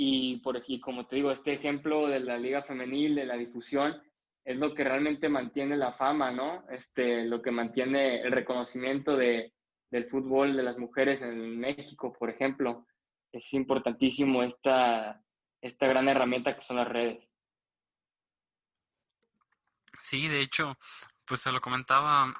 y 0.00 0.36
por 0.38 0.56
aquí, 0.56 0.78
como 0.78 1.08
te 1.08 1.16
digo, 1.16 1.32
este 1.32 1.52
ejemplo 1.52 2.06
de 2.06 2.20
la 2.20 2.38
liga 2.38 2.62
femenil, 2.62 3.16
de 3.16 3.26
la 3.26 3.36
difusión, 3.36 4.00
es 4.44 4.56
lo 4.56 4.72
que 4.72 4.84
realmente 4.84 5.28
mantiene 5.28 5.76
la 5.76 5.92
fama, 5.92 6.30
¿no? 6.30 6.64
Este, 6.70 7.24
lo 7.24 7.42
que 7.42 7.50
mantiene 7.50 8.20
el 8.20 8.30
reconocimiento 8.30 9.16
de, 9.16 9.52
del 9.90 10.04
fútbol 10.04 10.56
de 10.56 10.62
las 10.62 10.78
mujeres 10.78 11.22
en 11.22 11.58
México, 11.58 12.12
por 12.16 12.30
ejemplo. 12.30 12.86
Es 13.32 13.52
importantísimo 13.54 14.44
esta, 14.44 15.20
esta 15.60 15.86
gran 15.86 16.08
herramienta 16.08 16.54
que 16.54 16.60
son 16.60 16.76
las 16.76 16.88
redes. 16.88 17.30
Sí, 20.02 20.28
de 20.28 20.40
hecho, 20.40 20.78
pues 21.24 21.42
te 21.42 21.52
lo 21.52 21.60
comentaba 21.60 22.34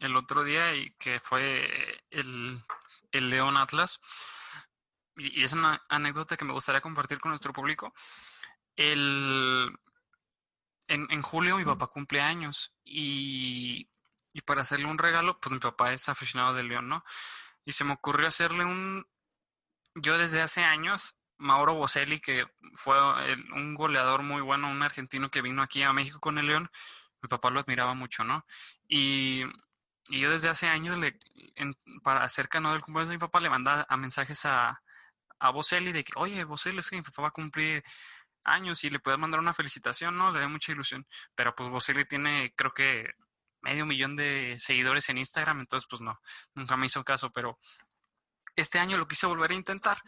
el 0.00 0.16
otro 0.16 0.42
día 0.42 0.74
y 0.74 0.90
que 0.94 1.20
fue 1.20 2.00
el, 2.10 2.58
el 3.12 3.30
León 3.30 3.56
Atlas 3.56 4.00
y 5.16 5.42
es 5.42 5.52
una 5.52 5.82
anécdota 5.88 6.36
que 6.36 6.44
me 6.44 6.52
gustaría 6.52 6.80
compartir 6.80 7.18
con 7.18 7.30
nuestro 7.30 7.52
público. 7.52 7.94
El, 8.76 9.70
en, 10.88 11.06
en 11.10 11.22
julio 11.22 11.56
mi 11.56 11.64
papá 11.64 11.86
cumple 11.86 12.20
años 12.20 12.74
y, 12.84 13.90
y, 14.32 14.40
para 14.42 14.62
hacerle 14.62 14.86
un 14.86 14.98
regalo, 14.98 15.38
pues 15.40 15.52
mi 15.52 15.58
papá 15.58 15.92
es 15.92 16.08
aficionado 16.08 16.54
del 16.54 16.68
León, 16.68 16.88
¿no? 16.88 17.04
Y 17.64 17.72
se 17.72 17.84
me 17.84 17.92
ocurrió 17.92 18.28
hacerle 18.28 18.64
un... 18.64 19.06
Yo 19.94 20.16
desde 20.16 20.40
hace 20.40 20.64
años, 20.64 21.18
Mauro 21.42 21.74
Boselli, 21.74 22.20
que 22.20 22.46
fue 22.74 22.96
un 23.54 23.74
goleador 23.74 24.22
muy 24.22 24.40
bueno, 24.40 24.70
un 24.70 24.82
argentino 24.82 25.30
que 25.30 25.42
vino 25.42 25.62
aquí 25.62 25.82
a 25.82 25.92
México 25.92 26.20
con 26.20 26.38
el 26.38 26.46
León, 26.46 26.70
mi 27.20 27.28
papá 27.28 27.50
lo 27.50 27.60
admiraba 27.60 27.94
mucho, 27.94 28.24
¿no? 28.24 28.46
Y, 28.88 29.44
yo 30.08 30.30
desde 30.30 30.48
hace 30.48 30.68
años, 30.68 30.98
le, 30.98 31.18
en, 31.54 31.74
para 32.02 32.24
acerca 32.24 32.60
¿no? 32.60 32.72
del 32.72 32.82
cumpleaños 32.82 33.10
de 33.10 33.16
mi 33.16 33.20
papá, 33.20 33.40
le 33.40 33.48
mandaba 33.48 33.86
mensajes 33.96 34.44
a, 34.46 34.82
a 35.38 35.50
Boselli 35.50 35.92
de 35.92 36.04
que, 36.04 36.12
oye, 36.16 36.44
Boselli, 36.44 36.80
es 36.80 36.90
que 36.90 36.96
mi 36.96 37.02
papá 37.02 37.22
va 37.22 37.28
a 37.28 37.32
cumplir 37.32 37.84
años 38.44 38.82
y 38.84 38.90
le 38.90 38.98
puedes 38.98 39.20
mandar 39.20 39.40
una 39.40 39.54
felicitación, 39.54 40.16
¿no? 40.16 40.32
Le 40.32 40.40
da 40.40 40.48
mucha 40.48 40.72
ilusión. 40.72 41.06
Pero 41.34 41.54
pues 41.54 41.70
Boselli 41.70 42.04
tiene, 42.04 42.52
creo 42.56 42.72
que, 42.74 43.06
medio 43.62 43.86
millón 43.86 44.16
de 44.16 44.56
seguidores 44.58 45.08
en 45.08 45.18
Instagram, 45.18 45.60
entonces 45.60 45.86
pues 45.88 46.02
no, 46.02 46.20
nunca 46.54 46.76
me 46.76 46.86
hizo 46.86 47.04
caso, 47.04 47.30
pero 47.30 47.58
este 48.56 48.78
año 48.78 48.98
lo 48.98 49.08
quise 49.08 49.26
volver 49.26 49.52
a 49.52 49.54
intentar. 49.54 49.98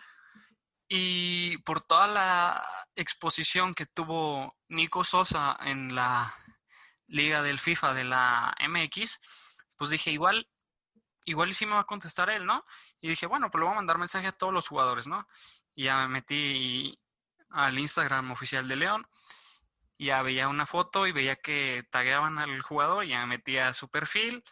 Y 0.88 1.58
por 1.58 1.82
toda 1.82 2.06
la 2.06 2.66
exposición 2.94 3.74
que 3.74 3.86
tuvo 3.86 4.56
Nico 4.68 5.04
Sosa 5.04 5.56
en 5.62 5.94
la 5.94 6.32
liga 7.06 7.42
del 7.42 7.58
FIFA 7.58 7.94
de 7.94 8.04
la 8.04 8.54
MX, 8.68 9.20
pues 9.76 9.90
dije, 9.90 10.10
igual 10.10 10.48
igual 11.26 11.54
sí 11.54 11.66
me 11.66 11.72
va 11.72 11.80
a 11.80 11.84
contestar 11.84 12.30
él, 12.30 12.46
¿no? 12.46 12.64
Y 13.00 13.08
dije, 13.08 13.26
bueno, 13.26 13.50
pues 13.50 13.60
le 13.60 13.64
voy 13.64 13.72
a 13.72 13.76
mandar 13.76 13.98
mensaje 13.98 14.26
a 14.26 14.32
todos 14.32 14.52
los 14.52 14.68
jugadores, 14.68 15.06
¿no? 15.06 15.26
Y 15.74 15.84
ya 15.84 15.96
me 15.98 16.08
metí 16.08 16.98
al 17.50 17.78
Instagram 17.78 18.30
oficial 18.32 18.68
de 18.68 18.76
León, 18.76 19.06
ya 19.98 20.22
veía 20.22 20.48
una 20.48 20.66
foto 20.66 21.06
y 21.06 21.12
veía 21.12 21.36
que 21.36 21.86
tagueaban 21.90 22.38
al 22.38 22.60
jugador, 22.62 23.04
y 23.04 23.08
ya 23.08 23.20
me 23.20 23.36
metí 23.36 23.58
a 23.58 23.72
su 23.74 23.88
perfil 23.88 24.44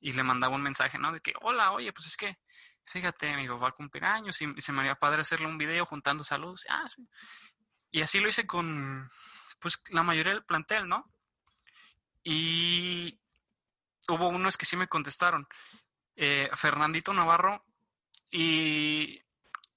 y 0.00 0.12
le 0.12 0.22
mandaba 0.22 0.54
un 0.54 0.62
mensaje, 0.62 0.98
¿no? 0.98 1.12
De 1.12 1.20
que, 1.20 1.34
hola, 1.40 1.72
oye, 1.72 1.92
pues 1.92 2.06
es 2.06 2.16
que, 2.16 2.38
fíjate, 2.84 3.36
mi 3.36 3.48
papá 3.48 3.72
cumple 3.72 4.06
años 4.06 4.40
y 4.40 4.60
se 4.60 4.72
me 4.72 4.80
haría 4.80 4.94
padre 4.94 5.22
hacerle 5.22 5.46
un 5.46 5.58
video 5.58 5.86
juntando 5.86 6.24
saludos. 6.24 6.64
Ah, 6.68 6.86
y 7.90 8.02
así 8.02 8.20
lo 8.20 8.28
hice 8.28 8.46
con, 8.46 9.08
pues, 9.58 9.80
la 9.90 10.02
mayoría 10.02 10.32
del 10.32 10.44
plantel, 10.44 10.88
¿no? 10.88 11.10
Y 12.22 13.20
hubo 14.08 14.28
unos 14.28 14.56
que 14.56 14.66
sí 14.66 14.76
me 14.76 14.88
contestaron. 14.88 15.46
Eh, 16.16 16.48
Fernandito 16.54 17.12
Navarro 17.12 17.64
y 18.30 19.22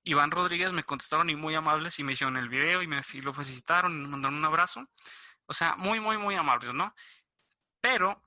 Iván 0.04 0.32
Rodríguez 0.32 0.72
me 0.72 0.84
contestaron 0.84 1.30
y 1.30 1.36
muy 1.36 1.56
amables 1.56 2.00
y 2.00 2.04
me 2.04 2.14
hicieron 2.14 2.38
el 2.38 2.50
video 2.50 2.82
y 2.82 2.88
me 2.88 3.02
lo 3.22 3.34
felicitaron 3.34 3.94
y 3.94 4.02
me 4.02 4.08
mandaron 4.08 4.38
un 4.38 4.46
abrazo. 4.46 4.88
O 5.46 5.54
sea, 5.54 5.76
muy, 5.76 6.00
muy, 6.00 6.18
muy 6.18 6.36
amables, 6.36 6.74
¿no? 6.74 6.94
Pero 7.82 8.22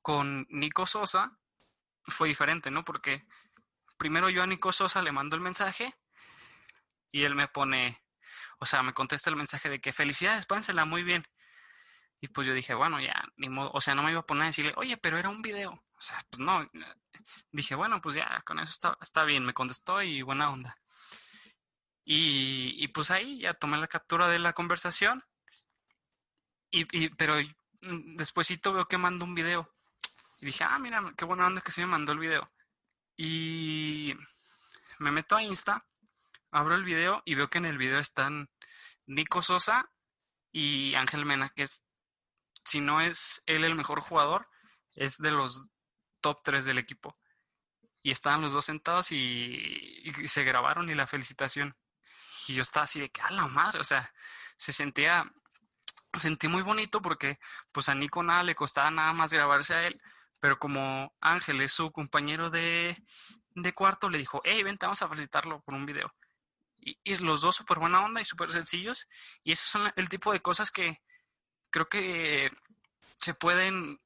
con 0.00 0.46
Nico 0.50 0.86
Sosa 0.86 1.38
fue 2.02 2.28
diferente, 2.28 2.70
¿no? 2.70 2.84
Porque 2.84 3.26
primero 4.02 4.28
yo 4.28 4.42
a 4.42 4.48
Nico 4.48 4.72
Sosa 4.72 5.00
le 5.00 5.12
mando 5.12 5.36
el 5.36 5.42
mensaje 5.42 5.94
y 7.12 7.22
él 7.22 7.36
me 7.36 7.46
pone, 7.46 7.96
o 8.58 8.66
sea, 8.66 8.82
me 8.82 8.92
contesta 8.92 9.30
el 9.30 9.36
mensaje 9.36 9.68
de 9.68 9.80
que 9.80 9.92
felicidades, 9.92 10.44
pásensela 10.44 10.84
muy 10.84 11.04
bien. 11.04 11.24
Y 12.20 12.26
pues 12.26 12.48
yo 12.48 12.52
dije, 12.52 12.74
bueno, 12.74 13.00
ya, 13.00 13.14
ni 13.36 13.48
modo, 13.48 13.70
o 13.72 13.80
sea, 13.80 13.94
no 13.94 14.02
me 14.02 14.10
iba 14.10 14.18
a 14.18 14.26
poner 14.26 14.42
a 14.42 14.46
decirle, 14.46 14.74
oye, 14.76 14.96
pero 14.96 15.18
era 15.18 15.28
un 15.28 15.40
video. 15.40 15.70
O 15.70 16.00
sea, 16.00 16.20
pues 16.30 16.40
no, 16.40 16.68
dije, 17.52 17.76
bueno, 17.76 18.00
pues 18.02 18.16
ya, 18.16 18.42
con 18.44 18.58
eso 18.58 18.72
está, 18.72 18.98
está 19.00 19.22
bien, 19.22 19.46
me 19.46 19.54
contestó 19.54 20.02
y 20.02 20.20
buena 20.22 20.50
onda. 20.50 20.76
Y, 22.04 22.88
pues 22.88 23.12
ahí 23.12 23.38
ya 23.38 23.54
tomé 23.54 23.78
la 23.78 23.86
captura 23.86 24.26
de 24.26 24.40
la 24.40 24.52
conversación. 24.52 25.22
Y, 26.72 26.88
y 26.90 27.10
pero 27.10 27.36
despuésito 28.16 28.72
veo 28.72 28.88
que 28.88 28.98
mandó 28.98 29.24
un 29.26 29.36
video. 29.36 29.72
Y 30.40 30.46
dije, 30.46 30.64
ah, 30.64 30.80
mira, 30.80 31.00
qué 31.16 31.24
buena 31.24 31.46
onda 31.46 31.60
que 31.60 31.70
sí 31.70 31.82
me 31.82 31.86
mandó 31.86 32.10
el 32.10 32.18
video. 32.18 32.44
Y 33.16 34.14
me 34.98 35.10
meto 35.10 35.36
a 35.36 35.42
Insta, 35.42 35.86
abro 36.50 36.74
el 36.74 36.84
video 36.84 37.22
y 37.24 37.34
veo 37.34 37.50
que 37.50 37.58
en 37.58 37.66
el 37.66 37.78
video 37.78 37.98
están 37.98 38.50
Nico 39.06 39.42
Sosa 39.42 39.90
y 40.50 40.94
Ángel 40.94 41.24
Mena, 41.24 41.50
que 41.54 41.64
es 41.64 41.82
si 42.64 42.80
no 42.80 43.00
es 43.00 43.42
él 43.46 43.64
el 43.64 43.74
mejor 43.74 44.00
jugador, 44.00 44.48
es 44.94 45.18
de 45.18 45.30
los 45.30 45.70
top 46.20 46.42
3 46.44 46.64
del 46.64 46.78
equipo. 46.78 47.18
Y 48.02 48.10
estaban 48.10 48.42
los 48.42 48.52
dos 48.52 48.64
sentados 48.64 49.12
y, 49.12 50.12
se 50.26 50.44
grabaron 50.44 50.90
y 50.90 50.94
la 50.94 51.06
felicitación. 51.06 51.76
Y 52.48 52.54
yo 52.54 52.62
estaba 52.62 52.84
así 52.84 53.00
de 53.00 53.10
que, 53.10 53.20
a 53.22 53.30
la 53.30 53.46
madre, 53.46 53.80
o 53.80 53.84
sea, 53.84 54.12
se 54.56 54.72
sentía, 54.72 55.30
sentí 56.14 56.48
muy 56.48 56.62
bonito 56.62 57.00
porque 57.00 57.38
pues 57.70 57.88
a 57.88 57.94
Nico 57.94 58.22
nada 58.22 58.42
le 58.42 58.54
costaba 58.54 58.90
nada 58.90 59.12
más 59.12 59.32
grabarse 59.32 59.74
a 59.74 59.86
él, 59.86 60.00
pero 60.42 60.58
como 60.58 61.14
Ángel 61.20 61.60
es 61.60 61.70
su 61.70 61.92
compañero 61.92 62.50
de, 62.50 62.96
de 63.54 63.72
cuarto, 63.72 64.10
le 64.10 64.18
dijo, 64.18 64.42
hey, 64.44 64.64
vente, 64.64 64.86
vamos 64.86 65.00
a 65.00 65.08
felicitarlo 65.08 65.62
por 65.62 65.74
un 65.74 65.86
video. 65.86 66.12
Y, 66.80 66.98
y 67.04 67.16
los 67.18 67.42
dos 67.42 67.54
súper 67.54 67.78
buena 67.78 68.04
onda 68.04 68.20
y 68.20 68.24
súper 68.24 68.50
sencillos. 68.50 69.06
Y 69.44 69.52
esos 69.52 69.68
son 69.68 69.92
el 69.94 70.08
tipo 70.08 70.32
de 70.32 70.40
cosas 70.40 70.72
que, 70.72 71.00
creo 71.70 71.88
que 71.88 72.50
se 73.18 73.34
pueden, 73.34 74.00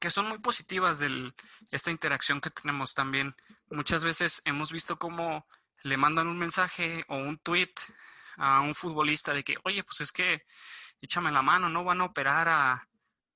que 0.00 0.10
son 0.10 0.28
muy 0.28 0.40
positivas 0.40 0.98
de 0.98 1.32
esta 1.70 1.92
interacción 1.92 2.40
que 2.40 2.50
tenemos 2.50 2.94
también. 2.94 3.36
Muchas 3.70 4.02
veces 4.02 4.42
hemos 4.44 4.72
visto 4.72 4.98
cómo 4.98 5.46
le 5.84 5.96
mandan 5.96 6.26
un 6.26 6.40
mensaje 6.40 7.04
o 7.06 7.18
un 7.18 7.38
tweet 7.38 7.72
a 8.36 8.62
un 8.62 8.74
futbolista 8.74 9.32
de 9.32 9.44
que, 9.44 9.58
oye, 9.62 9.84
pues 9.84 10.00
es 10.00 10.10
que 10.10 10.44
échame 11.00 11.30
la 11.30 11.42
mano, 11.42 11.68
no 11.68 11.84
van 11.84 12.00
a 12.00 12.06
operar 12.06 12.48
a, 12.48 12.89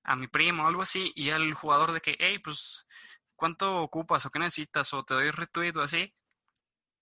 a 0.05 0.17
mi 0.17 0.29
primo 0.29 0.65
o 0.65 0.67
algo 0.69 0.83
así, 0.83 1.13
y 1.15 1.31
al 1.31 1.55
jugador 1.55 1.93
de 1.93 2.01
que, 2.01 2.17
hey, 2.21 2.39
pues, 2.39 2.87
¿cuánto 3.37 3.83
ocupas 3.83 4.25
o 4.27 4.31
qué 4.31 4.39
necesitas? 4.39 4.93
O 4.95 5.05
te 5.05 5.15
doy 5.15 5.31
retweet 5.31 5.77
o 5.77 5.83
así. 5.83 6.13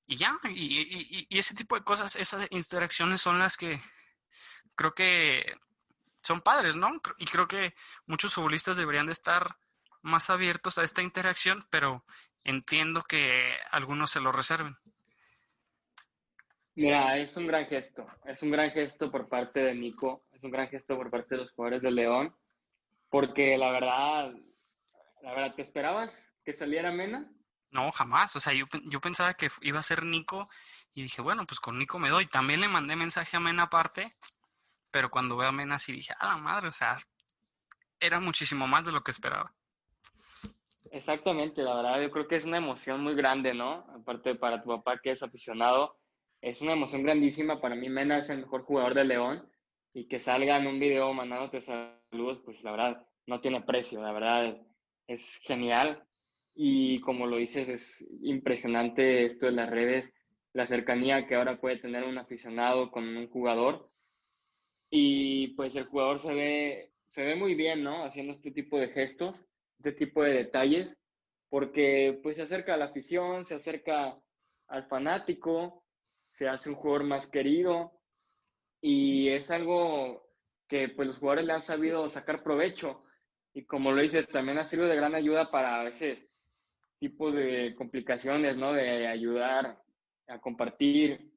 Y 0.07 0.16
ya, 0.16 0.38
y, 0.44 1.26
y 1.28 1.38
ese 1.38 1.55
tipo 1.55 1.76
de 1.76 1.84
cosas, 1.84 2.16
esas 2.16 2.46
interacciones 2.50 3.20
son 3.20 3.38
las 3.38 3.57
que 3.57 3.78
creo 4.74 4.94
que 4.94 5.55
son 6.22 6.40
padres, 6.40 6.76
¿no? 6.76 6.90
Y 7.18 7.24
creo 7.26 7.48
que 7.48 7.74
muchos 8.07 8.34
futbolistas 8.34 8.76
deberían 8.76 9.07
de 9.07 9.12
estar 9.12 9.57
más 10.03 10.30
abiertos 10.30 10.78
a 10.78 10.84
esta 10.84 11.03
interacción, 11.03 11.64
pero 11.70 12.05
entiendo 12.44 13.03
que 13.03 13.57
algunos 13.70 14.11
se 14.11 14.20
lo 14.20 14.32
reserven. 14.32 14.76
Mira, 16.74 17.18
es 17.18 17.36
un 17.36 17.46
gran 17.46 17.66
gesto, 17.66 18.07
es 18.24 18.42
un 18.42 18.50
gran 18.50 18.70
gesto 18.70 19.11
por 19.11 19.28
parte 19.28 19.61
de 19.61 19.74
Nico, 19.74 20.24
es 20.32 20.42
un 20.42 20.50
gran 20.50 20.68
gesto 20.68 20.96
por 20.96 21.11
parte 21.11 21.34
de 21.34 21.42
los 21.42 21.53
jugadores 21.53 21.82
de 21.82 21.90
León, 21.90 22.34
porque 23.13 23.57
la 23.57 23.71
verdad, 23.71 24.33
la 25.23 25.35
verdad, 25.35 25.55
¿te 25.55 25.63
esperabas 25.63 26.29
que 26.45 26.53
saliera 26.53 26.91
Mena? 26.91 27.31
No, 27.71 27.93
jamás, 27.93 28.35
o 28.35 28.41
sea, 28.41 28.53
yo, 28.53 28.67
yo 28.87 29.01
pensaba 29.01 29.35
que 29.35 29.49
iba 29.61 29.79
a 29.79 29.85
ser 29.85 30.03
Nico 30.03 30.51
y 30.93 31.05
dije, 31.05 31.23
bueno, 31.23 31.47
pues 31.47 31.61
con 31.61 31.79
Nico 31.79 32.01
me 32.01 32.11
doy. 32.11 32.27
También 32.27 32.61
le 32.61 32.69
mandé 32.69 32.97
mensaje 32.97 33.37
a 33.37 33.41
Mena 33.41 33.65
aparte 33.65 34.17
pero 34.93 35.11
cuando 35.11 35.37
veo 35.37 35.49
a 35.49 35.53
Mena 35.53 35.81
sí 35.81 35.91
dije, 35.91 36.15
ah, 36.21 36.29
la 36.29 36.37
madre, 36.37 36.69
o 36.69 36.73
sea, 36.73 36.99
era 37.99 38.21
muchísimo 38.21 38.69
más 38.69 38.85
de 38.85 38.93
lo 38.93 39.03
que 39.03 39.11
esperaba. 39.11 39.53
Exactamente, 40.93 41.63
la 41.63 41.75
verdad, 41.75 42.01
yo 42.01 42.11
creo 42.11 42.29
que 42.29 42.37
es 42.37 42.45
una 42.45 42.59
emoción 42.59 43.03
muy 43.03 43.15
grande, 43.15 43.55
¿no? 43.55 43.87
Aparte 43.97 44.35
para 44.35 44.63
tu 44.63 44.69
papá 44.69 45.01
que 45.03 45.11
es 45.11 45.23
aficionado, 45.23 45.97
es 46.43 46.61
una 46.61 46.75
emoción 46.75 47.03
grandísima. 47.03 47.61
Para 47.61 47.75
mí, 47.75 47.89
Mena 47.89 48.19
es 48.19 48.29
el 48.29 48.41
mejor 48.41 48.65
jugador 48.65 48.93
de 48.95 49.05
León 49.05 49.51
y 49.95 50.07
que 50.09 50.18
salga 50.18 50.59
en 50.59 50.66
un 50.66 50.78
video 50.78 51.12
mandándote 51.12 51.61
saludos, 51.61 52.40
pues 52.45 52.62
la 52.64 52.70
verdad, 52.70 53.07
no 53.26 53.40
tiene 53.40 53.61
precio, 53.62 54.01
la 54.03 54.12
verdad, 54.12 54.57
es 55.07 55.40
genial. 55.43 56.03
Y 56.55 57.01
como 57.01 57.26
lo 57.26 57.36
dices, 57.36 57.68
es 57.68 58.11
impresionante 58.22 59.24
esto 59.24 59.47
de 59.47 59.53
las 59.53 59.70
redes, 59.70 60.12
la 60.53 60.66
cercanía 60.66 61.26
que 61.26 61.34
ahora 61.34 61.61
puede 61.61 61.78
tener 61.78 62.05
un 62.05 62.18
aficionado 62.18 62.90
con 62.90 63.05
un 63.16 63.28
jugador 63.28 63.90
y 64.90 65.49
pues 65.55 65.74
el 65.76 65.86
jugador 65.86 66.18
se 66.18 66.34
ve, 66.34 66.93
se 67.07 67.24
ve 67.24 67.36
muy 67.36 67.55
bien, 67.55 67.82
¿no? 67.82 68.05
Haciendo 68.05 68.34
este 68.34 68.51
tipo 68.51 68.78
de 68.78 68.88
gestos, 68.88 69.47
este 69.78 69.93
tipo 69.93 70.22
de 70.22 70.34
detalles, 70.34 70.99
porque 71.49 72.18
pues 72.22 72.36
se 72.36 72.43
acerca 72.43 72.74
a 72.74 72.76
la 72.76 72.86
afición, 72.86 73.47
se 73.47 73.55
acerca 73.55 74.18
al 74.68 74.84
fanático, 74.88 75.84
se 76.32 76.49
hace 76.49 76.68
un 76.68 76.76
jugador 76.76 77.05
más 77.05 77.30
querido 77.30 78.01
y 78.83 79.28
es 79.28 79.51
algo 79.51 80.28
que 80.68 80.91
pues 80.91 81.09
los 81.09 81.18
jugadores 81.18 81.47
le 81.47 81.53
han 81.55 81.62
sabido 81.62 82.09
sacar 82.11 82.43
provecho 82.43 83.05
y 83.55 83.64
como 83.64 83.93
lo 83.93 84.03
dices, 84.03 84.28
también 84.28 84.59
ha 84.59 84.64
sido 84.64 84.87
de 84.87 84.97
gran 84.97 85.14
ayuda 85.14 85.51
para 85.51 85.80
a 85.80 85.85
veces 85.85 86.28
tipos 86.99 87.35
de 87.35 87.74
complicaciones, 87.76 88.57
¿no? 88.57 88.72
De 88.72 89.07
ayudar 89.07 89.78
a 90.28 90.41
compartir 90.41 91.33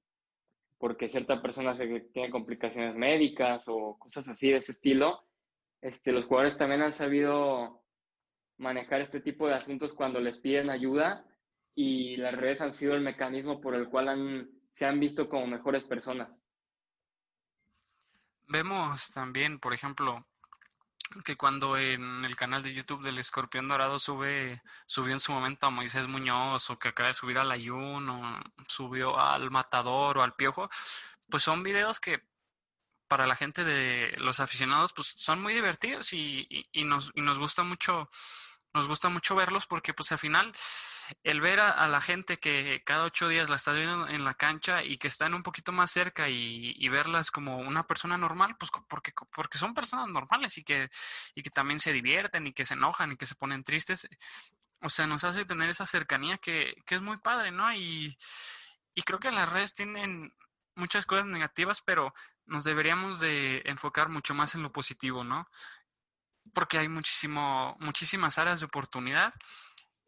porque 0.77 1.07
cierta 1.07 1.41
persona 1.41 1.73
se 1.73 1.87
tiene 2.13 2.29
complicaciones 2.29 2.95
médicas 2.95 3.65
o 3.67 3.97
cosas 3.97 4.27
así 4.27 4.51
de 4.51 4.57
ese 4.57 4.71
estilo, 4.73 5.25
este, 5.81 6.11
los 6.11 6.25
jugadores 6.25 6.57
también 6.57 6.81
han 6.81 6.93
sabido 6.93 7.83
manejar 8.57 9.01
este 9.01 9.21
tipo 9.21 9.47
de 9.47 9.55
asuntos 9.55 9.93
cuando 9.93 10.19
les 10.19 10.37
piden 10.37 10.69
ayuda 10.69 11.25
y 11.75 12.17
las 12.17 12.35
redes 12.35 12.61
han 12.61 12.73
sido 12.73 12.93
el 12.95 13.01
mecanismo 13.01 13.59
por 13.59 13.75
el 13.75 13.89
cual 13.89 14.09
han, 14.09 14.49
se 14.71 14.85
han 14.85 14.99
visto 14.99 15.27
como 15.27 15.47
mejores 15.47 15.83
personas. 15.83 16.44
Vemos 18.47 19.11
también, 19.11 19.59
por 19.59 19.73
ejemplo, 19.73 20.25
que 21.23 21.35
cuando 21.37 21.77
en 21.77 22.25
el 22.25 22.35
canal 22.35 22.63
de 22.63 22.73
YouTube 22.73 23.03
del 23.03 23.17
Escorpión 23.17 23.67
Dorado 23.67 23.99
sube, 23.99 24.61
subió 24.85 25.13
en 25.13 25.19
su 25.19 25.31
momento 25.31 25.67
a 25.67 25.69
Moisés 25.71 26.07
Muñoz, 26.07 26.69
o 26.69 26.77
que 26.77 26.89
acaba 26.89 27.07
de 27.07 27.13
subir 27.13 27.37
al 27.37 27.51
Ayun, 27.51 28.09
o 28.09 28.41
subió 28.67 29.19
al 29.19 29.51
Matador 29.51 30.17
o 30.17 30.23
al 30.23 30.35
Piojo, 30.35 30.69
pues 31.29 31.43
son 31.43 31.63
videos 31.63 31.99
que 31.99 32.23
para 33.07 33.27
la 33.27 33.35
gente 33.35 33.63
de 33.63 34.15
los 34.19 34.39
aficionados, 34.39 34.93
pues 34.93 35.07
son 35.17 35.41
muy 35.41 35.53
divertidos 35.53 36.13
y, 36.13 36.47
y, 36.49 36.67
y 36.71 36.83
nos, 36.85 37.11
y 37.15 37.21
nos 37.21 37.39
gusta 37.39 37.63
mucho, 37.63 38.09
nos 38.73 38.87
gusta 38.87 39.09
mucho 39.09 39.35
verlos 39.35 39.67
porque 39.67 39.93
pues 39.93 40.11
al 40.11 40.19
final 40.19 40.51
el 41.23 41.41
ver 41.41 41.59
a, 41.59 41.87
la 41.87 42.01
gente 42.01 42.37
que 42.39 42.81
cada 42.85 43.03
ocho 43.03 43.27
días 43.27 43.49
la 43.49 43.55
está 43.55 43.73
viendo 43.73 44.07
en 44.07 44.23
la 44.25 44.33
cancha 44.33 44.83
y 44.83 44.97
que 44.97 45.07
están 45.07 45.33
un 45.33 45.43
poquito 45.43 45.71
más 45.71 45.91
cerca 45.91 46.29
y, 46.29 46.87
verlas 46.89 47.31
como 47.31 47.57
una 47.57 47.83
persona 47.83 48.17
normal, 48.17 48.55
pues 48.57 48.71
porque, 48.87 49.11
porque 49.35 49.57
son 49.57 49.73
personas 49.73 50.07
normales 50.07 50.57
y 50.57 50.63
que, 50.63 50.89
y 51.33 51.43
que 51.43 51.49
también 51.49 51.79
se 51.79 51.93
divierten 51.93 52.47
y 52.47 52.53
que 52.53 52.65
se 52.65 52.75
enojan 52.75 53.11
y 53.11 53.17
que 53.17 53.25
se 53.25 53.35
ponen 53.35 53.63
tristes, 53.63 54.07
o 54.81 54.89
sea, 54.89 55.07
nos 55.07 55.23
hace 55.23 55.45
tener 55.45 55.69
esa 55.69 55.85
cercanía 55.85 56.37
que, 56.37 56.75
que 56.85 56.95
es 56.95 57.01
muy 57.01 57.17
padre, 57.17 57.51
¿no? 57.51 57.73
Y, 57.73 58.17
y 58.93 59.01
creo 59.03 59.19
que 59.19 59.31
las 59.31 59.49
redes 59.49 59.73
tienen 59.73 60.33
muchas 60.75 61.05
cosas 61.05 61.25
negativas, 61.25 61.81
pero 61.81 62.13
nos 62.45 62.63
deberíamos 62.63 63.19
de 63.19 63.63
enfocar 63.65 64.09
mucho 64.09 64.33
más 64.33 64.55
en 64.55 64.63
lo 64.63 64.71
positivo, 64.71 65.23
¿no? 65.23 65.49
Porque 66.53 66.77
hay 66.77 66.87
muchísimo, 66.87 67.75
muchísimas 67.79 68.37
áreas 68.37 68.59
de 68.59 68.67
oportunidad 68.67 69.33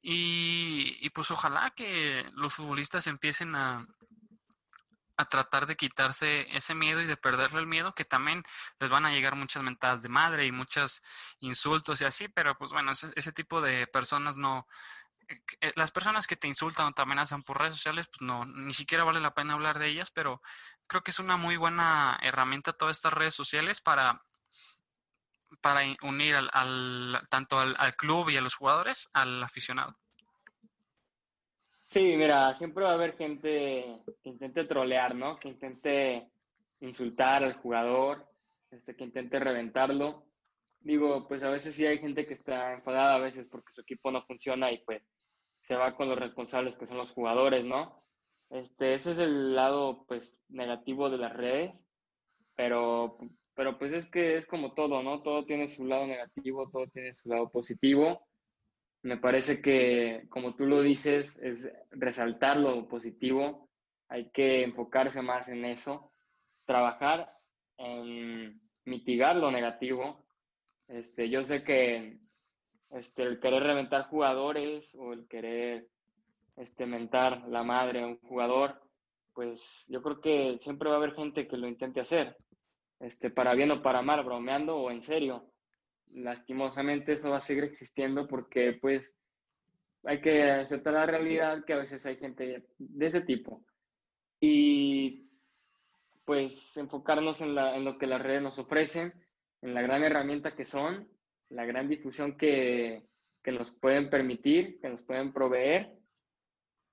y, 0.09 1.09
pues 1.09 1.31
ojalá 1.31 1.71
que 1.71 2.25
los 2.33 2.53
futbolistas 2.53 3.07
empiecen 3.07 3.55
a, 3.55 3.85
a 5.17 5.25
tratar 5.25 5.65
de 5.67 5.75
quitarse 5.75 6.47
ese 6.55 6.75
miedo 6.75 7.01
y 7.01 7.05
de 7.05 7.17
perderle 7.17 7.59
el 7.59 7.67
miedo, 7.67 7.93
que 7.93 8.05
también 8.05 8.45
les 8.79 8.89
van 8.89 9.05
a 9.05 9.11
llegar 9.11 9.35
muchas 9.35 9.63
mentadas 9.63 10.01
de 10.03 10.07
madre 10.07 10.45
y 10.45 10.53
muchos 10.53 11.03
insultos 11.41 11.99
y 11.99 12.05
así, 12.05 12.29
pero 12.29 12.57
pues 12.57 12.71
bueno, 12.71 12.93
ese, 12.93 13.31
tipo 13.33 13.59
de 13.59 13.85
personas 13.87 14.37
no, 14.37 14.65
eh, 15.27 15.73
las 15.75 15.91
personas 15.91 16.25
que 16.25 16.37
te 16.37 16.47
insultan 16.47 16.87
o 16.87 16.93
te 16.93 17.01
amenazan 17.01 17.43
por 17.43 17.59
redes 17.59 17.75
sociales, 17.75 18.07
pues 18.07 18.21
no, 18.21 18.45
ni 18.45 18.73
siquiera 18.73 19.03
vale 19.03 19.19
la 19.19 19.33
pena 19.33 19.55
hablar 19.55 19.77
de 19.77 19.87
ellas, 19.87 20.09
pero 20.11 20.41
creo 20.87 21.03
que 21.03 21.11
es 21.11 21.19
una 21.19 21.35
muy 21.35 21.57
buena 21.57 22.17
herramienta 22.21 22.71
todas 22.71 22.95
estas 22.95 23.11
redes 23.11 23.35
sociales 23.35 23.81
para 23.81 24.23
para 25.61 25.81
unir 26.03 26.35
al, 26.35 27.19
tanto 27.29 27.59
al, 27.59 27.95
club 27.95 28.29
y 28.29 28.37
a 28.37 28.41
los 28.41 28.55
jugadores 28.55 29.09
al 29.13 29.43
aficionado. 29.43 29.95
Sí, 31.85 32.15
mira, 32.17 32.53
siempre 32.53 32.83
va 32.83 32.91
a 32.91 32.95
haber 32.95 33.15
gente 33.15 34.03
que 34.21 34.29
intente 34.29 34.65
trolear, 34.65 35.15
¿no? 35.15 35.37
Que 35.37 35.49
intente 35.49 36.29
insultar 36.81 37.43
al 37.43 37.53
jugador, 37.55 38.27
este, 38.71 38.95
que 38.95 39.05
intente 39.05 39.39
reventarlo. 39.39 40.25
digo, 40.79 41.27
pues 41.27 41.43
a 41.43 41.49
veces 41.49 41.75
sí 41.75 41.85
hay 41.85 41.99
gente 41.99 42.27
que 42.27 42.33
está 42.33 42.73
enfadada 42.73 43.15
a 43.15 43.19
veces 43.19 43.47
porque 43.49 43.71
su 43.71 43.81
equipo 43.81 44.11
no 44.11 44.23
funciona 44.25 44.71
y 44.71 44.79
pues 44.79 45.01
se 45.61 45.75
va 45.75 45.95
con 45.95 46.09
los 46.09 46.19
responsables 46.19 46.77
que 46.77 46.87
son 46.87 46.97
los 46.97 47.11
jugadores, 47.11 47.65
¿no? 47.65 48.03
Este, 48.49 48.93
ese 48.93 49.11
es 49.11 49.19
el 49.19 49.55
lado 49.55 50.05
pues 50.07 50.37
negativo 50.49 51.09
de 51.09 51.17
las 51.17 51.33
redes, 51.33 51.73
pero, 52.55 53.17
pero 53.57 53.79
pues 53.79 53.91
es 53.91 54.07
que 54.07 54.35
es 54.35 54.45
como 54.45 54.73
todo, 54.73 55.01
¿no? 55.01 55.23
Todo 55.23 55.43
tiene 55.43 55.67
su 55.67 55.83
lado 55.83 56.05
negativo, 56.05 56.69
todo 56.69 56.85
tiene 56.93 57.11
su 57.15 57.27
lado 57.27 57.49
positivo. 57.49 58.27
Me 59.01 59.17
parece 59.17 59.63
que, 59.63 60.27
como 60.29 60.55
tú 60.55 60.67
lo 60.67 60.83
dices, 60.83 61.39
es 61.39 61.67
resaltar 61.89 62.57
lo 62.57 62.87
positivo, 62.87 63.67
hay 64.09 64.29
que 64.29 64.61
enfocarse 64.61 65.23
más 65.23 65.49
en 65.49 65.65
eso, 65.65 66.11
trabajar 66.65 67.33
en 67.77 68.61
mitigar 68.85 69.35
lo 69.37 69.49
negativo. 69.49 70.23
Este, 70.87 71.27
yo 71.27 71.43
sé 71.43 71.63
que 71.63 72.19
este, 72.91 73.23
el 73.23 73.39
querer 73.39 73.63
reventar 73.63 74.03
jugadores 74.03 74.93
o 74.99 75.13
el 75.13 75.27
querer 75.27 75.87
este, 76.57 76.85
mentar 76.85 77.47
la 77.47 77.63
madre 77.63 78.03
a 78.03 78.07
un 78.07 78.19
jugador, 78.19 78.79
pues 79.33 79.83
yo 79.87 80.03
creo 80.03 80.21
que 80.21 80.57
siempre 80.59 80.89
va 80.89 80.95
a 80.95 80.97
haber 80.99 81.15
gente 81.15 81.47
que 81.47 81.57
lo 81.57 81.67
intente 81.67 82.01
hacer, 82.01 82.37
este, 82.99 83.29
para 83.29 83.53
bien 83.53 83.71
o 83.71 83.81
para 83.81 84.01
mal, 84.01 84.23
bromeando 84.23 84.77
o 84.77 84.91
en 84.91 85.03
serio. 85.03 85.51
Lastimosamente 86.13 87.13
eso 87.13 87.31
va 87.31 87.37
a 87.37 87.41
seguir 87.41 87.63
existiendo 87.63 88.27
porque 88.27 88.73
pues 88.73 89.15
hay 90.03 90.21
que 90.21 90.43
aceptar 90.43 90.93
la 90.93 91.05
realidad 91.05 91.65
que 91.65 91.73
a 91.73 91.77
veces 91.77 92.05
hay 92.05 92.17
gente 92.17 92.65
de 92.77 93.05
ese 93.05 93.21
tipo. 93.21 93.63
Y 94.39 95.29
pues 96.25 96.75
enfocarnos 96.77 97.41
en, 97.41 97.55
la, 97.55 97.75
en 97.75 97.85
lo 97.85 97.97
que 97.97 98.07
las 98.07 98.21
redes 98.21 98.41
nos 98.41 98.59
ofrecen, 98.59 99.13
en 99.61 99.73
la 99.73 99.81
gran 99.81 100.03
herramienta 100.03 100.55
que 100.55 100.65
son, 100.65 101.07
la 101.49 101.65
gran 101.65 101.87
difusión 101.87 102.37
que, 102.37 103.03
que 103.43 103.51
nos 103.51 103.71
pueden 103.71 104.09
permitir, 104.09 104.79
que 104.81 104.89
nos 104.89 105.01
pueden 105.03 105.31
proveer 105.31 105.97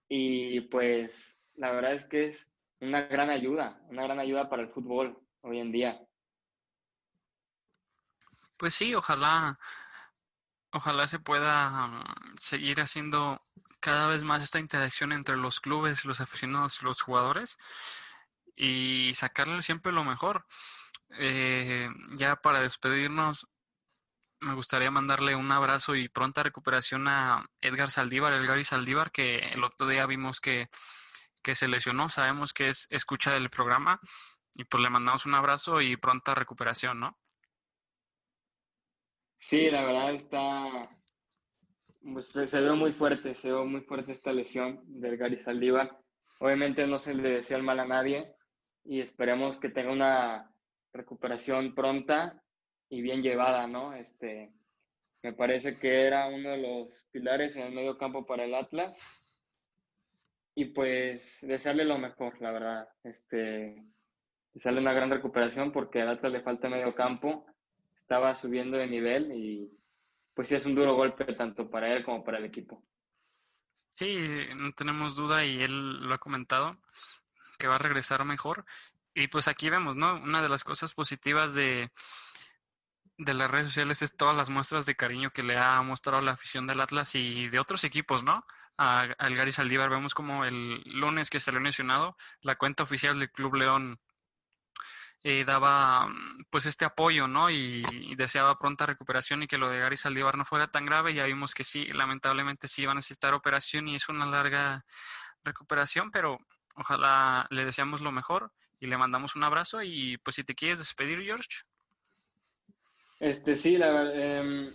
y 0.08 0.60
pues 0.62 1.40
la 1.56 1.72
verdad 1.72 1.94
es 1.94 2.06
que 2.06 2.26
es 2.26 2.52
una 2.80 3.02
gran 3.02 3.30
ayuda, 3.30 3.80
una 3.88 4.04
gran 4.04 4.20
ayuda 4.20 4.48
para 4.48 4.62
el 4.62 4.68
fútbol 4.68 5.18
hoy 5.44 5.60
en 5.60 5.70
día. 5.70 6.00
Pues 8.56 8.74
sí, 8.74 8.94
ojalá, 8.94 9.58
ojalá 10.70 11.06
se 11.06 11.18
pueda 11.18 11.86
mm, 11.86 12.36
seguir 12.40 12.80
haciendo 12.80 13.42
cada 13.80 14.06
vez 14.08 14.24
más 14.24 14.42
esta 14.42 14.58
interacción 14.58 15.12
entre 15.12 15.36
los 15.36 15.60
clubes, 15.60 16.04
los 16.04 16.20
aficionados 16.20 16.78
y 16.80 16.84
los 16.84 17.02
jugadores 17.02 17.58
y 18.56 19.12
sacarle 19.14 19.62
siempre 19.62 19.92
lo 19.92 20.04
mejor. 20.04 20.46
Eh, 21.18 21.88
ya 22.12 22.36
para 22.36 22.60
despedirnos, 22.60 23.48
me 24.40 24.54
gustaría 24.54 24.90
mandarle 24.90 25.34
un 25.34 25.50
abrazo 25.52 25.94
y 25.94 26.08
pronta 26.08 26.42
recuperación 26.42 27.08
a 27.08 27.46
Edgar 27.60 27.90
Saldívar, 27.90 28.32
Edgar 28.32 28.58
y 28.58 28.64
Saldívar, 28.64 29.10
que 29.10 29.38
el 29.38 29.64
otro 29.64 29.86
día 29.86 30.06
vimos 30.06 30.40
que, 30.40 30.68
se 31.42 31.68
lesionó. 31.68 32.08
Sabemos 32.08 32.54
que 32.54 32.70
es 32.70 32.86
escucha 32.90 33.32
del 33.32 33.50
programa 33.50 34.00
y 34.56 34.64
pues 34.64 34.82
le 34.82 34.90
mandamos 34.90 35.26
un 35.26 35.34
abrazo 35.34 35.80
y 35.80 35.96
pronta 35.96 36.34
recuperación, 36.34 37.00
¿no? 37.00 37.18
Sí, 39.38 39.70
la 39.70 39.84
verdad 39.84 40.12
está. 40.12 40.88
Pues, 42.00 42.28
se 42.28 42.60
ve 42.60 42.72
muy 42.72 42.92
fuerte, 42.92 43.34
se 43.34 43.52
ve 43.52 43.64
muy 43.64 43.80
fuerte 43.82 44.12
esta 44.12 44.32
lesión 44.32 44.80
de 44.86 45.08
Edgar 45.08 45.32
y 45.32 45.38
Saldívar. 45.38 45.98
Obviamente 46.38 46.86
no 46.86 46.98
se 46.98 47.14
le 47.14 47.28
desea 47.28 47.56
el 47.56 47.62
mal 47.62 47.80
a 47.80 47.86
nadie 47.86 48.34
y 48.84 49.00
esperemos 49.00 49.58
que 49.58 49.70
tenga 49.70 49.92
una 49.92 50.54
recuperación 50.92 51.74
pronta 51.74 52.42
y 52.88 53.02
bien 53.02 53.22
llevada, 53.22 53.66
¿no? 53.66 53.94
Este, 53.94 54.52
me 55.22 55.32
parece 55.32 55.78
que 55.78 56.06
era 56.06 56.28
uno 56.28 56.50
de 56.50 56.58
los 56.58 57.06
pilares 57.10 57.56
en 57.56 57.66
el 57.66 57.72
medio 57.72 57.96
campo 57.96 58.26
para 58.26 58.44
el 58.44 58.54
Atlas. 58.54 59.24
Y 60.54 60.66
pues 60.66 61.38
desearle 61.42 61.84
lo 61.84 61.98
mejor, 61.98 62.40
la 62.40 62.52
verdad. 62.52 62.88
Este, 63.02 63.82
desearle 64.54 64.80
una 64.80 64.92
gran 64.92 65.10
recuperación 65.10 65.72
porque 65.72 66.00
al 66.00 66.08
Atlas 66.08 66.32
le 66.32 66.42
falta 66.42 66.68
medio 66.68 66.94
campo. 66.94 67.44
Estaba 68.00 68.34
subiendo 68.34 68.76
de 68.76 68.86
nivel 68.86 69.32
y 69.32 69.70
pues 70.34 70.48
sí 70.48 70.54
es 70.54 70.66
un 70.66 70.74
duro 70.74 70.94
golpe 70.94 71.24
tanto 71.34 71.68
para 71.68 71.94
él 71.94 72.04
como 72.04 72.24
para 72.24 72.38
el 72.38 72.44
equipo. 72.44 72.82
Sí, 73.92 74.16
no 74.56 74.72
tenemos 74.72 75.14
duda 75.14 75.44
y 75.44 75.62
él 75.62 76.00
lo 76.00 76.14
ha 76.14 76.18
comentado 76.18 76.76
que 77.58 77.68
va 77.68 77.76
a 77.76 77.78
regresar 77.78 78.24
mejor. 78.24 78.64
Y 79.14 79.28
pues 79.28 79.46
aquí 79.46 79.70
vemos, 79.70 79.94
¿no? 79.94 80.16
Una 80.16 80.42
de 80.42 80.48
las 80.48 80.64
cosas 80.64 80.92
positivas 80.92 81.54
de, 81.54 81.90
de 83.16 83.34
las 83.34 83.50
redes 83.50 83.66
sociales 83.68 84.02
es 84.02 84.16
todas 84.16 84.36
las 84.36 84.50
muestras 84.50 84.86
de 84.86 84.96
cariño 84.96 85.30
que 85.30 85.44
le 85.44 85.56
ha 85.56 85.80
mostrado 85.82 86.20
la 86.20 86.32
afición 86.32 86.66
del 86.66 86.80
Atlas 86.80 87.14
y 87.14 87.48
de 87.48 87.60
otros 87.60 87.84
equipos, 87.84 88.24
¿no? 88.24 88.44
A, 88.76 89.02
al 89.18 89.36
Gary 89.36 89.52
Saldívar 89.52 89.88
vemos 89.88 90.14
como 90.14 90.44
el 90.44 90.82
lunes 90.84 91.30
que 91.30 91.38
salió 91.38 91.60
mencionado, 91.60 92.16
la 92.40 92.56
cuenta 92.56 92.82
oficial 92.82 93.20
del 93.20 93.30
Club 93.30 93.54
León 93.54 94.00
eh, 95.26 95.44
daba 95.46 96.06
pues 96.50 96.66
este 96.66 96.84
apoyo, 96.84 97.26
¿no? 97.26 97.48
Y, 97.50 97.82
deseaba 98.14 98.56
pronta 98.56 98.86
recuperación 98.86 99.42
y 99.42 99.46
que 99.46 99.58
lo 99.58 99.70
de 99.70 99.80
Gary 99.80 99.96
Saldívar 99.96 100.36
no 100.36 100.44
fuera 100.44 100.70
tan 100.70 100.84
grave. 100.84 101.14
Ya 101.14 101.24
vimos 101.24 101.54
que 101.54 101.64
sí, 101.64 101.86
lamentablemente 101.94 102.68
sí 102.68 102.82
iba 102.82 102.92
a 102.92 102.94
necesitar 102.94 103.32
operación 103.32 103.88
y 103.88 103.96
es 103.96 104.08
una 104.10 104.26
larga 104.26 104.84
recuperación, 105.42 106.10
pero 106.10 106.38
ojalá 106.76 107.46
le 107.50 107.64
deseamos 107.64 108.02
lo 108.02 108.12
mejor 108.12 108.52
y 108.80 108.86
le 108.86 108.98
mandamos 108.98 109.34
un 109.34 109.44
abrazo 109.44 109.82
y 109.82 110.18
pues 110.18 110.36
si 110.36 110.44
te 110.44 110.54
quieres 110.54 110.78
despedir, 110.78 111.22
George. 111.22 111.62
Este, 113.18 113.56
sí, 113.56 113.78
la, 113.78 114.12
em, 114.12 114.70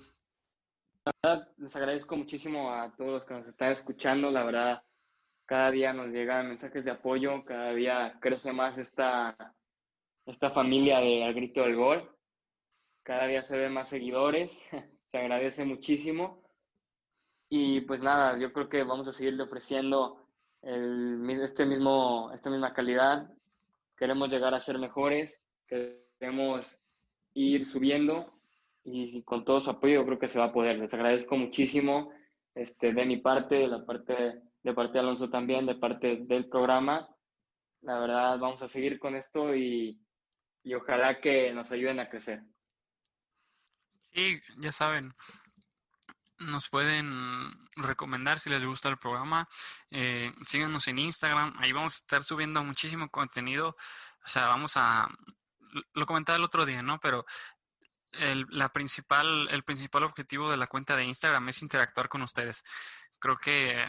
la, 1.05 1.13
verdad, 1.21 1.47
les 1.57 1.75
agradezco 1.75 2.17
muchísimo 2.17 2.73
a 2.73 2.91
todos 2.95 3.11
los 3.11 3.25
que 3.25 3.35
nos 3.35 3.47
están 3.47 3.71
escuchando. 3.71 4.31
La 4.31 4.43
verdad, 4.43 4.81
cada 5.45 5.69
día 5.69 5.93
nos 5.93 6.07
llegan 6.07 6.47
mensajes 6.47 6.85
de 6.85 6.91
apoyo, 6.91 7.45
cada 7.45 7.71
día 7.73 8.17
crece 8.19 8.51
más 8.51 8.79
esta, 8.79 9.35
esta 10.31 10.51
familia 10.51 10.99
de 10.99 11.23
Al 11.23 11.33
Grito 11.33 11.61
del 11.61 11.75
Gol. 11.75 12.09
Cada 13.03 13.27
día 13.27 13.43
se 13.43 13.57
ven 13.57 13.73
más 13.73 13.89
seguidores, 13.89 14.51
se 15.11 15.17
agradece 15.17 15.65
muchísimo. 15.65 16.43
Y 17.49 17.81
pues 17.81 18.01
nada, 18.01 18.37
yo 18.37 18.53
creo 18.53 18.69
que 18.69 18.83
vamos 18.83 19.07
a 19.07 19.13
seguirle 19.13 19.43
ofreciendo 19.43 20.27
el, 20.61 21.27
este 21.41 21.65
mismo, 21.65 22.31
esta 22.33 22.49
misma 22.49 22.73
calidad. 22.73 23.27
Queremos 23.97 24.29
llegar 24.29 24.53
a 24.53 24.59
ser 24.59 24.77
mejores, 24.77 25.41
queremos 25.67 26.83
ir 27.33 27.65
subiendo 27.65 28.33
y 28.83 29.23
con 29.23 29.43
todo 29.43 29.61
su 29.61 29.69
apoyo 29.71 30.05
creo 30.05 30.19
que 30.19 30.27
se 30.27 30.39
va 30.39 30.45
a 30.45 30.53
poder. 30.53 30.77
Les 30.77 30.93
agradezco 30.93 31.35
muchísimo 31.37 32.11
este, 32.53 32.93
de 32.93 33.05
mi 33.05 33.17
parte, 33.17 33.55
de 33.55 33.67
la 33.67 33.85
parte 33.85 34.41
de 34.63 34.73
parte 34.73 34.93
de 34.93 34.99
Alonso 34.99 35.29
también, 35.29 35.65
de 35.65 35.75
parte 35.75 36.17
del 36.17 36.47
programa. 36.49 37.09
La 37.81 37.99
verdad, 37.99 38.37
vamos 38.39 38.61
a 38.61 38.67
seguir 38.67 38.99
con 38.99 39.15
esto 39.15 39.55
y, 39.55 39.99
y 40.69 40.75
ojalá 40.75 41.19
que 41.19 41.51
nos 41.51 41.71
ayuden 41.71 41.99
a 41.99 42.09
crecer. 42.09 42.43
Sí, 44.13 44.39
ya 44.57 44.71
saben, 44.71 45.15
nos 46.37 46.69
pueden 46.69 47.09
recomendar 47.75 48.39
si 48.39 48.51
les 48.51 48.63
gusta 48.63 48.87
el 48.87 48.97
programa. 48.97 49.49
Eh, 49.89 50.31
síganos 50.45 50.87
en 50.87 50.99
Instagram, 50.99 51.55
ahí 51.57 51.71
vamos 51.71 51.95
a 51.95 51.97
estar 52.01 52.23
subiendo 52.23 52.63
muchísimo 52.63 53.09
contenido. 53.09 53.75
O 54.23 54.27
sea, 54.27 54.47
vamos 54.47 54.77
a 54.77 55.09
lo 55.93 56.05
comentaba 56.05 56.37
el 56.37 56.43
otro 56.43 56.67
día, 56.67 56.83
¿no? 56.83 56.99
Pero 56.99 57.25
el, 58.11 58.45
la 58.49 58.69
principal, 58.69 59.47
el 59.49 59.63
principal 59.63 60.03
objetivo 60.03 60.51
de 60.51 60.57
la 60.57 60.67
cuenta 60.67 60.95
de 60.95 61.05
Instagram 61.05 61.49
es 61.49 61.63
interactuar 61.63 62.09
con 62.09 62.21
ustedes. 62.21 62.63
Creo 63.17 63.37
que 63.37 63.87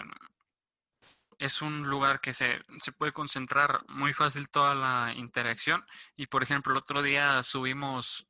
es 1.40 1.62
un 1.62 1.88
lugar 1.88 2.20
que 2.20 2.32
se, 2.32 2.64
se 2.78 2.92
puede 2.92 3.12
concentrar 3.12 3.84
muy 3.88 4.14
fácil 4.14 4.48
toda 4.48 4.74
la 4.74 5.12
interacción. 5.16 5.84
Y 6.16 6.26
por 6.26 6.42
ejemplo, 6.42 6.72
el 6.72 6.78
otro 6.78 7.02
día 7.02 7.42
subimos 7.42 8.28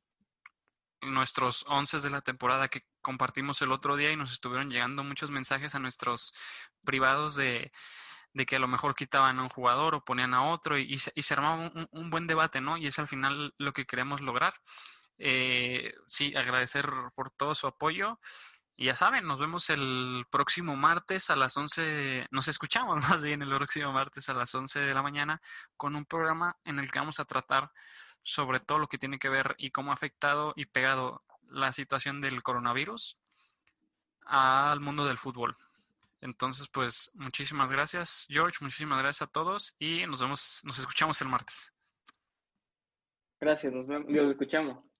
nuestros 1.01 1.65
once 1.67 1.99
de 1.99 2.09
la 2.09 2.21
temporada 2.21 2.67
que 2.67 2.85
compartimos 3.01 3.61
el 3.61 3.71
otro 3.71 3.95
día 3.95 4.11
y 4.11 4.17
nos 4.17 4.31
estuvieron 4.31 4.69
llegando 4.69 5.03
muchos 5.03 5.29
mensajes 5.31 5.75
a 5.75 5.79
nuestros 5.79 6.33
privados 6.83 7.35
de 7.35 7.71
de 8.33 8.45
que 8.45 8.55
a 8.55 8.59
lo 8.59 8.67
mejor 8.67 8.95
quitaban 8.95 9.39
a 9.39 9.43
un 9.43 9.49
jugador 9.49 9.95
o 9.95 10.05
ponían 10.05 10.33
a 10.33 10.43
otro 10.43 10.77
y, 10.77 10.97
se, 10.97 11.11
y 11.15 11.23
se, 11.23 11.33
armaba 11.33 11.71
un, 11.91 12.09
buen 12.09 12.27
debate, 12.27 12.61
¿no? 12.61 12.77
Y 12.77 12.87
es 12.87 12.97
al 12.99 13.07
final 13.07 13.53
lo 13.57 13.73
que 13.73 13.85
queremos 13.85 14.21
lograr. 14.21 14.53
Eh, 15.17 15.93
sí, 16.07 16.33
agradecer 16.35 16.89
por 17.15 17.29
todo 17.29 17.55
su 17.55 17.67
apoyo. 17.67 18.19
Y 18.81 18.85
ya 18.85 18.95
saben, 18.95 19.27
nos 19.27 19.39
vemos 19.39 19.69
el 19.69 20.25
próximo 20.31 20.75
martes 20.75 21.29
a 21.29 21.35
las 21.35 21.55
11, 21.55 22.25
nos 22.31 22.47
escuchamos 22.47 22.95
más 23.11 23.21
bien 23.21 23.43
el 23.43 23.49
próximo 23.49 23.93
martes 23.93 24.27
a 24.27 24.33
las 24.33 24.55
11 24.55 24.79
de 24.79 24.93
la 24.95 25.03
mañana 25.03 25.39
con 25.77 25.95
un 25.95 26.03
programa 26.03 26.57
en 26.65 26.79
el 26.79 26.91
que 26.91 26.97
vamos 26.97 27.19
a 27.19 27.25
tratar 27.25 27.71
sobre 28.23 28.59
todo 28.59 28.79
lo 28.79 28.87
que 28.87 28.97
tiene 28.97 29.19
que 29.19 29.29
ver 29.29 29.53
y 29.59 29.69
cómo 29.69 29.91
ha 29.91 29.93
afectado 29.93 30.53
y 30.55 30.65
pegado 30.65 31.23
la 31.47 31.71
situación 31.71 32.21
del 32.21 32.41
coronavirus 32.41 33.19
al 34.25 34.79
mundo 34.79 35.05
del 35.05 35.19
fútbol. 35.19 35.55
Entonces, 36.19 36.67
pues 36.67 37.11
muchísimas 37.13 37.71
gracias, 37.71 38.25
George, 38.31 38.57
muchísimas 38.61 38.97
gracias 38.97 39.29
a 39.29 39.31
todos 39.31 39.75
y 39.77 40.07
nos 40.07 40.21
vemos, 40.21 40.61
nos 40.63 40.79
escuchamos 40.79 41.21
el 41.21 41.27
martes. 41.27 41.71
Gracias, 43.39 43.71
nos 43.71 43.85
vemos, 43.85 44.09
nos 44.09 44.31
escuchamos. 44.31 44.90